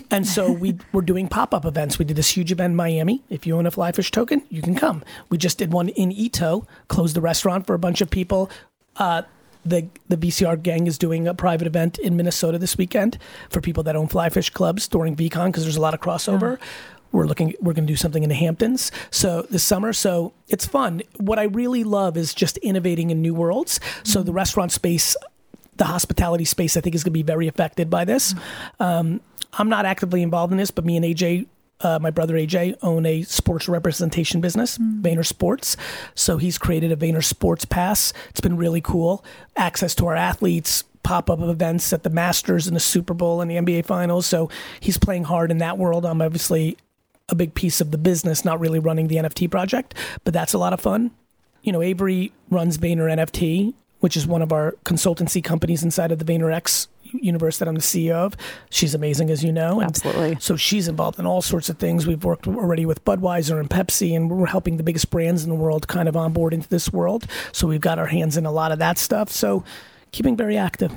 And 0.09 0.25
so 0.25 0.51
we 0.51 0.77
we're 0.91 1.01
doing 1.01 1.27
pop 1.27 1.53
up 1.53 1.65
events. 1.65 1.99
We 1.99 2.05
did 2.05 2.15
this 2.15 2.35
huge 2.35 2.51
event 2.51 2.71
in 2.71 2.75
Miami. 2.75 3.23
If 3.29 3.45
you 3.45 3.57
own 3.57 3.65
a 3.65 3.71
Flyfish 3.71 4.11
token, 4.11 4.43
you 4.49 4.61
can 4.61 4.75
come. 4.75 5.03
We 5.29 5.37
just 5.37 5.57
did 5.57 5.71
one 5.71 5.89
in 5.89 6.11
Ito, 6.11 6.65
closed 6.87 7.15
the 7.15 7.21
restaurant 7.21 7.67
for 7.67 7.73
a 7.73 7.79
bunch 7.79 8.01
of 8.01 8.09
people. 8.09 8.49
Uh, 8.95 9.23
the 9.69 9.87
the 10.09 10.17
VCR 10.17 10.61
gang 10.61 10.87
is 10.87 10.97
doing 10.97 11.27
a 11.27 11.33
private 11.33 11.67
event 11.67 11.97
in 11.99 12.15
Minnesota 12.15 12.57
this 12.57 12.77
weekend 12.77 13.17
for 13.49 13.61
people 13.61 13.83
that 13.83 13.95
own 13.95 14.07
Flyfish 14.07 14.51
clubs 14.53 14.87
during 14.87 15.15
VeeCon 15.15 15.47
because 15.47 15.63
there's 15.63 15.77
a 15.77 15.81
lot 15.81 15.93
of 15.93 15.99
crossover. 15.99 16.57
We're 17.11 17.25
looking. 17.25 17.53
We're 17.61 17.73
going 17.73 17.87
to 17.87 17.91
do 17.91 17.95
something 17.95 18.23
in 18.23 18.29
the 18.29 18.35
Hamptons. 18.35 18.91
So 19.11 19.43
this 19.49 19.63
summer. 19.63 19.93
So 19.93 20.33
it's 20.47 20.65
fun. 20.65 21.01
What 21.17 21.39
I 21.39 21.43
really 21.43 21.83
love 21.83 22.17
is 22.17 22.33
just 22.33 22.57
innovating 22.57 23.09
in 23.09 23.21
new 23.21 23.33
worlds. 23.33 23.79
Mm-hmm. 23.79 24.05
So 24.05 24.23
the 24.23 24.33
restaurant 24.33 24.71
space, 24.71 25.15
the 25.77 25.85
hospitality 25.85 26.45
space, 26.45 26.75
I 26.75 26.81
think 26.81 26.95
is 26.95 27.03
going 27.03 27.13
to 27.13 27.17
be 27.17 27.23
very 27.23 27.47
affected 27.47 27.89
by 27.89 28.05
this. 28.05 28.33
Mm-hmm. 28.33 28.83
Um, 28.83 29.21
I'm 29.53 29.69
not 29.69 29.85
actively 29.85 30.21
involved 30.21 30.51
in 30.51 30.57
this, 30.57 30.71
but 30.71 30.85
me 30.85 30.97
and 30.97 31.05
AJ 31.05 31.47
uh, 31.81 31.99
my 32.01 32.09
brother 32.09 32.35
AJ 32.35 32.75
own 32.81 33.05
a 33.05 33.21
sports 33.23 33.67
representation 33.67 34.41
business, 34.41 34.77
mm. 34.77 35.01
Vayner 35.01 35.25
Sports. 35.25 35.77
So 36.15 36.37
he's 36.37 36.57
created 36.57 36.91
a 36.91 36.95
Vayner 36.95 37.23
Sports 37.23 37.65
Pass. 37.65 38.13
It's 38.29 38.41
been 38.41 38.57
really 38.57 38.81
cool. 38.81 39.23
Access 39.55 39.93
to 39.95 40.07
our 40.07 40.15
athletes, 40.15 40.83
pop 41.03 41.29
up 41.29 41.39
events 41.39 41.93
at 41.93 42.03
the 42.03 42.09
Masters 42.09 42.67
and 42.67 42.75
the 42.75 42.81
Super 42.81 43.13
Bowl 43.13 43.41
and 43.41 43.49
the 43.49 43.55
NBA 43.55 43.85
Finals. 43.85 44.25
So 44.25 44.49
he's 44.79 44.97
playing 44.97 45.25
hard 45.25 45.51
in 45.51 45.59
that 45.59 45.77
world. 45.77 46.05
I'm 46.05 46.21
obviously 46.21 46.77
a 47.29 47.35
big 47.35 47.53
piece 47.53 47.81
of 47.81 47.91
the 47.91 47.97
business, 47.97 48.43
not 48.43 48.59
really 48.59 48.79
running 48.79 49.07
the 49.07 49.17
NFT 49.17 49.49
project, 49.51 49.93
but 50.23 50.33
that's 50.33 50.53
a 50.53 50.57
lot 50.57 50.73
of 50.73 50.81
fun. 50.81 51.11
You 51.61 51.71
know, 51.71 51.81
Avery 51.81 52.31
runs 52.49 52.77
Vayner 52.77 53.11
NFT, 53.11 53.73
which 53.99 54.15
is 54.15 54.25
one 54.25 54.41
of 54.41 54.51
our 54.51 54.73
consultancy 54.85 55.43
companies 55.43 55.83
inside 55.83 56.11
of 56.11 56.19
the 56.19 56.25
VaynerX 56.25 56.87
universe 57.13 57.57
that 57.59 57.67
I'm 57.67 57.75
the 57.75 57.81
CEO 57.81 58.13
of. 58.13 58.35
She's 58.69 58.93
amazing, 58.93 59.29
as 59.29 59.43
you 59.43 59.51
know. 59.51 59.79
And 59.79 59.89
Absolutely. 59.89 60.37
So 60.39 60.55
she's 60.55 60.87
involved 60.87 61.19
in 61.19 61.25
all 61.25 61.41
sorts 61.41 61.69
of 61.69 61.77
things. 61.77 62.07
We've 62.07 62.23
worked 62.23 62.47
already 62.47 62.85
with 62.85 63.03
Budweiser 63.05 63.59
and 63.59 63.69
Pepsi, 63.69 64.15
and 64.15 64.29
we're 64.29 64.47
helping 64.47 64.77
the 64.77 64.83
biggest 64.83 65.09
brands 65.09 65.43
in 65.43 65.49
the 65.49 65.55
world 65.55 65.87
kind 65.87 66.07
of 66.07 66.15
onboard 66.15 66.53
into 66.53 66.69
this 66.69 66.91
world. 66.91 67.25
So 67.51 67.67
we've 67.67 67.81
got 67.81 67.99
our 67.99 68.07
hands 68.07 68.37
in 68.37 68.45
a 68.45 68.51
lot 68.51 68.71
of 68.71 68.79
that 68.79 68.97
stuff. 68.97 69.29
So 69.29 69.63
keeping 70.11 70.35
very 70.37 70.57
active. 70.57 70.91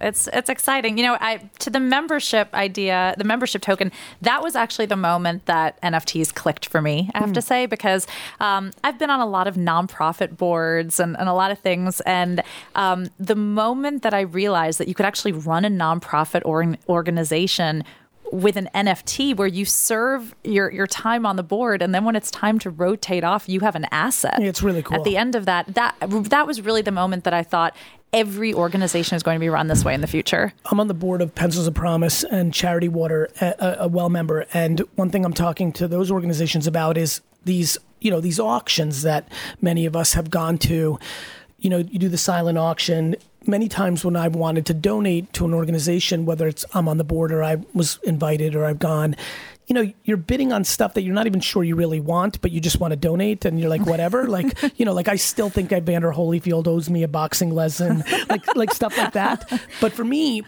It's 0.00 0.28
it's 0.32 0.48
exciting. 0.48 0.98
You 0.98 1.04
know, 1.04 1.16
I 1.20 1.48
to 1.60 1.70
the 1.70 1.80
membership 1.80 2.52
idea, 2.54 3.14
the 3.18 3.24
membership 3.24 3.62
token. 3.62 3.92
That 4.20 4.42
was 4.42 4.56
actually 4.56 4.86
the 4.86 4.96
moment 4.96 5.46
that 5.46 5.80
NFTs 5.82 6.34
clicked 6.34 6.66
for 6.66 6.80
me. 6.80 7.10
I 7.14 7.18
have 7.18 7.30
mm. 7.30 7.34
to 7.34 7.42
say 7.42 7.66
because 7.66 8.06
um, 8.40 8.72
I've 8.84 8.98
been 8.98 9.10
on 9.10 9.20
a 9.20 9.26
lot 9.26 9.46
of 9.46 9.56
nonprofit 9.56 10.36
boards 10.36 11.00
and, 11.00 11.18
and 11.18 11.28
a 11.28 11.34
lot 11.34 11.50
of 11.50 11.58
things, 11.58 12.00
and 12.02 12.42
um, 12.74 13.08
the 13.18 13.36
moment 13.36 14.02
that 14.02 14.14
I 14.14 14.20
realized 14.20 14.78
that 14.80 14.88
you 14.88 14.94
could 14.94 15.06
actually 15.06 15.32
run 15.32 15.64
a 15.64 15.70
nonprofit 15.70 16.42
or 16.44 16.76
organization 16.88 17.84
with 18.32 18.56
an 18.56 18.68
NFT 18.74 19.36
where 19.36 19.46
you 19.46 19.64
serve 19.64 20.34
your 20.42 20.70
your 20.72 20.86
time 20.86 21.26
on 21.26 21.36
the 21.36 21.42
board 21.42 21.82
and 21.82 21.94
then 21.94 22.04
when 22.04 22.16
it's 22.16 22.30
time 22.30 22.58
to 22.60 22.70
rotate 22.70 23.22
off 23.22 23.48
you 23.48 23.60
have 23.60 23.76
an 23.76 23.86
asset. 23.90 24.38
It's 24.40 24.62
really 24.62 24.82
cool. 24.82 24.96
At 24.96 25.04
the 25.04 25.18
end 25.18 25.34
of 25.34 25.44
that 25.44 25.74
that 25.74 25.94
that 26.00 26.46
was 26.46 26.62
really 26.62 26.80
the 26.82 26.90
moment 26.90 27.24
that 27.24 27.34
I 27.34 27.42
thought 27.42 27.76
every 28.12 28.52
organization 28.52 29.16
is 29.16 29.22
going 29.22 29.36
to 29.36 29.40
be 29.40 29.48
run 29.48 29.68
this 29.68 29.84
way 29.84 29.94
in 29.94 30.00
the 30.00 30.06
future. 30.06 30.52
I'm 30.66 30.80
on 30.80 30.88
the 30.88 30.94
board 30.94 31.22
of 31.22 31.34
Pencils 31.34 31.66
of 31.66 31.74
Promise 31.74 32.24
and 32.24 32.52
Charity 32.52 32.88
Water, 32.88 33.28
a, 33.40 33.76
a 33.80 33.88
well 33.88 34.08
member, 34.08 34.46
and 34.52 34.80
one 34.96 35.10
thing 35.10 35.24
I'm 35.24 35.32
talking 35.32 35.72
to 35.72 35.88
those 35.88 36.10
organizations 36.10 36.66
about 36.66 36.98
is 36.98 37.22
these, 37.44 37.78
you 38.00 38.10
know, 38.10 38.20
these 38.20 38.38
auctions 38.38 39.02
that 39.02 39.30
many 39.60 39.86
of 39.86 39.96
us 39.96 40.14
have 40.14 40.30
gone 40.30 40.58
to. 40.58 40.98
You 41.58 41.70
know, 41.70 41.78
you 41.78 41.98
do 41.98 42.08
the 42.08 42.18
silent 42.18 42.58
auction. 42.58 43.16
Many 43.46 43.68
times 43.68 44.04
when 44.04 44.16
I've 44.16 44.34
wanted 44.34 44.66
to 44.66 44.74
donate 44.74 45.32
to 45.34 45.44
an 45.44 45.54
organization, 45.54 46.26
whether 46.26 46.46
it's 46.46 46.64
I'm 46.74 46.88
on 46.88 46.98
the 46.98 47.04
board 47.04 47.32
or 47.32 47.42
I 47.42 47.56
was 47.74 47.98
invited 48.04 48.54
or 48.54 48.64
I've 48.64 48.78
gone, 48.78 49.16
you 49.66 49.74
know, 49.74 49.92
you're 50.04 50.16
bidding 50.16 50.52
on 50.52 50.64
stuff 50.64 50.94
that 50.94 51.02
you're 51.02 51.14
not 51.14 51.26
even 51.26 51.40
sure 51.40 51.64
you 51.64 51.76
really 51.76 52.00
want, 52.00 52.40
but 52.40 52.50
you 52.50 52.60
just 52.60 52.80
want 52.80 52.92
to 52.92 52.96
donate, 52.96 53.44
and 53.44 53.60
you're 53.60 53.70
like, 53.70 53.86
whatever. 53.86 54.26
like, 54.28 54.58
you 54.78 54.84
know, 54.84 54.92
like 54.92 55.08
I 55.08 55.16
still 55.16 55.50
think 55.50 55.72
Evander 55.72 56.12
Holyfield 56.12 56.66
owes 56.66 56.90
me 56.90 57.02
a 57.02 57.08
boxing 57.08 57.54
lesson, 57.54 58.04
like 58.28 58.56
like 58.56 58.72
stuff 58.74 58.96
like 58.98 59.12
that. 59.12 59.48
But 59.80 59.92
for 59.92 60.04
me, 60.04 60.42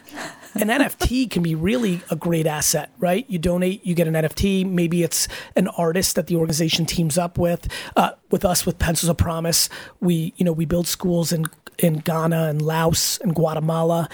an 0.55 0.69
NFT 0.69 1.31
can 1.31 1.43
be 1.43 1.55
really 1.55 2.01
a 2.11 2.17
great 2.17 2.47
asset, 2.47 2.91
right? 2.99 3.25
You 3.29 3.39
donate, 3.39 3.85
you 3.85 3.95
get 3.95 4.09
an 4.09 4.15
NFT. 4.15 4.69
Maybe 4.69 5.03
it's 5.03 5.29
an 5.57 5.69
artist 5.69 6.17
that 6.17 6.27
the 6.27 6.37
organization 6.37 6.87
teams 6.87 7.19
up 7.19 7.39
with. 7.39 7.69
Uh, 7.97 8.11
with 8.31 8.45
us, 8.45 8.65
with 8.67 8.79
Pencils 8.79 9.09
of 9.11 9.17
Promise, 9.17 9.69
we 10.01 10.33
you 10.37 10.45
know 10.45 10.53
we 10.53 10.65
build 10.65 10.87
schools 10.87 11.33
in 11.33 11.47
in 11.79 11.99
Ghana 11.99 12.49
and 12.49 12.63
Laos 12.63 13.19
and 13.19 13.35
Guatemala 13.35 14.09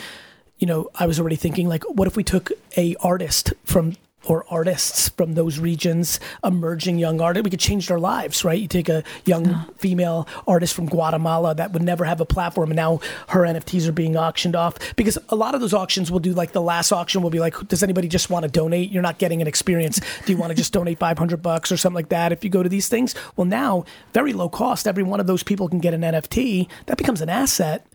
you 0.60 0.66
know, 0.66 0.90
I 0.94 1.06
was 1.06 1.18
already 1.18 1.36
thinking 1.36 1.68
like, 1.68 1.82
what 1.84 2.06
if 2.06 2.16
we 2.16 2.22
took 2.22 2.52
a 2.76 2.94
artist 3.00 3.54
from 3.64 3.94
or 4.26 4.44
artists 4.48 5.08
from 5.10 5.34
those 5.34 5.58
regions, 5.58 6.20
emerging 6.44 6.98
young 6.98 7.20
artists. 7.20 7.44
We 7.44 7.50
could 7.50 7.60
change 7.60 7.88
their 7.88 7.98
lives, 7.98 8.44
right? 8.44 8.60
You 8.60 8.68
take 8.68 8.88
a 8.88 9.02
young 9.24 9.66
female 9.78 10.28
artist 10.46 10.74
from 10.74 10.86
Guatemala 10.86 11.54
that 11.54 11.72
would 11.72 11.82
never 11.82 12.04
have 12.04 12.20
a 12.20 12.26
platform, 12.26 12.70
and 12.70 12.76
now 12.76 13.00
her 13.28 13.40
NFTs 13.40 13.88
are 13.88 13.92
being 13.92 14.16
auctioned 14.16 14.56
off 14.56 14.76
because 14.96 15.18
a 15.28 15.36
lot 15.36 15.54
of 15.54 15.60
those 15.60 15.74
auctions 15.74 16.10
will 16.10 16.20
do 16.20 16.32
like 16.32 16.52
the 16.52 16.60
last 16.60 16.92
auction 16.92 17.22
will 17.22 17.30
be 17.30 17.40
like, 17.40 17.56
does 17.68 17.82
anybody 17.82 18.08
just 18.08 18.30
want 18.30 18.44
to 18.44 18.50
donate? 18.50 18.90
You're 18.90 19.02
not 19.02 19.18
getting 19.18 19.40
an 19.40 19.48
experience. 19.48 20.00
Do 20.26 20.32
you 20.32 20.38
want 20.38 20.50
to 20.50 20.56
just 20.56 20.72
donate 20.80 20.98
500 20.98 21.42
bucks 21.42 21.72
or 21.72 21.76
something 21.76 21.94
like 21.94 22.10
that? 22.10 22.32
If 22.32 22.44
you 22.44 22.50
go 22.50 22.62
to 22.62 22.68
these 22.68 22.88
things, 22.88 23.14
well, 23.36 23.46
now 23.46 23.84
very 24.12 24.32
low 24.32 24.48
cost. 24.48 24.86
Every 24.86 25.02
one 25.02 25.20
of 25.20 25.26
those 25.26 25.42
people 25.42 25.68
can 25.68 25.78
get 25.78 25.94
an 25.94 26.02
NFT. 26.02 26.68
That 26.86 26.98
becomes 26.98 27.20
an 27.20 27.28
asset. 27.28 27.86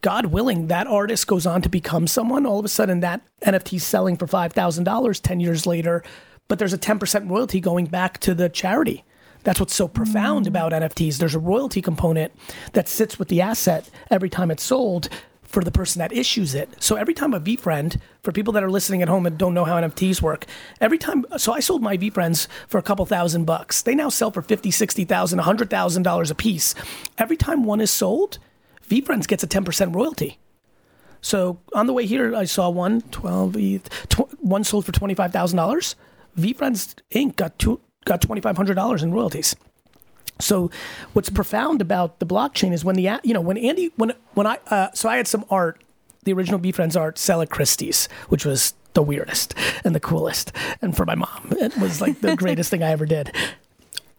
God 0.00 0.26
willing, 0.26 0.68
that 0.68 0.86
artist 0.86 1.26
goes 1.26 1.46
on 1.46 1.62
to 1.62 1.68
become 1.68 2.06
someone. 2.06 2.46
All 2.46 2.58
of 2.58 2.64
a 2.64 2.68
sudden, 2.68 3.00
that 3.00 3.20
NFT 3.42 3.74
is 3.74 3.84
selling 3.84 4.16
for 4.16 4.26
$5,000 4.26 5.20
10 5.20 5.40
years 5.40 5.66
later, 5.66 6.04
but 6.46 6.58
there's 6.58 6.72
a 6.72 6.78
10% 6.78 7.28
royalty 7.28 7.60
going 7.60 7.86
back 7.86 8.18
to 8.20 8.34
the 8.34 8.48
charity. 8.48 9.04
That's 9.44 9.60
what's 9.60 9.74
so 9.74 9.88
profound 9.88 10.46
mm. 10.46 10.48
about 10.48 10.72
NFTs. 10.72 11.18
There's 11.18 11.34
a 11.34 11.40
royalty 11.40 11.82
component 11.82 12.32
that 12.72 12.88
sits 12.88 13.18
with 13.18 13.28
the 13.28 13.40
asset 13.40 13.88
every 14.10 14.30
time 14.30 14.50
it's 14.50 14.62
sold 14.62 15.08
for 15.42 15.64
the 15.64 15.70
person 15.70 15.98
that 16.00 16.12
issues 16.12 16.54
it. 16.54 16.68
So 16.82 16.96
every 16.96 17.14
time 17.14 17.32
a 17.32 17.40
VeeFriend, 17.40 17.98
for 18.22 18.32
people 18.32 18.52
that 18.52 18.62
are 18.62 18.70
listening 18.70 19.00
at 19.00 19.08
home 19.08 19.24
and 19.24 19.38
don't 19.38 19.54
know 19.54 19.64
how 19.64 19.80
NFTs 19.80 20.20
work, 20.20 20.44
every 20.80 20.98
time, 20.98 21.24
so 21.38 21.54
I 21.54 21.60
sold 21.60 21.82
my 21.82 21.96
VeeFriends 21.96 22.48
for 22.66 22.76
a 22.76 22.82
couple 22.82 23.06
thousand 23.06 23.46
bucks. 23.46 23.80
They 23.80 23.94
now 23.94 24.10
sell 24.10 24.30
for 24.30 24.42
50, 24.42 24.70
60,000, 24.70 25.38
$100,000 25.38 26.30
a 26.30 26.34
piece. 26.34 26.74
Every 27.16 27.36
time 27.36 27.64
one 27.64 27.80
is 27.80 27.90
sold, 27.90 28.38
VeeFriends 28.88 29.26
gets 29.26 29.42
a 29.42 29.46
10% 29.46 29.94
royalty. 29.94 30.38
So 31.20 31.58
on 31.74 31.86
the 31.86 31.92
way 31.92 32.06
here, 32.06 32.34
I 32.34 32.44
saw 32.44 32.70
one 32.70 33.02
12, 33.10 33.54
tw- 34.08 34.42
one 34.42 34.64
sold 34.64 34.86
for 34.86 34.92
$25,000. 34.92 35.94
VeeFriends 36.38 36.94
Inc. 37.10 37.36
got 37.36 37.58
got 38.04 38.22
$2,500 38.22 39.02
in 39.02 39.12
royalties. 39.12 39.56
So, 40.40 40.70
what's 41.12 41.30
profound 41.30 41.80
about 41.80 42.20
the 42.20 42.26
blockchain 42.26 42.72
is 42.72 42.84
when 42.84 42.94
the 42.94 43.18
you 43.24 43.34
know 43.34 43.40
when 43.40 43.58
Andy 43.58 43.90
when 43.96 44.12
when 44.34 44.46
I 44.46 44.58
uh, 44.68 44.88
so 44.94 45.08
I 45.08 45.16
had 45.16 45.26
some 45.26 45.44
art, 45.50 45.82
the 46.24 46.32
original 46.32 46.60
VeeFriends 46.60 46.98
art, 46.98 47.18
sell 47.18 47.42
at 47.42 47.50
Christie's, 47.50 48.08
which 48.28 48.44
was 48.44 48.74
the 48.94 49.02
weirdest 49.02 49.54
and 49.84 49.94
the 49.94 50.00
coolest, 50.00 50.52
and 50.80 50.96
for 50.96 51.04
my 51.04 51.16
mom, 51.16 51.52
it 51.58 51.76
was 51.78 52.00
like 52.00 52.20
the 52.20 52.36
greatest 52.36 52.70
thing 52.70 52.82
I 52.82 52.90
ever 52.90 53.04
did. 53.04 53.34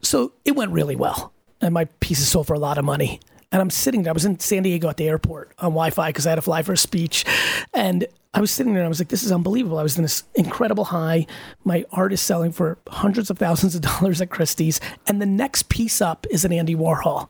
So 0.02 0.34
it 0.44 0.56
went 0.56 0.72
really 0.72 0.96
well, 0.96 1.32
and 1.62 1.74
my 1.74 1.86
pieces 2.02 2.28
sold 2.28 2.48
for 2.48 2.54
a 2.54 2.60
lot 2.60 2.78
of 2.78 2.84
money. 2.84 3.22
And 3.52 3.62
I'm 3.62 3.70
sitting 3.70 4.04
there. 4.04 4.12
I 4.12 4.14
was 4.14 4.26
in 4.26 4.40
San 4.40 4.64
Diego 4.64 4.90
at 4.90 4.98
the 4.98 5.08
airport 5.08 5.54
on 5.58 5.72
Wi-Fi 5.72 6.10
because 6.10 6.28
I 6.28 6.30
had 6.30 6.36
to 6.36 6.42
fly 6.42 6.62
for 6.62 6.74
a 6.74 6.78
speech, 6.78 7.26
and 7.74 8.06
I 8.34 8.42
was 8.42 8.52
sitting 8.52 8.74
there 8.74 8.82
and 8.82 8.86
I 8.86 8.90
was 8.90 9.00
like, 9.00 9.08
this 9.08 9.24
is 9.24 9.32
unbelievable. 9.32 9.80
I 9.80 9.84
was 9.84 9.98
in 9.98 10.04
this 10.04 10.24
incredible 10.36 10.86
high. 10.86 11.26
My 11.64 11.84
art 11.92 12.14
is 12.14 12.22
selling 12.22 12.52
for 12.52 12.78
hundreds 12.88 13.32
of 13.32 13.40
thousands 13.40 13.74
of 13.74 13.82
dollars 14.00 14.22
at 14.22 14.30
Christie's. 14.30 14.80
And 15.08 15.22
the 15.22 15.26
next 15.26 15.70
piece 15.70 16.00
up 16.00 16.28
is 16.30 16.46
an 16.46 16.54
Andy 16.54 16.76
Warhol. 16.76 17.28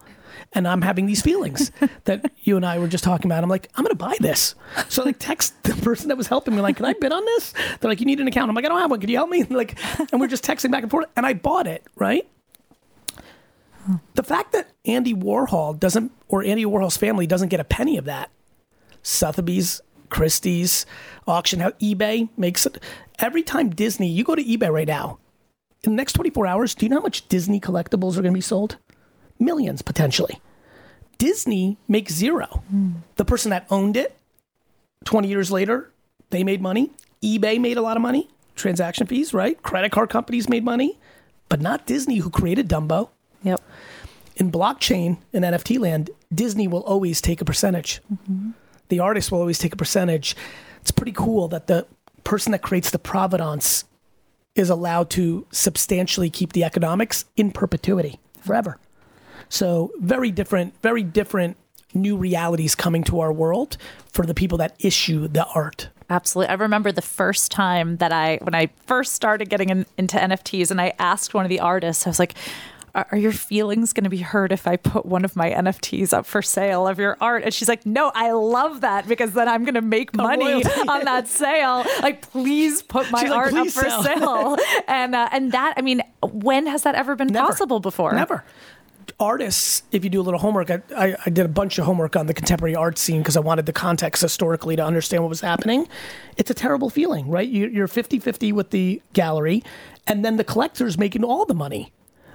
And 0.54 0.68
I'm 0.68 0.82
having 0.82 1.06
these 1.06 1.22
feelings 1.22 1.72
that 2.04 2.32
you 2.40 2.58
and 2.58 2.66
I 2.66 2.80
were 2.80 2.88
just 2.88 3.04
talking 3.04 3.28
about. 3.32 3.44
I'm 3.44 3.50
like, 3.50 3.70
I'm 3.76 3.84
going 3.84 3.96
to 3.96 3.98
buy 3.98 4.16
this. 4.20 4.56
So 4.90 5.02
I 5.02 5.06
like 5.06 5.20
text 5.20 5.62
the 5.64 5.74
person 5.76 6.10
that 6.10 6.18
was 6.18 6.28
helping 6.28 6.56
me, 6.56 6.62
like, 6.62 6.78
can 6.78 6.86
I 6.86 6.94
bid 6.94 7.14
on 7.14 7.24
this? 7.24 7.54
They're 7.80 7.90
like, 7.90 8.00
you 8.00 8.06
need 8.06 8.20
an 8.20 8.28
account. 8.28 8.50
I'm 8.50 8.56
like, 8.56 8.66
I 8.66 8.70
don't 8.70 8.82
have 8.82 8.92
one. 8.92 9.00
Can 9.00 9.10
you 9.10 9.18
help 9.18 9.30
me? 9.30 9.42
And 9.42 9.52
like, 9.56 9.78
and 10.12 10.20
we're 10.20 10.28
just 10.28 10.44
texting 10.44 10.72
back 10.72 10.84
and 10.84 10.92
forth. 10.92 11.06
And 11.16 11.26
I 11.26 11.34
bought 11.34 11.68
it, 11.68 11.84
right? 11.96 12.28
The 14.16 14.24
fact 14.24 14.52
that 14.52 14.72
Andy 14.86 15.14
Warhol 15.14 15.80
doesn't, 15.80 16.12
or 16.28 16.44
Andy 16.44 16.66
Warhol's 16.66 16.98
family 16.98 17.26
doesn't 17.26 17.50
get 17.50 17.60
a 17.60 17.64
penny 17.64 17.98
of 17.98 18.06
that, 18.06 18.30
Sotheby's 19.02 19.82
Christie's, 20.10 20.86
auction 21.28 21.60
house, 21.60 21.74
eBay 21.82 22.30
makes 22.38 22.66
it. 22.66 22.82
Every 23.20 23.44
time 23.44 23.70
Disney, 23.70 24.10
you 24.10 24.24
go 24.24 24.36
to 24.36 24.44
eBay 24.44 24.72
right 24.72 24.88
now, 24.88 25.20
in 25.84 25.92
the 25.94 25.96
next 25.96 26.14
24 26.14 26.48
hours, 26.48 26.76
do 26.76 26.86
you 26.86 26.90
know 26.90 26.98
how 26.98 27.04
much 27.04 27.28
Disney 27.30 27.60
collectibles 27.60 28.18
are 28.18 28.22
going 28.22 28.34
to 28.34 28.38
be 28.38 28.42
sold? 28.42 28.78
Millions 29.40 29.82
potentially. 29.82 30.42
Disney 31.18 31.78
makes 31.88 32.14
zero. 32.14 32.64
Mm. 32.74 32.96
The 33.16 33.26
person 33.26 33.52
that 33.52 33.66
owned 33.70 33.96
it 33.96 34.18
20 35.06 35.28
years 35.28 35.52
later, 35.52 35.92
they 36.30 36.44
made 36.44 36.62
money. 36.62 36.92
eBay 37.24 37.60
made 37.60 37.78
a 37.78 37.82
lot 37.82 37.98
of 37.98 38.02
money, 38.02 38.30
transaction 38.56 39.08
fees, 39.08 39.34
right? 39.34 39.62
Credit 39.64 39.92
card 39.92 40.10
companies 40.10 40.50
made 40.50 40.64
money, 40.64 41.00
but 41.48 41.62
not 41.62 41.86
Disney, 41.86 42.18
who 42.18 42.30
created 42.30 42.68
Dumbo. 42.68 43.10
Yep. 43.44 43.62
In 44.36 44.52
blockchain 44.52 45.18
in 45.34 45.44
NFT 45.44 45.80
land, 45.80 46.12
Disney 46.34 46.68
will 46.68 46.82
always 46.82 47.22
take 47.22 47.42
a 47.42 47.46
percentage. 47.46 48.02
Mm-hmm 48.12 48.52
the 48.90 49.00
artist 49.00 49.32
will 49.32 49.40
always 49.40 49.58
take 49.58 49.74
a 49.74 49.78
percentage. 49.78 50.36
It's 50.82 50.92
pretty 50.92 51.14
cool 51.14 51.48
that 51.48 51.68
the 51.68 51.88
person 52.24 52.52
that 52.52 52.62
creates 52.62 52.92
the 52.92 53.00
provenance 53.00 53.86
is 54.56 54.70
allowed 54.70 55.10
to 55.12 55.46
substantially 55.52 56.30
keep 56.30 56.54
the 56.54 56.64
economics 56.64 57.26
in 57.38 57.52
perpetuity 57.52 58.20
forever. 58.42 58.78
So, 59.48 59.92
very 60.00 60.32
different, 60.32 60.80
very 60.82 61.02
different 61.02 61.58
new 61.94 62.18
realities 62.18 62.76
coming 62.76 63.04
to 63.06 63.20
our 63.20 63.32
world 63.32 63.78
for 64.12 64.26
the 64.26 64.34
people 64.34 64.58
that 64.60 64.76
issue 64.80 65.28
the 65.28 65.46
art. 65.56 65.90
Absolutely. 66.10 66.50
I 66.50 66.56
remember 66.56 66.92
the 66.92 67.02
first 67.02 67.52
time 67.52 67.98
that 67.98 68.12
I, 68.12 68.40
when 68.42 68.54
I 68.54 68.70
first 68.86 69.14
started 69.14 69.50
getting 69.50 69.70
in, 69.70 69.86
into 69.98 70.18
NFTs, 70.18 70.72
and 70.72 70.82
I 70.82 70.94
asked 71.00 71.34
one 71.34 71.46
of 71.46 71.50
the 71.50 71.60
artists, 71.60 72.06
I 72.06 72.10
was 72.10 72.20
like, 72.20 72.36
are 72.96 73.18
your 73.18 73.32
feelings 73.32 73.94
going 73.94 74.04
to 74.04 74.10
be 74.10 74.20
hurt 74.20 74.52
if 74.52 74.68
I 74.68 74.76
put 74.78 75.06
one 75.06 75.26
of 75.26 75.36
my 75.36 75.52
NFTs 75.52 76.14
up 76.14 76.26
for 76.26 76.42
sale 76.42 76.88
of 76.88 77.00
your 77.00 77.18
art? 77.22 77.44
And 77.44 77.54
she's 77.54 77.68
like, 77.68 77.86
no, 77.86 78.12
I 78.14 78.32
love 78.32 78.82
that 78.82 79.08
because 79.08 79.34
then 79.34 79.48
I'm 79.48 79.64
going 79.64 79.76
to 79.76 79.82
make 79.82 80.16
money 80.16 80.64
on 80.88 81.06
that 81.06 81.28
sale. 81.28 81.86
Like, 82.02 82.22
please 82.32 82.82
put 82.82 83.10
my 83.12 83.28
art 83.28 83.54
up 83.54 83.68
for 83.68 83.90
sell. 83.90 84.04
sale. 84.04 84.58
and 84.88 85.16
uh, 85.16 85.30
and 85.32 85.52
that, 85.52 85.74
I 85.78 85.82
mean, 85.82 86.02
when 86.24 86.68
has 86.68 86.84
that 86.84 86.96
ever 86.96 87.16
been 87.16 87.28
Never. 87.28 87.48
possible 87.48 87.80
before? 87.80 88.14
Never 88.14 88.44
artists, 89.20 89.84
if 89.92 90.04
you 90.04 90.10
do 90.10 90.22
a 90.22 90.24
little 90.24 90.40
homework, 90.40 90.70
I, 90.72 90.82
I, 90.96 91.16
I, 91.26 91.30
did 91.30 91.46
a 91.46 91.50
bunch 91.50 91.78
of 91.78 91.86
homework 91.86 92.16
on 92.16 92.28
the 92.28 92.34
contemporary 92.34 92.76
art 92.76 92.98
scene 92.98 93.20
because 93.20 93.36
I 93.36 93.42
wanted 93.42 93.66
the 93.66 93.74
context 93.74 94.22
historically 94.22 94.76
to 94.76 94.84
understand 94.84 95.24
what 95.24 95.30
was 95.30 95.42
happening. 95.42 95.88
It's 96.38 96.50
a 96.50 96.54
terrible 96.54 96.90
feeling, 96.90 97.30
right? 97.30 97.48
You're 97.48 97.88
50 97.88 98.20
50 98.20 98.52
with 98.54 98.70
the 98.70 99.02
gallery, 99.14 99.64
and 100.08 100.24
then 100.24 100.38
the 100.38 100.44
collector's 100.44 100.98
making 100.98 101.24
all 101.24 101.46
the 101.46 101.54
money. 101.54 101.92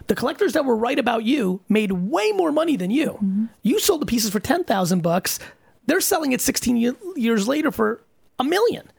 The 0.07 0.15
collectors 0.15 0.53
that 0.53 0.65
were 0.65 0.77
right 0.77 0.99
about 0.99 1.25
you 1.25 1.61
made 1.69 1.93
way 1.93 2.33
more 2.33 2.53
money 2.53 2.77
than 2.77 2.91
you. 2.91 3.13
Mm-hmm. 3.13 3.45
You 3.63 3.79
sold 3.81 4.03
the 4.03 4.07
pieces 4.07 4.31
for 4.31 4.41
10,000 4.41 5.03
bucks. 5.03 5.39
They're 5.87 6.01
selling 6.01 6.33
it 6.33 6.41
16 6.41 6.97
years 7.17 7.49
later 7.49 7.71
for 7.71 8.03
a 8.39 8.45
million. 8.45 8.91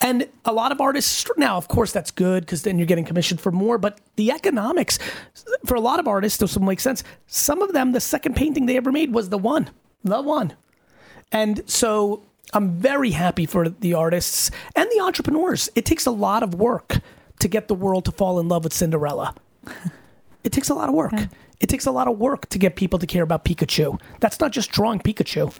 And 0.00 0.28
a 0.44 0.52
lot 0.52 0.72
of 0.72 0.80
artists 0.80 1.24
now, 1.36 1.56
of 1.56 1.68
course, 1.68 1.92
that's 1.92 2.10
good 2.10 2.44
because 2.44 2.62
then 2.62 2.78
you're 2.78 2.86
getting 2.86 3.04
commissioned 3.04 3.40
for 3.40 3.50
more. 3.50 3.78
But 3.78 4.00
the 4.16 4.32
economics 4.32 4.98
for 5.64 5.74
a 5.74 5.80
lot 5.80 5.98
of 5.98 6.06
artists, 6.06 6.40
will 6.40 6.62
make 6.62 6.80
sense. 6.80 7.02
Some 7.26 7.62
of 7.62 7.72
them, 7.72 7.92
the 7.92 8.00
second 8.00 8.36
painting 8.36 8.66
they 8.66 8.76
ever 8.76 8.92
made 8.92 9.14
was 9.14 9.30
the 9.30 9.38
one, 9.38 9.70
the 10.02 10.20
one. 10.20 10.54
And 11.32 11.62
so 11.68 12.22
I'm 12.52 12.72
very 12.72 13.10
happy 13.10 13.46
for 13.46 13.68
the 13.68 13.94
artists 13.94 14.50
and 14.76 14.88
the 14.94 15.00
entrepreneurs. 15.02 15.68
It 15.74 15.84
takes 15.84 16.06
a 16.06 16.10
lot 16.10 16.42
of 16.42 16.54
work 16.54 16.98
to 17.40 17.48
get 17.48 17.68
the 17.68 17.74
world 17.74 18.04
to 18.04 18.12
fall 18.12 18.38
in 18.38 18.48
love 18.48 18.64
with 18.64 18.72
Cinderella. 18.72 19.34
It 20.44 20.52
takes 20.52 20.68
a 20.68 20.74
lot 20.74 20.88
of 20.88 20.94
work. 20.94 21.12
Okay. 21.12 21.28
It 21.60 21.68
takes 21.68 21.86
a 21.86 21.90
lot 21.90 22.08
of 22.08 22.18
work 22.18 22.48
to 22.50 22.58
get 22.58 22.76
people 22.76 22.98
to 22.98 23.06
care 23.06 23.22
about 23.22 23.44
Pikachu. 23.44 23.98
That's 24.20 24.38
not 24.38 24.52
just 24.52 24.70
drawing 24.70 24.98
Pikachu. 25.00 25.54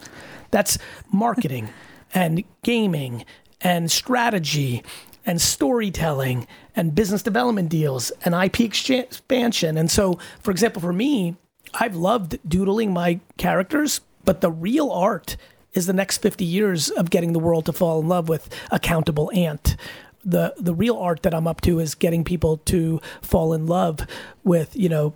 That's 0.50 0.78
marketing 1.10 1.70
and 2.14 2.44
gaming 2.62 3.24
and 3.60 3.90
strategy 3.90 4.82
and 5.26 5.40
storytelling 5.40 6.46
and 6.76 6.94
business 6.94 7.22
development 7.22 7.70
deals 7.70 8.12
and 8.24 8.34
IP 8.34 8.60
expansion. 8.60 9.78
And 9.78 9.90
so, 9.90 10.18
for 10.40 10.50
example, 10.50 10.82
for 10.82 10.92
me, 10.92 11.36
I've 11.72 11.96
loved 11.96 12.38
doodling 12.46 12.92
my 12.92 13.20
characters, 13.38 14.00
but 14.24 14.42
the 14.42 14.50
real 14.50 14.90
art 14.90 15.36
is 15.72 15.86
the 15.86 15.92
next 15.92 16.18
50 16.18 16.44
years 16.44 16.90
of 16.90 17.10
getting 17.10 17.32
the 17.32 17.38
world 17.38 17.66
to 17.66 17.72
fall 17.72 18.00
in 18.00 18.08
love 18.08 18.28
with 18.28 18.48
Accountable 18.70 19.30
Ant 19.34 19.76
the 20.24 20.54
the 20.56 20.74
real 20.74 20.96
art 20.96 21.22
that 21.22 21.34
I'm 21.34 21.46
up 21.46 21.60
to 21.62 21.78
is 21.78 21.94
getting 21.94 22.24
people 22.24 22.58
to 22.66 23.00
fall 23.22 23.52
in 23.52 23.66
love 23.66 24.00
with 24.42 24.76
you 24.76 24.88
know 24.88 25.14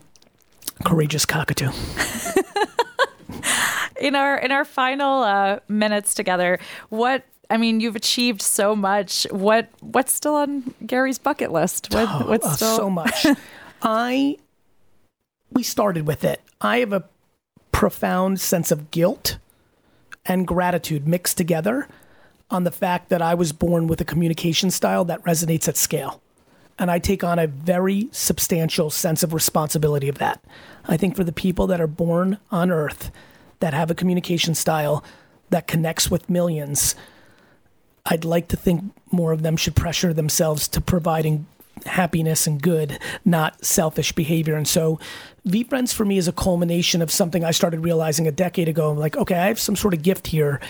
courageous 0.84 1.24
cockatoo. 1.24 1.70
in 4.00 4.14
our 4.14 4.38
in 4.38 4.52
our 4.52 4.64
final 4.64 5.22
uh, 5.22 5.58
minutes 5.68 6.14
together, 6.14 6.58
what 6.88 7.24
I 7.50 7.56
mean, 7.56 7.80
you've 7.80 7.96
achieved 7.96 8.42
so 8.42 8.76
much. 8.76 9.26
What 9.30 9.68
what's 9.80 10.12
still 10.12 10.34
on 10.34 10.74
Gary's 10.86 11.18
bucket 11.18 11.52
list? 11.52 11.92
What, 11.92 12.08
oh, 12.08 12.28
what's 12.28 12.46
uh, 12.46 12.54
still 12.54 12.76
so 12.76 12.90
much? 12.90 13.26
I 13.82 14.38
we 15.50 15.62
started 15.62 16.06
with 16.06 16.24
it. 16.24 16.40
I 16.60 16.78
have 16.78 16.92
a 16.92 17.04
profound 17.72 18.40
sense 18.40 18.70
of 18.70 18.90
guilt 18.90 19.38
and 20.26 20.46
gratitude 20.46 21.08
mixed 21.08 21.38
together 21.38 21.88
on 22.50 22.64
the 22.64 22.70
fact 22.70 23.08
that 23.10 23.22
I 23.22 23.34
was 23.34 23.52
born 23.52 23.86
with 23.86 24.00
a 24.00 24.04
communication 24.04 24.70
style 24.70 25.04
that 25.06 25.22
resonates 25.24 25.68
at 25.68 25.76
scale. 25.76 26.20
And 26.78 26.90
I 26.90 26.98
take 26.98 27.24
on 27.24 27.38
a 27.38 27.46
very 27.46 28.08
substantial 28.12 28.88
sense 28.88 29.22
of 29.22 29.34
responsibility 29.34 30.08
of 30.08 30.18
that. 30.18 30.42
I 30.86 30.96
think 30.96 31.16
for 31.16 31.24
the 31.24 31.32
people 31.32 31.66
that 31.66 31.80
are 31.80 31.88
born 31.88 32.38
on 32.50 32.70
earth 32.70 33.10
that 33.60 33.74
have 33.74 33.90
a 33.90 33.94
communication 33.94 34.54
style 34.54 35.04
that 35.50 35.66
connects 35.66 36.10
with 36.10 36.30
millions, 36.30 36.94
I'd 38.06 38.24
like 38.24 38.48
to 38.48 38.56
think 38.56 38.84
more 39.10 39.32
of 39.32 39.42
them 39.42 39.56
should 39.56 39.74
pressure 39.74 40.14
themselves 40.14 40.68
to 40.68 40.80
providing 40.80 41.46
happiness 41.84 42.46
and 42.46 42.62
good, 42.62 42.98
not 43.24 43.64
selfish 43.64 44.12
behavior. 44.12 44.56
And 44.56 44.66
so, 44.66 44.98
VeeFriends 45.46 45.92
for 45.92 46.04
me 46.04 46.18
is 46.18 46.28
a 46.28 46.32
culmination 46.32 47.02
of 47.02 47.10
something 47.10 47.44
I 47.44 47.50
started 47.50 47.80
realizing 47.80 48.26
a 48.26 48.32
decade 48.32 48.68
ago. 48.68 48.90
I'm 48.90 48.98
like, 48.98 49.16
okay, 49.16 49.36
I 49.36 49.46
have 49.46 49.60
some 49.60 49.76
sort 49.76 49.94
of 49.94 50.02
gift 50.02 50.28
here. 50.28 50.60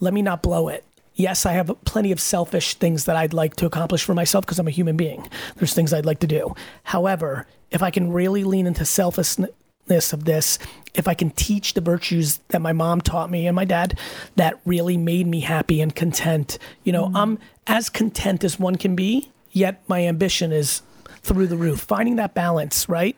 Let 0.00 0.14
me 0.14 0.22
not 0.22 0.42
blow 0.42 0.68
it 0.68 0.84
yes, 1.20 1.46
I 1.46 1.52
have 1.52 1.72
plenty 1.84 2.12
of 2.12 2.20
selfish 2.20 2.74
things 2.74 3.04
that 3.04 3.16
I'd 3.16 3.32
like 3.32 3.56
to 3.56 3.66
accomplish 3.66 4.02
for 4.04 4.14
myself 4.14 4.44
because 4.44 4.58
I'm 4.58 4.68
a 4.68 4.72
human 4.72 4.96
being. 4.96 5.28
There's 5.56 5.74
things 5.74 5.92
I'd 5.92 6.06
like 6.06 6.20
to 6.20 6.26
do. 6.26 6.54
However, 6.84 7.46
if 7.70 7.82
I 7.82 7.90
can 7.90 8.12
really 8.12 8.44
lean 8.44 8.66
into 8.66 8.84
selflessness 8.84 10.12
of 10.12 10.24
this, 10.24 10.58
if 10.94 11.06
I 11.06 11.14
can 11.14 11.30
teach 11.30 11.74
the 11.74 11.80
virtues 11.80 12.38
that 12.48 12.60
my 12.60 12.72
mom 12.72 13.00
taught 13.00 13.30
me 13.30 13.46
and 13.46 13.54
my 13.54 13.64
dad 13.64 13.98
that 14.36 14.58
really 14.64 14.96
made 14.96 15.26
me 15.26 15.40
happy 15.40 15.80
and 15.80 15.94
content, 15.94 16.58
you 16.82 16.92
know, 16.92 17.08
mm. 17.08 17.16
I'm 17.16 17.38
as 17.66 17.88
content 17.88 18.42
as 18.42 18.58
one 18.58 18.76
can 18.76 18.96
be, 18.96 19.30
yet 19.52 19.82
my 19.88 20.06
ambition 20.06 20.52
is 20.52 20.82
through 21.22 21.46
the 21.46 21.56
roof. 21.56 21.80
Finding 21.80 22.16
that 22.16 22.34
balance, 22.34 22.88
right? 22.88 23.16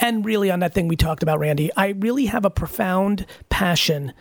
and 0.00 0.24
really 0.24 0.50
on 0.50 0.60
that 0.60 0.72
thing 0.72 0.88
we 0.88 0.96
talked 0.96 1.22
about, 1.22 1.38
Randi, 1.38 1.70
I 1.76 1.88
really 1.88 2.26
have 2.26 2.44
a 2.44 2.50
profound 2.50 3.26
passion 3.50 4.12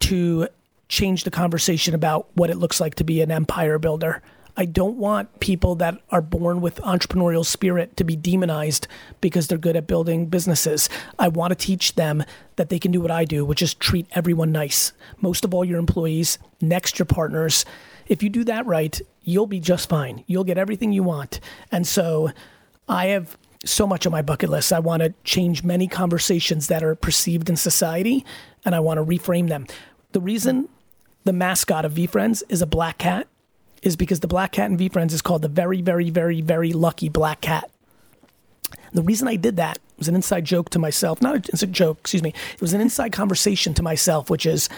to 0.00 0.48
change 0.88 1.24
the 1.24 1.30
conversation 1.30 1.94
about 1.94 2.28
what 2.34 2.50
it 2.50 2.56
looks 2.56 2.80
like 2.80 2.94
to 2.96 3.04
be 3.04 3.20
an 3.20 3.30
empire 3.30 3.78
builder. 3.78 4.22
I 4.56 4.66
don't 4.66 4.96
want 4.96 5.40
people 5.40 5.74
that 5.76 5.98
are 6.10 6.22
born 6.22 6.60
with 6.60 6.76
entrepreneurial 6.76 7.44
spirit 7.44 7.96
to 7.96 8.04
be 8.04 8.14
demonized 8.14 8.86
because 9.20 9.48
they're 9.48 9.58
good 9.58 9.74
at 9.74 9.88
building 9.88 10.26
businesses. 10.26 10.88
I 11.18 11.28
want 11.28 11.50
to 11.50 11.56
teach 11.56 11.96
them 11.96 12.22
that 12.56 12.68
they 12.68 12.78
can 12.78 12.92
do 12.92 13.00
what 13.00 13.10
I 13.10 13.24
do, 13.24 13.44
which 13.44 13.62
is 13.62 13.74
treat 13.74 14.06
everyone 14.12 14.52
nice. 14.52 14.92
Most 15.20 15.44
of 15.44 15.52
all, 15.52 15.64
your 15.64 15.80
employees, 15.80 16.38
next, 16.60 16.98
your 17.00 17.06
partners. 17.06 17.64
If 18.06 18.22
you 18.22 18.28
do 18.28 18.44
that 18.44 18.64
right, 18.66 19.00
you'll 19.22 19.48
be 19.48 19.58
just 19.58 19.88
fine. 19.88 20.22
You'll 20.28 20.44
get 20.44 20.58
everything 20.58 20.92
you 20.92 21.02
want. 21.02 21.40
And 21.72 21.84
so 21.84 22.30
I 22.88 23.06
have 23.06 23.36
so 23.64 23.86
much 23.86 24.06
on 24.06 24.12
my 24.12 24.22
bucket 24.22 24.50
list. 24.50 24.72
I 24.72 24.78
want 24.78 25.02
to 25.02 25.14
change 25.24 25.64
many 25.64 25.88
conversations 25.88 26.68
that 26.68 26.84
are 26.84 26.94
perceived 26.94 27.48
in 27.48 27.56
society 27.56 28.24
and 28.64 28.74
I 28.74 28.80
want 28.80 28.98
to 28.98 29.04
reframe 29.04 29.48
them. 29.48 29.66
The 30.12 30.20
reason 30.20 30.68
the 31.24 31.32
mascot 31.32 31.84
of 31.84 31.92
VeeFriends 31.92 32.42
is 32.48 32.62
a 32.62 32.66
black 32.66 32.98
cat 32.98 33.26
is 33.82 33.96
because 33.96 34.20
the 34.20 34.26
black 34.26 34.52
cat 34.52 34.70
in 34.70 34.78
VeeFriends 34.78 35.12
is 35.12 35.22
called 35.22 35.42
the 35.42 35.48
very, 35.48 35.82
very, 35.82 36.10
very, 36.10 36.40
very 36.40 36.72
lucky 36.72 37.08
black 37.08 37.40
cat. 37.42 37.70
The 38.92 39.02
reason 39.02 39.28
I 39.28 39.36
did 39.36 39.56
that 39.56 39.78
was 39.98 40.08
an 40.08 40.14
inside 40.14 40.44
joke 40.44 40.70
to 40.70 40.78
myself. 40.78 41.20
Not 41.20 41.34
an 41.34 41.42
inside 41.52 41.72
joke, 41.72 41.98
excuse 42.00 42.22
me. 42.22 42.32
It 42.54 42.60
was 42.60 42.72
an 42.72 42.80
inside 42.80 43.12
conversation 43.12 43.74
to 43.74 43.82
myself, 43.82 44.30
which 44.30 44.46
is 44.46 44.68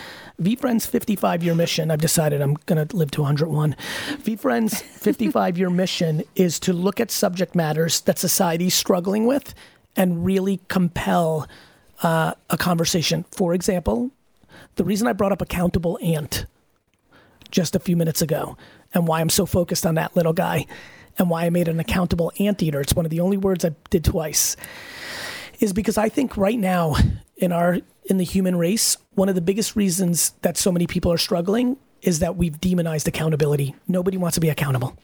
VeeFriends' 0.40 0.86
55 0.86 1.42
year 1.42 1.54
mission. 1.54 1.90
I've 1.90 2.00
decided 2.00 2.40
I'm 2.40 2.54
going 2.66 2.86
to 2.86 2.96
live 2.96 3.10
to 3.12 3.22
101. 3.22 3.76
VeeFriends' 4.22 4.82
55 4.82 5.58
year 5.58 5.70
mission 5.70 6.22
is 6.34 6.58
to 6.60 6.72
look 6.72 6.98
at 6.98 7.10
subject 7.10 7.54
matters 7.54 8.00
that 8.02 8.18
society's 8.18 8.74
struggling 8.74 9.26
with 9.26 9.54
and 9.94 10.24
really 10.24 10.60
compel 10.68 11.46
uh, 12.02 12.34
a 12.50 12.56
conversation. 12.56 13.24
For 13.30 13.54
example, 13.54 14.10
the 14.76 14.84
reason 14.84 15.06
I 15.06 15.12
brought 15.12 15.32
up 15.32 15.42
accountable 15.42 15.98
ant 16.02 16.46
just 17.50 17.76
a 17.76 17.80
few 17.80 17.96
minutes 17.96 18.22
ago 18.22 18.56
and 18.92 19.06
why 19.06 19.20
I'm 19.20 19.30
so 19.30 19.46
focused 19.46 19.86
on 19.86 19.94
that 19.94 20.16
little 20.16 20.32
guy 20.32 20.66
and 21.18 21.30
why 21.30 21.44
I 21.44 21.50
made 21.50 21.68
an 21.68 21.80
accountable 21.80 22.32
anteater. 22.38 22.80
It's 22.80 22.94
one 22.94 23.06
of 23.06 23.10
the 23.10 23.20
only 23.20 23.36
words 23.36 23.64
I 23.64 23.70
did 23.90 24.04
twice. 24.04 24.56
Is 25.60 25.72
because 25.72 25.96
I 25.96 26.08
think 26.08 26.36
right 26.36 26.58
now 26.58 26.96
in 27.36 27.52
our 27.52 27.78
in 28.04 28.18
the 28.18 28.24
human 28.24 28.56
race, 28.56 28.96
one 29.14 29.28
of 29.28 29.34
the 29.34 29.40
biggest 29.40 29.74
reasons 29.74 30.30
that 30.42 30.56
so 30.56 30.70
many 30.70 30.86
people 30.86 31.12
are 31.12 31.18
struggling 31.18 31.76
is 32.02 32.20
that 32.20 32.36
we've 32.36 32.60
demonized 32.60 33.08
accountability. 33.08 33.74
Nobody 33.88 34.16
wants 34.16 34.34
to 34.36 34.40
be 34.40 34.48
accountable. 34.48 34.96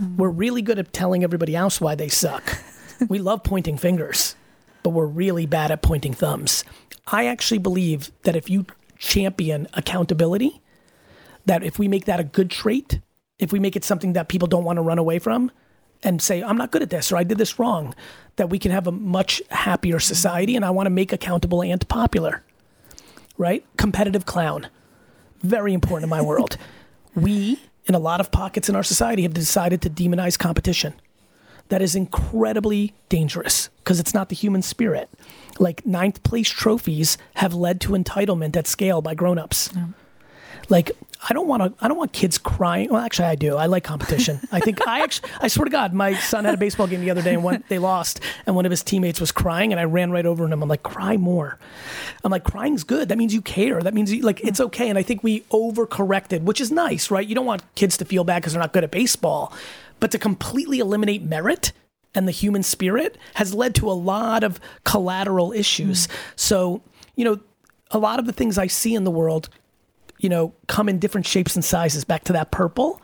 Mm. 0.00 0.16
We're 0.16 0.30
really 0.30 0.62
good 0.62 0.78
at 0.78 0.92
telling 0.92 1.24
everybody 1.24 1.54
else 1.54 1.80
why 1.80 1.94
they 1.94 2.08
suck. 2.08 2.58
we 3.08 3.18
love 3.18 3.42
pointing 3.42 3.76
fingers, 3.76 4.34
but 4.82 4.90
we're 4.90 5.06
really 5.06 5.46
bad 5.46 5.70
at 5.70 5.82
pointing 5.82 6.14
thumbs. 6.14 6.64
I 7.06 7.26
actually 7.26 7.58
believe 7.58 8.10
that 8.22 8.36
if 8.36 8.48
you 8.48 8.66
champion 8.98 9.66
accountability, 9.74 10.60
that 11.46 11.62
if 11.62 11.78
we 11.78 11.88
make 11.88 12.04
that 12.04 12.20
a 12.20 12.24
good 12.24 12.50
trait, 12.50 13.00
if 13.38 13.52
we 13.52 13.58
make 13.58 13.74
it 13.74 13.84
something 13.84 14.12
that 14.12 14.28
people 14.28 14.46
don't 14.46 14.64
want 14.64 14.76
to 14.76 14.82
run 14.82 14.98
away 14.98 15.18
from 15.18 15.50
and 16.02 16.22
say, 16.22 16.42
I'm 16.42 16.56
not 16.56 16.70
good 16.70 16.82
at 16.82 16.90
this 16.90 17.10
or 17.10 17.16
I 17.16 17.24
did 17.24 17.38
this 17.38 17.58
wrong, 17.58 17.94
that 18.36 18.50
we 18.50 18.58
can 18.58 18.70
have 18.70 18.86
a 18.86 18.92
much 18.92 19.42
happier 19.50 19.98
society. 19.98 20.56
And 20.56 20.64
I 20.64 20.70
want 20.70 20.86
to 20.86 20.90
make 20.90 21.12
accountable 21.12 21.62
ant 21.62 21.88
popular, 21.88 22.44
right? 23.36 23.64
Competitive 23.76 24.26
clown. 24.26 24.68
Very 25.40 25.74
important 25.74 26.04
in 26.04 26.10
my 26.10 26.22
world. 26.22 26.56
we, 27.14 27.60
in 27.86 27.94
a 27.94 27.98
lot 27.98 28.20
of 28.20 28.30
pockets 28.30 28.68
in 28.68 28.76
our 28.76 28.82
society, 28.84 29.22
have 29.22 29.34
decided 29.34 29.82
to 29.82 29.90
demonize 29.90 30.38
competition. 30.38 30.94
That 31.72 31.80
is 31.80 31.94
incredibly 31.94 32.92
dangerous 33.08 33.70
because 33.78 33.98
it's 33.98 34.12
not 34.12 34.28
the 34.28 34.34
human 34.34 34.60
spirit. 34.60 35.08
Like 35.58 35.86
ninth 35.86 36.22
place 36.22 36.50
trophies 36.50 37.16
have 37.36 37.54
led 37.54 37.80
to 37.80 37.92
entitlement 37.92 38.54
at 38.58 38.66
scale 38.66 39.00
by 39.00 39.14
grown-ups. 39.14 39.70
Yeah. 39.74 39.86
Like 40.68 40.90
I 41.30 41.32
don't 41.32 41.48
want 41.48 41.62
to. 41.62 41.84
I 41.84 41.88
don't 41.88 41.96
want 41.96 42.12
kids 42.12 42.36
crying. 42.36 42.90
Well, 42.90 43.00
actually, 43.00 43.28
I 43.28 43.36
do. 43.36 43.56
I 43.56 43.66
like 43.66 43.84
competition. 43.84 44.38
I 44.52 44.60
think 44.60 44.86
I 44.86 45.00
actually. 45.00 45.30
I 45.40 45.48
swear 45.48 45.64
to 45.64 45.70
God, 45.70 45.94
my 45.94 46.12
son 46.14 46.44
had 46.44 46.52
a 46.52 46.58
baseball 46.58 46.86
game 46.88 47.00
the 47.00 47.10
other 47.10 47.22
day 47.22 47.32
and 47.32 47.42
when 47.42 47.64
they 47.70 47.78
lost, 47.78 48.20
and 48.44 48.54
one 48.54 48.66
of 48.66 48.70
his 48.70 48.82
teammates 48.82 49.18
was 49.18 49.32
crying, 49.32 49.72
and 49.72 49.80
I 49.80 49.84
ran 49.84 50.10
right 50.10 50.26
over 50.26 50.44
him. 50.44 50.62
I'm 50.62 50.68
like, 50.68 50.82
cry 50.82 51.16
more. 51.16 51.58
I'm 52.22 52.30
like, 52.30 52.44
crying's 52.44 52.84
good. 52.84 53.08
That 53.08 53.16
means 53.16 53.32
you 53.32 53.40
care. 53.40 53.80
That 53.80 53.94
means 53.94 54.12
you, 54.12 54.22
like 54.22 54.44
it's 54.44 54.60
okay. 54.60 54.90
And 54.90 54.98
I 54.98 55.02
think 55.02 55.22
we 55.22 55.40
overcorrected, 55.52 56.42
which 56.42 56.60
is 56.60 56.70
nice, 56.70 57.10
right? 57.10 57.26
You 57.26 57.34
don't 57.34 57.46
want 57.46 57.62
kids 57.76 57.96
to 57.96 58.04
feel 58.04 58.24
bad 58.24 58.42
because 58.42 58.52
they're 58.52 58.62
not 58.62 58.72
good 58.74 58.84
at 58.84 58.90
baseball, 58.90 59.54
but 60.02 60.10
to 60.10 60.18
completely 60.18 60.80
eliminate 60.80 61.22
merit 61.22 61.70
and 62.12 62.26
the 62.26 62.32
human 62.32 62.62
spirit 62.62 63.16
has 63.34 63.54
led 63.54 63.74
to 63.76 63.88
a 63.88 63.94
lot 63.94 64.42
of 64.42 64.58
collateral 64.82 65.52
issues. 65.52 66.08
Mm. 66.08 66.12
So, 66.36 66.82
you 67.14 67.24
know, 67.24 67.38
a 67.92 67.98
lot 67.98 68.18
of 68.18 68.26
the 68.26 68.32
things 68.32 68.58
I 68.58 68.66
see 68.66 68.94
in 68.94 69.04
the 69.04 69.10
world 69.10 69.48
you 70.22 70.28
know, 70.28 70.54
come 70.68 70.88
in 70.88 70.98
different 70.98 71.26
shapes 71.26 71.56
and 71.56 71.64
sizes 71.64 72.04
back 72.04 72.24
to 72.24 72.32
that 72.32 72.50
purple. 72.50 73.02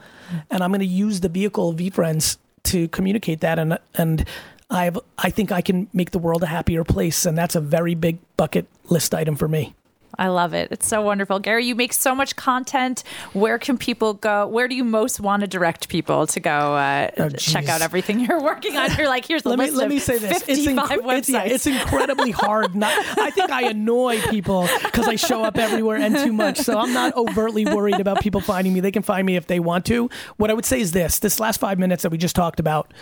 And 0.51 0.63
I'm 0.63 0.71
going 0.71 0.81
to 0.81 0.87
use 0.87 1.21
the 1.21 1.29
vehicle 1.29 1.75
VeeFriends 1.75 2.39
to 2.65 2.87
communicate 2.89 3.41
that. 3.41 3.59
And, 3.59 3.79
and 3.95 4.25
I 4.71 4.85
have, 4.85 5.01
I 5.19 5.31
think 5.31 5.51
I 5.51 5.61
can 5.61 5.89
make 5.93 6.13
the 6.13 6.19
world 6.19 6.43
a 6.43 6.47
happier 6.47 6.85
place. 6.85 7.27
And 7.27 7.37
that's 7.37 7.57
a 7.57 7.61
very 7.61 7.95
big 7.95 8.19
bucket 8.37 8.67
list 8.85 9.15
item 9.15 9.35
for 9.35 9.49
me. 9.49 9.75
I 10.19 10.29
love 10.29 10.53
it. 10.53 10.73
It's 10.73 10.89
so 10.89 11.01
wonderful. 11.01 11.39
Gary, 11.39 11.65
you 11.65 11.77
make 11.77 11.93
so 11.93 12.13
much 12.13 12.35
content. 12.35 13.05
Where 13.35 13.57
can 13.57 13.79
people 13.79 14.15
go? 14.15 14.49
Where 14.49 14.67
do 14.67 14.75
you 14.75 14.83
most 14.83 15.21
want 15.21 15.43
to 15.43 15.47
direct 15.47 15.89
people 15.89 16.27
to 16.27 16.41
go 16.41 16.51
uh, 16.51 17.11
oh, 17.19 17.29
check 17.29 17.69
out 17.69 17.83
everything 17.83 18.19
you're 18.19 18.43
working 18.43 18.77
on? 18.77 18.91
You're 18.97 19.07
like, 19.07 19.27
here's 19.27 19.45
the 19.45 19.51
let 19.51 19.59
list 19.61 19.75
me, 19.75 19.79
let 19.79 19.89
me 19.89 19.99
say 20.01 20.19
this. 20.19 20.43
It's, 20.49 20.67
inc- 20.67 21.17
it's, 21.19 21.29
yeah, 21.29 21.45
it's, 21.45 21.69
incredibly 21.69 22.33
hard. 22.33 22.75
Not, 22.75 22.93
I 23.19 23.31
think 23.31 23.51
I 23.51 23.69
annoy 23.69 24.21
people 24.23 24.69
because 24.83 25.07
I 25.07 25.15
show 25.15 25.45
up 25.45 25.57
everywhere 25.57 25.99
and 25.99 26.17
too 26.17 26.33
much. 26.33 26.59
So 26.59 26.77
I'm 26.77 26.93
not 26.93 27.15
overtly 27.17 27.65
worried 27.65 28.01
about 28.01 28.21
people 28.21 28.41
finding 28.41 28.73
me. 28.73 28.81
They 28.81 28.91
can 28.91 29.05
find 29.05 29.25
me 29.25 29.37
if 29.37 29.47
they 29.47 29.61
want 29.61 29.87
to. 29.87 30.11
What 30.37 30.51
I 30.51 30.55
would 30.55 30.65
say 30.65 30.81
is 30.81 30.91
this 30.93 31.21
this 31.21 31.39
last 31.39 31.61
five 31.61 31.79
minutes 31.79 32.03
that 32.03 32.11
we 32.11 32.19
just 32.19 32.35
talked 32.35 32.59
about, 32.59 32.93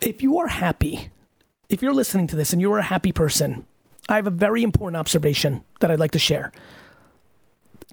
if 0.00 0.22
you 0.22 0.38
are 0.38 0.48
happy, 0.48 1.10
if 1.68 1.82
you're 1.82 1.94
listening 1.94 2.28
to 2.28 2.36
this 2.36 2.52
and 2.52 2.62
you're 2.62 2.78
a 2.78 2.82
happy 2.82 3.10
person, 3.10 3.66
I 4.08 4.16
have 4.16 4.26
a 4.26 4.30
very 4.30 4.62
important 4.62 4.96
observation 4.96 5.64
that 5.80 5.90
I'd 5.90 5.98
like 5.98 6.12
to 6.12 6.18
share. 6.18 6.52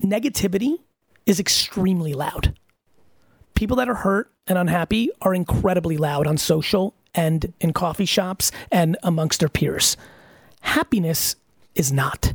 Negativity 0.01 0.79
is 1.25 1.39
extremely 1.39 2.13
loud. 2.13 2.57
People 3.53 3.77
that 3.77 3.89
are 3.89 3.95
hurt 3.95 4.31
and 4.47 4.57
unhappy 4.57 5.09
are 5.21 5.33
incredibly 5.33 5.97
loud 5.97 6.27
on 6.27 6.37
social 6.37 6.93
and 7.13 7.53
in 7.59 7.73
coffee 7.73 8.05
shops 8.05 8.51
and 8.71 8.97
amongst 9.03 9.39
their 9.39 9.49
peers. 9.49 9.97
Happiness 10.61 11.35
is 11.73 11.91
not. 11.91 12.33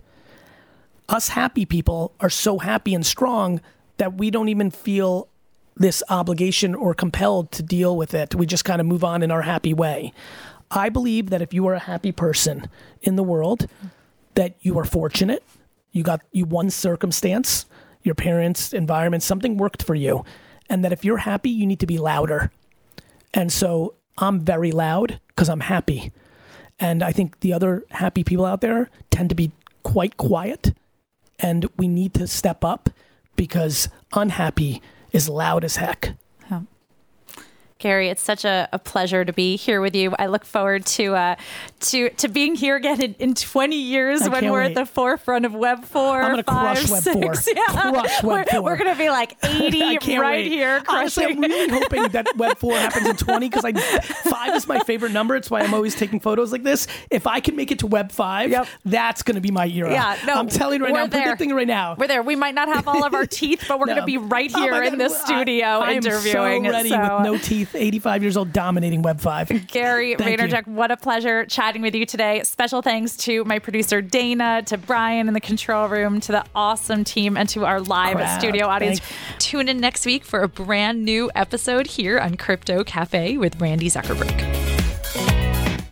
Us 1.09 1.29
happy 1.29 1.65
people 1.67 2.15
are 2.21 2.31
so 2.31 2.59
happy 2.59 2.95
and 2.95 3.05
strong 3.05 3.61
that 3.97 4.15
we 4.15 4.31
don't 4.31 4.49
even 4.49 4.71
feel 4.71 5.29
this 5.77 6.03
obligation 6.09 6.75
or 6.75 6.95
compelled 6.95 7.51
to 7.53 7.63
deal 7.63 7.97
with 7.97 8.15
it. 8.15 8.35
We 8.35 8.47
just 8.47 8.65
kind 8.65 8.81
of 8.81 8.87
move 8.87 9.05
on 9.05 9.23
in 9.23 9.31
our 9.31 9.43
happy 9.43 9.75
way. 9.75 10.13
I 10.71 10.89
believe 10.89 11.31
that 11.31 11.43
if 11.43 11.53
you 11.53 11.67
are 11.67 11.75
a 11.75 11.81
happy 11.81 12.13
person 12.13 12.69
in 13.03 13.17
the 13.17 13.23
world, 13.23 13.67
that 14.35 14.55
you 14.61 14.79
are 14.79 14.85
fortunate. 14.85 15.43
You 15.93 16.03
got 16.03 16.23
you 16.31 16.45
one 16.45 16.71
circumstance, 16.71 17.67
your 18.03 18.15
parents, 18.15 18.73
environment, 18.73 19.23
something 19.23 19.57
worked 19.57 19.83
for 19.83 19.95
you. 19.95 20.25
And 20.69 20.85
that 20.85 20.93
if 20.93 21.05
you're 21.05 21.19
happy, 21.19 21.51
you 21.51 21.67
need 21.67 21.81
to 21.81 21.87
be 21.87 21.99
louder. 21.99 22.53
And 23.35 23.53
so 23.53 23.95
I'm 24.19 24.41
very 24.41 24.71
loud 24.71 25.21
because 25.29 25.49
I'm 25.49 25.61
happy. 25.61 26.13
And 26.79 27.03
I 27.03 27.11
think 27.11 27.41
the 27.41 27.53
other 27.53 27.85
happy 27.91 28.23
people 28.23 28.47
out 28.47 28.61
there 28.61 28.89
tend 29.11 29.29
to 29.31 29.35
be 29.35 29.51
quite 29.83 30.17
quiet. 30.17 30.75
And 31.41 31.69
we 31.77 31.89
need 31.89 32.15
to 32.15 32.27
step 32.27 32.65
up 32.65 32.91
because 33.35 33.89
unhappy 34.13 34.81
is 35.13 35.29
loud 35.29 35.65
as 35.65 35.77
heck. 35.77 36.15
Gary, 37.81 38.09
it's 38.09 38.23
such 38.23 38.45
a, 38.45 38.69
a, 38.73 38.79
pleasure 38.79 39.25
to 39.25 39.33
be 39.33 39.57
here 39.57 39.81
with 39.81 39.97
you. 39.97 40.15
I 40.19 40.27
look 40.27 40.45
forward 40.45 40.85
to 40.87 41.15
uh, 41.15 41.37
to 41.81 42.11
to 42.11 42.29
being 42.29 42.55
here 42.55 42.77
again 42.77 43.01
in, 43.01 43.15
in 43.19 43.35
20 43.35 43.75
years 43.75 44.23
I 44.23 44.29
when 44.29 44.51
we're 44.51 44.61
wait. 44.61 44.67
at 44.71 44.75
the 44.75 44.87
forefront 44.87 45.47
of 45.47 45.55
Web 45.55 45.85
4. 45.85 46.23
I'm 46.23 46.33
going 46.33 46.37
to 46.37 46.45
crush 46.45 46.91
Web 46.91 47.03
4. 47.03 47.35
Yeah. 47.55 47.63
Crush 47.69 48.23
Web 48.23 48.49
4. 48.51 48.63
We're, 48.63 48.63
we're 48.63 48.77
going 48.77 48.93
to 48.93 48.99
be 48.99 49.09
like 49.09 49.37
80 49.45 50.19
right 50.19 50.45
wait. 50.45 50.53
here. 50.53 50.83
Honestly, 50.89 51.25
I'm 51.25 51.41
really 51.41 51.69
hoping 51.81 52.09
that 52.09 52.27
Web 52.37 52.59
4 52.59 52.73
happens 52.75 53.07
in 53.07 53.17
20 53.17 53.49
because 53.49 53.65
I 53.65 53.73
5 53.73 54.57
is 54.57 54.69
my 54.69 54.81
favorite 54.81 55.13
number. 55.13 55.35
It's 55.37 55.51
why 55.51 55.61
I'm 55.61 55.75
always 55.75 55.95
taking 55.95 56.21
photos 56.21 56.53
like 56.53 56.63
this. 56.63 56.87
If 57.11 57.27
I 57.27 57.41
can 57.41 57.57
make 57.57 57.71
it 57.71 57.79
to 57.81 57.87
Web 57.87 58.13
5, 58.13 58.51
yep. 58.51 58.67
that's 58.85 59.23
going 59.23 59.37
to 59.37 59.41
be 59.41 59.51
my 59.51 59.67
era. 59.67 59.91
Yeah, 59.91 60.19
no, 60.27 60.35
I'm 60.35 60.49
telling 60.49 60.81
you 60.81 60.85
right 60.85 60.95
now, 60.95 61.05
I'm 61.05 61.11
there. 61.11 61.23
predicting 61.23 61.55
right 61.55 61.67
now. 61.67 61.97
We're 61.99 62.09
there. 62.09 62.23
We 62.23 62.37
might 62.37 62.55
not 62.55 62.69
have 62.69 62.87
all 62.87 63.05
of 63.05 63.15
our 63.15 63.27
teeth, 63.41 63.65
but 63.69 63.79
we're 63.79 63.87
no. 63.87 63.95
going 63.95 64.03
to 64.03 64.07
be 64.07 64.19
right 64.19 64.51
here 64.51 64.75
oh 64.75 64.87
in 64.87 64.99
the 64.99 65.09
studio 65.09 65.67
I, 65.67 65.93
interviewing. 65.93 66.37
I 66.37 66.55
am 66.55 66.65
so 66.65 66.71
ready 66.71 66.89
so. 66.91 67.17
with 67.17 67.25
no 67.25 67.39
teeth, 67.39 67.70
85 67.75 68.23
years 68.23 68.37
old 68.37 68.53
dominating 68.53 69.03
Web 69.03 69.21
5. 69.21 69.67
Gary 69.67 70.15
Vaynerchuk, 70.17 70.67
what 70.67 70.91
a 70.91 70.97
pleasure 70.97 71.45
chatting 71.47 71.83
with 71.83 71.95
you 71.95 72.07
today. 72.07 72.43
Special 72.45 72.83
thanks 72.83 73.17
to 73.19 73.45
my 73.45 73.59
producer 73.59 74.01
Dana, 74.01 74.63
to 74.67 74.79
Brian 74.79 75.29
in 75.29 75.35
the 75.35 75.41
control 75.41 75.89
room, 75.89 76.21
to 76.21 76.33
the 76.33 76.45
awesome 76.55 77.05
team, 77.05 77.37
and 77.37 77.49
to 77.51 77.65
our 77.65 77.81
live 77.81 78.17
Crowd. 78.17 78.39
studio 78.39 78.67
audience. 78.67 79.01
Thanks. 79.01 79.47
Tune 79.47 79.69
in 79.69 79.79
next 79.79 80.07
week 80.07 80.25
for 80.25 80.41
a 80.41 80.49
brand 80.49 81.05
new 81.05 81.31
episode 81.35 81.87
here 81.87 82.19
on 82.19 82.37
Crypto 82.37 82.85
Cafe 82.85 83.37
with 83.37 83.61
Randi 83.61 83.89
Zuckerberg. 83.89 84.70